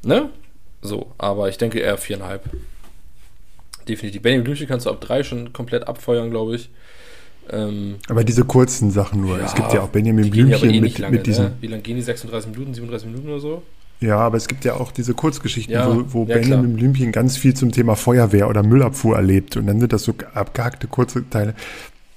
ne? 0.02 0.30
So, 0.82 1.12
aber 1.18 1.48
ich 1.48 1.58
denke 1.58 1.78
eher 1.78 1.98
viereinhalb. 1.98 2.44
Definitiv. 3.88 4.22
Benjamin 4.22 4.44
Blümchen 4.44 4.68
kannst 4.68 4.86
du 4.86 4.90
ab 4.90 5.00
drei 5.00 5.22
schon 5.22 5.52
komplett 5.52 5.88
abfeuern, 5.88 6.30
glaube 6.30 6.56
ich. 6.56 6.70
Ähm, 7.50 7.96
aber 8.08 8.24
diese 8.24 8.44
kurzen 8.44 8.90
Sachen 8.90 9.20
nur. 9.20 9.38
Ja, 9.38 9.46
es 9.46 9.54
gibt 9.54 9.72
ja 9.72 9.80
auch 9.80 9.88
Benjamin 9.88 10.30
Blümchen 10.30 10.70
eh 10.70 10.80
mit, 10.80 10.98
lange, 10.98 11.16
mit 11.16 11.26
diesen. 11.26 11.46
Ne? 11.46 11.52
Wie 11.60 11.66
lange 11.66 11.82
gehen 11.82 11.96
die? 11.96 12.02
36 12.02 12.50
Minuten, 12.50 12.74
37 12.74 13.08
Minuten 13.08 13.28
oder 13.28 13.40
so? 13.40 13.62
Ja, 14.00 14.18
aber 14.18 14.38
es 14.38 14.48
gibt 14.48 14.64
ja 14.64 14.74
auch 14.74 14.92
diese 14.92 15.12
Kurzgeschichten, 15.12 15.74
ja, 15.74 15.94
wo, 15.94 16.04
wo 16.08 16.26
ja, 16.26 16.36
Benjamin 16.36 16.74
Blümchen 16.74 17.12
ganz 17.12 17.36
viel 17.36 17.54
zum 17.54 17.70
Thema 17.70 17.96
Feuerwehr 17.96 18.48
oder 18.48 18.62
Müllabfuhr 18.62 19.16
erlebt. 19.16 19.56
Und 19.56 19.66
dann 19.66 19.78
sind 19.78 19.92
das 19.92 20.04
so 20.04 20.14
abgehackte 20.32 20.86
kurze 20.86 21.28
Teile. 21.28 21.54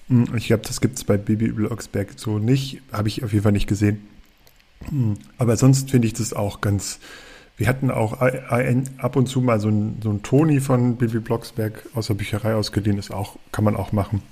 Hm, 0.08 0.28
ich 0.38 0.48
glaube, 0.48 0.64
das 0.66 0.80
gibt 0.80 0.98
es 0.98 1.04
bei 1.04 1.18
Bibi 1.18 1.50
Blocksberg 1.50 2.14
so 2.16 2.40
nicht. 2.40 2.82
Habe 2.94 3.10
ich 3.10 3.24
auf 3.24 3.34
jeden 3.34 3.44
Fall 3.44 3.52
nicht 3.52 3.68
gesehen. 3.68 4.08
Hm, 4.90 5.16
aber 5.38 5.58
sonst 5.58 5.92
finde 5.92 6.08
ich 6.08 6.14
das 6.14 6.34
auch 6.34 6.62
ganz. 6.62 7.00
Wir 7.58 7.68
hatten 7.68 7.92
auch 7.92 8.20
ab 8.20 9.16
und 9.16 9.28
zu 9.28 9.42
mal 9.42 9.60
so 9.60 9.70
ein, 9.70 10.00
so 10.02 10.12
Toni 10.24 10.60
von 10.60 10.96
Bibi 10.96 11.20
Blocksberg 11.20 11.86
aus 11.94 12.08
der 12.08 12.14
Bücherei 12.16 12.56
ausgeliehen. 12.56 12.98
Ist 12.98 13.12
auch, 13.12 13.38
kann 13.52 13.66
man 13.66 13.76
auch 13.76 13.92
machen. 13.92 14.24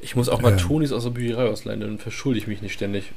Ich 0.00 0.16
muss 0.16 0.28
auch 0.28 0.42
mal 0.42 0.52
ähm, 0.52 0.58
Tonis 0.58 0.92
aus 0.92 1.04
der 1.04 1.10
Bücherei 1.10 1.48
ausleihen, 1.48 1.80
dann 1.80 1.98
verschulde 1.98 2.38
ich 2.38 2.46
mich 2.46 2.60
nicht 2.60 2.72
ständig. 2.72 3.12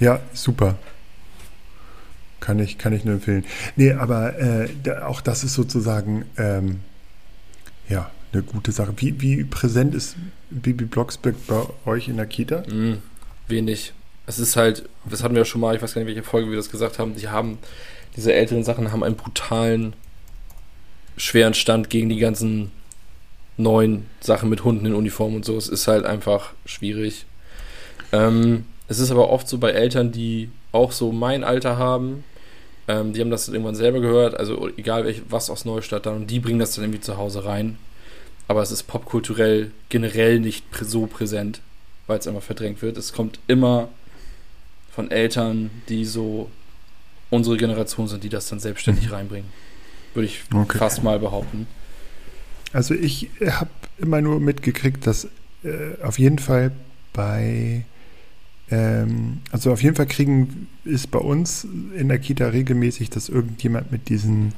ja, 0.00 0.20
super. 0.32 0.76
Kann 2.48 2.60
ich, 2.60 2.78
kann 2.78 2.94
ich 2.94 3.04
nur 3.04 3.16
empfehlen. 3.16 3.44
Nee, 3.76 3.92
aber 3.92 4.40
äh, 4.40 4.70
auch 5.02 5.20
das 5.20 5.44
ist 5.44 5.52
sozusagen 5.52 6.24
ähm, 6.38 6.80
ja, 7.90 8.10
eine 8.32 8.42
gute 8.42 8.72
Sache. 8.72 8.94
Wie, 8.96 9.20
wie 9.20 9.44
präsent 9.44 9.94
ist 9.94 10.16
Bibi 10.48 10.86
Blocksberg 10.86 11.34
bei 11.46 11.66
euch 11.84 12.08
in 12.08 12.16
der 12.16 12.24
Kita? 12.24 12.60
Mm, 12.60 13.02
wenig. 13.48 13.92
Es 14.24 14.38
ist 14.38 14.56
halt, 14.56 14.88
das 15.04 15.22
hatten 15.22 15.34
wir 15.34 15.42
ja 15.42 15.44
schon 15.44 15.60
mal, 15.60 15.76
ich 15.76 15.82
weiß 15.82 15.92
gar 15.92 16.00
nicht, 16.00 16.08
welche 16.08 16.22
Folge 16.22 16.48
wir 16.48 16.56
das 16.56 16.70
gesagt 16.70 16.98
haben, 16.98 17.14
die 17.16 17.28
haben, 17.28 17.58
diese 18.16 18.32
älteren 18.32 18.64
Sachen 18.64 18.92
haben 18.92 19.04
einen 19.04 19.16
brutalen, 19.16 19.92
schweren 21.18 21.52
Stand 21.52 21.90
gegen 21.90 22.08
die 22.08 22.18
ganzen 22.18 22.70
neuen 23.58 24.06
Sachen 24.20 24.48
mit 24.48 24.64
Hunden 24.64 24.86
in 24.86 24.94
Uniform 24.94 25.34
und 25.34 25.44
so. 25.44 25.58
Es 25.58 25.68
ist 25.68 25.86
halt 25.86 26.06
einfach 26.06 26.54
schwierig. 26.64 27.26
Ähm, 28.10 28.64
es 28.86 29.00
ist 29.00 29.10
aber 29.10 29.28
oft 29.28 29.46
so 29.46 29.58
bei 29.58 29.72
Eltern, 29.72 30.12
die 30.12 30.50
auch 30.72 30.92
so 30.92 31.12
mein 31.12 31.44
Alter 31.44 31.76
haben, 31.76 32.24
ähm, 32.88 33.12
die 33.12 33.20
haben 33.20 33.30
das 33.30 33.48
irgendwann 33.48 33.74
selber 33.74 34.00
gehört, 34.00 34.34
also 34.34 34.68
egal 34.76 35.04
welch, 35.04 35.22
was 35.28 35.50
aus 35.50 35.64
Neustadt 35.64 36.06
dann, 36.06 36.16
und 36.16 36.30
die 36.30 36.40
bringen 36.40 36.58
das 36.58 36.74
dann 36.74 36.84
irgendwie 36.84 37.00
zu 37.00 37.16
Hause 37.16 37.44
rein. 37.44 37.78
Aber 38.48 38.62
es 38.62 38.70
ist 38.70 38.84
popkulturell 38.84 39.70
generell 39.90 40.40
nicht 40.40 40.64
so 40.80 41.06
präsent, 41.06 41.60
weil 42.06 42.18
es 42.18 42.26
immer 42.26 42.40
verdrängt 42.40 42.80
wird. 42.80 42.96
Es 42.96 43.12
kommt 43.12 43.38
immer 43.46 43.90
von 44.90 45.10
Eltern, 45.10 45.70
die 45.88 46.06
so 46.06 46.50
unsere 47.30 47.58
Generation 47.58 48.08
sind, 48.08 48.24
die 48.24 48.30
das 48.30 48.48
dann 48.48 48.58
selbstständig 48.58 49.08
mhm. 49.08 49.14
reinbringen. 49.14 49.50
Würde 50.14 50.26
ich 50.26 50.40
okay. 50.52 50.78
fast 50.78 51.02
mal 51.02 51.18
behaupten. 51.18 51.66
Also 52.72 52.94
ich 52.94 53.28
habe 53.46 53.70
immer 53.98 54.20
nur 54.22 54.40
mitgekriegt, 54.40 55.06
dass 55.06 55.28
äh, 55.62 56.02
auf 56.02 56.18
jeden 56.18 56.38
Fall 56.38 56.72
bei, 57.12 57.84
ähm, 58.70 59.40
also 59.50 59.72
auf 59.72 59.82
jeden 59.82 59.96
Fall 59.96 60.06
kriegen, 60.06 60.68
ist 60.84 61.10
bei 61.10 61.18
uns 61.18 61.66
in 61.96 62.08
der 62.08 62.18
Kita 62.18 62.48
regelmäßig, 62.48 63.10
dass 63.10 63.28
irgendjemand 63.28 63.90
mit 63.90 64.08
diesen, 64.08 64.52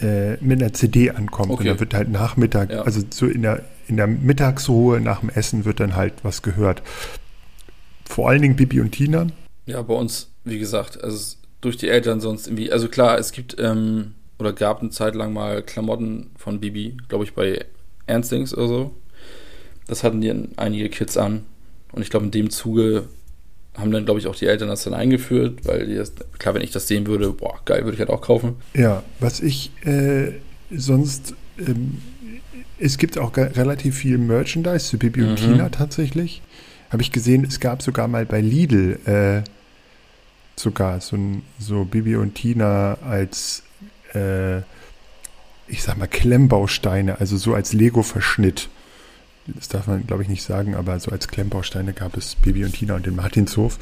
äh, 0.00 0.36
mit 0.36 0.62
einer 0.62 0.72
CD 0.72 1.10
ankommt. 1.10 1.50
Okay. 1.50 1.62
Und 1.62 1.66
dann 1.66 1.80
wird 1.80 1.94
halt 1.94 2.10
Nachmittag, 2.10 2.70
ja. 2.70 2.82
also 2.82 3.02
so 3.10 3.26
in 3.26 3.42
der, 3.42 3.64
in 3.88 3.96
der 3.96 4.06
Mittagsruhe 4.06 5.00
nach 5.00 5.20
dem 5.20 5.30
Essen 5.30 5.64
wird 5.64 5.80
dann 5.80 5.96
halt 5.96 6.14
was 6.22 6.42
gehört. 6.42 6.82
Vor 8.04 8.28
allen 8.28 8.42
Dingen 8.42 8.56
Bibi 8.56 8.80
und 8.80 8.92
Tina. 8.92 9.26
Ja, 9.66 9.82
bei 9.82 9.94
uns, 9.94 10.30
wie 10.44 10.58
gesagt, 10.58 11.02
also 11.02 11.36
durch 11.60 11.76
die 11.76 11.88
Eltern 11.88 12.20
sonst 12.20 12.46
irgendwie, 12.46 12.70
also 12.70 12.88
klar, 12.88 13.18
es 13.18 13.32
gibt, 13.32 13.56
ähm, 13.58 14.12
oder 14.38 14.52
gab 14.52 14.80
eine 14.80 14.90
Zeit 14.90 15.14
lang 15.14 15.32
mal 15.32 15.62
Klamotten 15.62 16.30
von 16.36 16.60
Bibi, 16.60 16.96
glaube 17.08 17.24
ich, 17.24 17.34
bei 17.34 17.64
Ernstings 18.06 18.54
oder 18.54 18.68
so. 18.68 18.94
Das 19.86 20.04
hatten 20.04 20.20
die 20.20 20.32
einige 20.56 20.88
Kids 20.88 21.16
an. 21.16 21.46
Und 21.92 22.02
ich 22.02 22.10
glaube, 22.10 22.26
in 22.26 22.32
dem 22.32 22.50
Zuge 22.50 23.08
haben 23.74 23.90
dann, 23.90 24.04
glaube 24.04 24.20
ich, 24.20 24.26
auch 24.26 24.36
die 24.36 24.46
Eltern 24.46 24.68
das 24.68 24.84
dann 24.84 24.94
eingeführt, 24.94 25.60
weil 25.64 25.86
die 25.86 25.96
das, 25.96 26.12
klar, 26.38 26.54
wenn 26.54 26.62
ich 26.62 26.70
das 26.70 26.86
sehen 26.86 27.06
würde, 27.06 27.30
boah, 27.30 27.58
geil, 27.64 27.84
würde 27.84 27.94
ich 27.94 28.00
halt 28.00 28.10
auch 28.10 28.20
kaufen. 28.20 28.56
Ja, 28.74 29.02
was 29.20 29.40
ich 29.40 29.72
äh, 29.84 30.32
sonst, 30.70 31.34
ähm, 31.58 32.00
es 32.78 32.98
gibt 32.98 33.18
auch 33.18 33.36
relativ 33.36 33.96
viel 33.96 34.18
Merchandise 34.18 34.86
zu 34.86 34.98
Bibi 34.98 35.22
mhm. 35.22 35.28
und 35.28 35.36
Tina 35.36 35.68
tatsächlich. 35.70 36.42
Habe 36.90 37.02
ich 37.02 37.10
gesehen, 37.10 37.44
es 37.44 37.58
gab 37.58 37.82
sogar 37.82 38.06
mal 38.06 38.24
bei 38.24 38.40
Lidl 38.40 38.98
äh, 39.06 39.42
sogar 40.56 41.00
so, 41.00 41.18
so 41.58 41.84
Bibi 41.84 42.16
und 42.16 42.34
Tina 42.34 42.98
als 43.02 43.64
äh, 44.14 44.58
ich 45.66 45.82
sag 45.82 45.96
mal, 45.96 46.06
Klemmbausteine, 46.06 47.20
also 47.20 47.36
so 47.36 47.54
als 47.54 47.72
Lego-Verschnitt. 47.72 48.68
Das 49.46 49.68
darf 49.68 49.86
man, 49.86 50.06
glaube 50.06 50.22
ich, 50.22 50.28
nicht 50.28 50.42
sagen, 50.42 50.74
aber 50.74 50.98
so 51.00 51.10
als 51.10 51.28
Klemmbausteine 51.28 51.92
gab 51.92 52.16
es 52.16 52.34
Baby 52.36 52.64
und 52.64 52.72
Tina 52.72 52.94
und 52.94 53.04
den 53.04 53.14
Martinshof. 53.14 53.78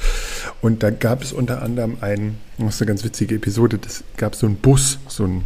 Und 0.61 0.83
da 0.83 0.89
gab 0.89 1.23
es 1.23 1.31
unter 1.31 1.61
anderem 1.61 1.97
ein, 2.01 2.37
das 2.57 2.75
ist 2.75 2.81
eine 2.81 2.89
ganz 2.89 3.03
witzige 3.05 3.35
Episode, 3.35 3.77
das 3.77 4.03
gab 4.17 4.35
so 4.35 4.45
einen 4.45 4.57
Bus, 4.57 4.99
so 5.07 5.23
ein, 5.23 5.45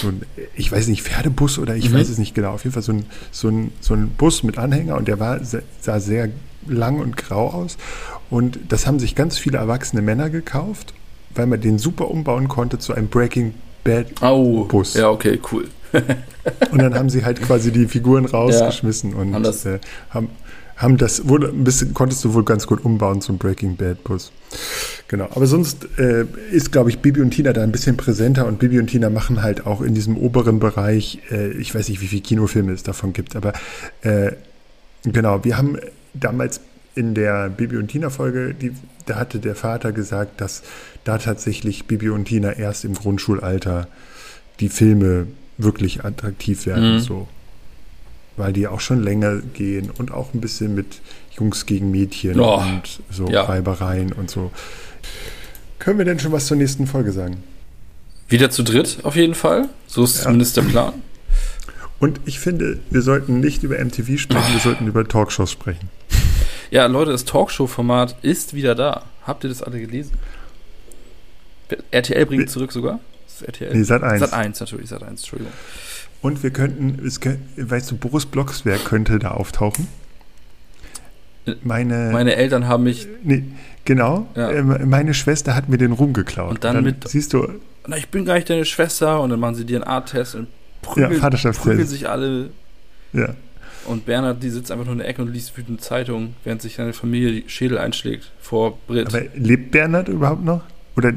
so 0.00 0.08
ein 0.08 0.22
ich 0.54 0.70
weiß 0.70 0.86
nicht, 0.86 1.02
Pferdebus 1.02 1.58
oder 1.58 1.74
ich 1.74 1.90
mhm. 1.90 1.94
weiß 1.94 2.08
es 2.08 2.18
nicht 2.18 2.34
genau, 2.34 2.52
auf 2.52 2.62
jeden 2.62 2.74
Fall 2.74 2.82
so 2.82 2.92
ein, 2.92 3.06
so 3.32 3.48
ein, 3.48 3.72
so 3.80 3.94
ein 3.94 4.10
Bus 4.10 4.44
mit 4.44 4.56
Anhänger 4.56 4.96
und 4.96 5.08
der 5.08 5.18
war, 5.18 5.40
sah 5.42 6.00
sehr 6.00 6.30
lang 6.66 7.00
und 7.00 7.16
grau 7.16 7.48
aus. 7.48 7.76
Und 8.30 8.58
das 8.68 8.86
haben 8.86 9.00
sich 9.00 9.14
ganz 9.16 9.36
viele 9.36 9.58
erwachsene 9.58 10.02
Männer 10.02 10.30
gekauft, 10.30 10.94
weil 11.34 11.46
man 11.46 11.60
den 11.60 11.78
super 11.78 12.08
umbauen 12.08 12.46
konnte 12.48 12.78
zu 12.78 12.94
einem 12.94 13.08
Breaking 13.08 13.54
Bad 13.82 14.22
oh, 14.22 14.64
Bus. 14.64 14.94
Ja, 14.94 15.10
okay, 15.10 15.40
cool. 15.52 15.68
und 16.70 16.82
dann 16.82 16.94
haben 16.94 17.10
sie 17.10 17.24
halt 17.24 17.42
quasi 17.42 17.72
die 17.72 17.86
Figuren 17.86 18.24
rausgeschmissen 18.24 19.12
ja, 19.12 19.16
und 19.16 19.34
haben 19.34 19.42
das, 19.42 19.64
äh, 19.64 19.78
haben, 20.10 20.28
haben 20.76 20.96
das 20.96 21.28
wurde 21.28 21.48
ein 21.48 21.64
bisschen, 21.64 21.94
konntest 21.94 22.24
du 22.24 22.34
wohl 22.34 22.44
ganz 22.44 22.66
gut 22.66 22.84
umbauen 22.84 23.20
zum 23.20 23.38
Breaking 23.38 23.76
Bad 23.76 24.04
Bus. 24.04 24.32
Genau. 25.08 25.28
Aber 25.34 25.46
sonst 25.46 25.88
äh, 25.98 26.26
ist, 26.50 26.72
glaube 26.72 26.90
ich, 26.90 26.98
Bibi 26.98 27.20
und 27.20 27.30
Tina 27.30 27.52
da 27.52 27.62
ein 27.62 27.72
bisschen 27.72 27.96
präsenter 27.96 28.46
und 28.46 28.58
Bibi 28.58 28.78
und 28.78 28.88
Tina 28.88 29.08
machen 29.08 29.42
halt 29.42 29.66
auch 29.66 29.80
in 29.80 29.94
diesem 29.94 30.16
oberen 30.16 30.58
Bereich, 30.58 31.20
äh, 31.30 31.52
ich 31.52 31.74
weiß 31.74 31.88
nicht, 31.88 32.00
wie 32.00 32.08
viele 32.08 32.22
Kinofilme 32.22 32.72
es 32.72 32.82
davon 32.82 33.12
gibt, 33.12 33.36
aber 33.36 33.52
äh, 34.02 34.32
genau, 35.04 35.44
wir 35.44 35.56
haben 35.56 35.78
damals 36.14 36.60
in 36.94 37.14
der 37.14 37.50
Bibi 37.50 37.76
und 37.76 37.88
Tina 37.88 38.10
Folge, 38.10 38.54
die, 38.54 38.72
da 39.04 39.16
hatte 39.16 39.38
der 39.38 39.54
Vater 39.54 39.92
gesagt, 39.92 40.40
dass 40.40 40.62
da 41.04 41.18
tatsächlich 41.18 41.86
Bibi 41.86 42.08
und 42.08 42.24
Tina 42.24 42.52
erst 42.52 42.84
im 42.84 42.94
Grundschulalter 42.94 43.86
die 44.60 44.70
Filme 44.70 45.26
wirklich 45.58 46.04
attraktiv 46.04 46.66
werden, 46.66 46.94
mhm. 46.94 47.00
so. 47.00 47.28
Weil 48.36 48.52
die 48.52 48.66
auch 48.66 48.80
schon 48.80 49.02
länger 49.02 49.36
gehen 49.54 49.90
und 49.90 50.12
auch 50.12 50.34
ein 50.34 50.40
bisschen 50.40 50.74
mit 50.74 51.00
Jungs 51.38 51.66
gegen 51.66 51.90
Mädchen 51.90 52.38
oh, 52.38 52.58
und 52.58 53.00
so 53.10 53.26
ja. 53.28 53.42
Reibereien 53.42 54.12
und 54.12 54.30
so. 54.30 54.50
Können 55.78 55.98
wir 55.98 56.04
denn 56.04 56.18
schon 56.18 56.32
was 56.32 56.46
zur 56.46 56.56
nächsten 56.56 56.86
Folge 56.86 57.12
sagen? 57.12 57.42
Wieder 58.28 58.50
zu 58.50 58.62
dritt 58.62 58.98
auf 59.04 59.16
jeden 59.16 59.34
Fall. 59.34 59.68
So 59.86 60.04
ist 60.04 60.16
ja. 60.18 60.22
zumindest 60.24 60.56
der 60.56 60.62
Plan. 60.62 60.94
Und 61.98 62.20
ich 62.26 62.40
finde, 62.40 62.78
wir 62.90 63.00
sollten 63.00 63.40
nicht 63.40 63.62
über 63.62 63.82
MTV 63.82 64.18
sprechen, 64.18 64.52
wir 64.52 64.60
sollten 64.60 64.86
über 64.86 65.06
Talkshows 65.06 65.50
sprechen. 65.50 65.88
Ja, 66.70 66.86
Leute, 66.86 67.12
das 67.12 67.24
Talkshow-Format 67.24 68.16
ist 68.22 68.52
wieder 68.52 68.74
da. 68.74 69.04
Habt 69.22 69.44
ihr 69.44 69.48
das 69.48 69.62
alle 69.62 69.80
gelesen? 69.80 70.12
RTL 71.90 72.26
bringt 72.26 72.50
zurück 72.50 72.72
sogar. 72.72 73.00
RTL. 73.42 73.74
Nee, 73.74 73.82
Sat 73.82 74.02
1. 74.02 74.20
Sat 74.20 74.32
1 74.32 74.60
natürlich, 74.60 74.88
Sat 74.88 75.02
1, 75.02 75.20
Entschuldigung. 75.20 75.52
Und 76.22 76.42
wir 76.42 76.50
könnten, 76.50 77.04
es, 77.06 77.20
weißt 77.56 77.90
du, 77.90 77.96
Boris 77.96 78.26
Blocksberg 78.26 78.84
könnte 78.84 79.18
da 79.18 79.32
auftauchen. 79.32 79.86
Meine, 81.62 82.10
meine 82.12 82.34
Eltern 82.34 82.66
haben 82.66 82.84
mich. 82.84 83.06
Nee, 83.22 83.44
genau. 83.84 84.26
Ja. 84.34 84.50
Äh, 84.50 84.62
meine 84.62 85.14
Schwester 85.14 85.54
hat 85.54 85.68
mir 85.68 85.78
den 85.78 85.92
Ruhm 85.92 86.12
geklaut. 86.12 86.50
Und 86.50 86.64
dann, 86.64 86.76
dann 86.76 86.84
mit. 86.84 87.08
Siehst 87.08 87.32
du. 87.32 87.48
Na, 87.86 87.96
ich 87.96 88.08
bin 88.08 88.24
gar 88.24 88.34
nicht 88.34 88.50
deine 88.50 88.64
Schwester. 88.64 89.20
Und 89.20 89.30
dann 89.30 89.38
machen 89.38 89.54
sie 89.54 89.64
dir 89.64 89.76
einen 89.76 89.84
Art-Test 89.84 90.34
und 90.34 90.48
prügeln, 90.82 91.20
ja, 91.20 91.52
prügeln 91.52 91.86
sich 91.86 92.08
alle. 92.08 92.50
Ja. 93.12 93.34
Und 93.86 94.04
Bernhard, 94.04 94.42
die 94.42 94.50
sitzt 94.50 94.72
einfach 94.72 94.84
nur 94.84 94.94
in 94.94 94.98
der 94.98 95.08
Ecke 95.08 95.22
und 95.22 95.32
liest 95.32 95.56
wütend 95.56 95.80
Zeitung, 95.80 96.34
während 96.42 96.60
sich 96.60 96.74
seine 96.74 96.92
Familie 96.92 97.42
die 97.42 97.48
Schädel 97.48 97.78
einschlägt 97.78 98.32
vor 98.40 98.78
Brit. 98.88 99.06
Aber 99.06 99.22
lebt 99.36 99.70
Bernhard 99.70 100.08
überhaupt 100.08 100.44
noch? 100.44 100.62
Oder? 100.96 101.12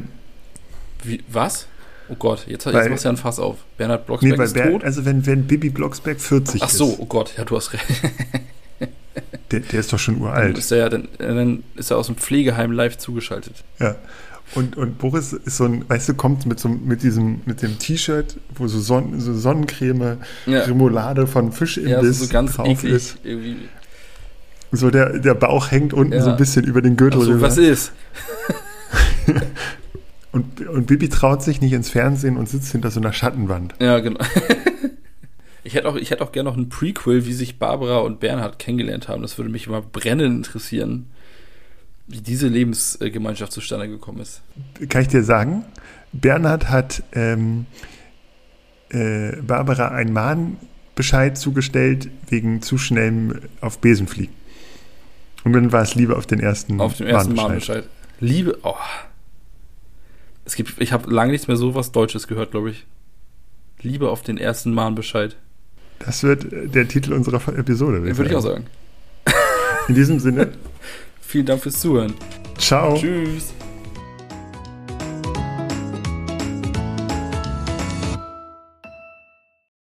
Wie, 1.04 1.24
was? 1.28 1.68
Oh 2.12 2.16
Gott, 2.18 2.46
jetzt, 2.48 2.66
weil, 2.66 2.76
jetzt 2.76 2.90
machst 2.90 3.04
du 3.04 3.08
ja 3.10 3.14
ein 3.14 3.18
Fass 3.18 3.40
auf. 3.40 3.58
Bernhard 3.78 4.06
Blocksberg 4.06 4.38
nee, 4.38 4.44
ist 4.44 4.54
Ber 4.54 4.72
tot? 4.72 4.84
Also 4.84 5.06
wenn, 5.06 5.26
wenn 5.26 5.46
Bibi 5.46 5.70
Blocksberg 5.70 6.20
40 6.20 6.56
ist. 6.56 6.62
Ach 6.64 6.70
so, 6.70 6.96
oh 7.00 7.06
Gott, 7.06 7.34
ja, 7.38 7.46
du 7.46 7.56
hast 7.56 7.74
recht. 7.74 7.86
der, 9.52 9.60
der, 9.60 9.80
ist 9.80 9.94
doch 9.94 10.00
schon 10.00 10.20
uralt. 10.22 10.54
Dann 10.54 10.56
ist, 10.56 10.72
er 10.72 10.78
ja, 10.80 10.90
dann, 10.90 11.08
dann 11.18 11.64
ist 11.76 11.92
er 11.92 11.98
aus 11.98 12.08
dem 12.08 12.16
Pflegeheim 12.16 12.72
live 12.72 12.98
zugeschaltet. 12.98 13.64
Ja. 13.80 13.96
Und, 14.56 14.78
und 14.78 14.98
Boris 14.98 15.34
ist 15.34 15.58
so 15.58 15.66
ein, 15.66 15.88
weißt 15.88 16.10
du, 16.10 16.14
kommt 16.16 16.48
mit 16.48 16.60
so 16.60 16.70
mit 16.70 17.04
diesem, 17.04 17.42
mit 17.46 17.62
dem 17.62 17.78
T-Shirt, 17.78 18.38
wo 18.56 18.68
so, 18.68 18.80
Son 18.80 19.20
so 19.20 19.38
Sonnencreme, 19.38 20.18
Ja. 20.48 20.62
Remoulade 20.62 21.28
von 21.28 21.52
Fischimbiss 21.52 21.92
Ja, 21.92 22.02
so, 22.02 22.26
so 22.26 22.32
ganz 22.32 22.56
drauf 22.56 22.68
eklig. 22.68 22.94
ist. 22.94 23.18
Irgendwie. 23.24 23.58
So 24.72 24.90
der, 24.90 25.20
der 25.20 25.36
Bauch 25.36 25.70
hängt 25.70 25.94
unten 25.94 26.14
Ja. 26.14 26.24
so 26.24 26.32
ein 26.32 26.38
bisschen 26.38 26.66
über 26.66 26.82
den 26.82 26.98
Gürtel. 26.98 27.20
Also, 27.20 27.34
rüber. 27.34 27.44
was 27.48 27.58
ist? 27.58 27.92
und, 30.32 30.68
und 30.68 30.88
Bibi 30.88 31.10
traut 31.10 31.44
sich 31.44 31.62
nicht 31.62 31.74
ins 31.74 31.90
Fernsehen 31.90 32.38
und 32.38 32.48
sitzt 32.48 32.72
hinter 32.72 32.92
so 32.92 33.00
einer 33.00 33.14
Schattenwand. 33.14 33.76
Ja, 33.80 34.00
genau. 34.00 34.20
Ich 35.64 35.76
hätte 35.76 35.88
auch, 35.88 35.96
ich 35.98 36.10
hätte 36.10 36.24
auch 36.24 36.32
gerne 36.32 36.50
noch 36.50 36.58
ein 36.58 36.70
Prequel, 36.70 37.26
wie 37.26 37.34
sich 37.34 37.60
Barbara 37.60 38.00
und 38.00 38.20
Bernhard 38.20 38.60
kennengelernt 38.60 39.08
haben. 39.08 39.22
Das 39.22 39.38
würde 39.38 39.52
mich 39.52 39.68
immer 39.68 39.82
brennend 39.82 40.48
interessieren, 40.48 41.08
wie 42.08 42.22
diese 42.22 42.48
Lebensgemeinschaft 42.48 43.52
zustande 43.52 43.88
gekommen 43.88 44.20
ist. 44.20 44.42
Kann 44.88 45.02
ich 45.02 45.10
dir 45.10 45.24
sagen, 45.24 45.66
Bernhard 46.14 46.70
hat 46.70 47.04
ähm, 47.12 47.66
äh, 48.90 49.36
Barbara 49.42 49.90
einen 49.90 50.14
Mahnbescheid 50.14 51.38
zugestellt 51.38 52.10
wegen 52.30 52.62
zu 52.62 52.78
schnellem 52.78 53.40
auf 53.62 53.80
Besen 53.80 54.08
fliegen. 54.08 54.34
Und 55.44 55.54
dann 55.54 55.72
war 55.72 55.84
es 55.84 55.94
Liebe 55.94 56.18
auf 56.18 56.26
den 56.26 56.40
ersten 56.40 56.82
Auf 56.82 56.98
dem 56.98 57.08
ersten 57.08 57.36
Mahnbescheid. 57.36 57.84
Mahnbescheid. 57.86 57.90
Liebe, 58.20 58.58
oh. 58.64 58.74
Es 60.50 60.56
gibt, 60.56 60.82
ich 60.82 60.94
habe 60.94 61.14
lange 61.14 61.32
nichts 61.32 61.48
mehr 61.48 61.58
so 61.58 61.76
was 61.76 61.92
Deutsches 61.92 62.28
gehört, 62.28 62.50
glaube 62.50 62.72
ich. 62.72 62.88
Liebe 63.84 64.10
auf 64.10 64.24
den 64.24 64.40
ersten 64.40 64.74
Mahnbescheid. 64.74 65.36
Das 66.00 66.24
wird 66.24 66.52
äh, 66.52 66.68
der 66.68 66.88
Titel 66.88 67.14
unserer 67.14 67.56
Episode. 67.56 68.02
Würde 68.02 68.28
ich 68.32 68.36
auch 68.36 68.42
sagen. 68.42 68.66
In 69.88 69.94
diesem 69.94 70.20
Sinne, 70.20 70.54
Vielen 71.22 71.46
Dank 71.46 71.62
fürs 71.62 71.80
Zuhören. 71.80 72.16
ciao. 72.58 72.98
Tschüss. 72.98 73.54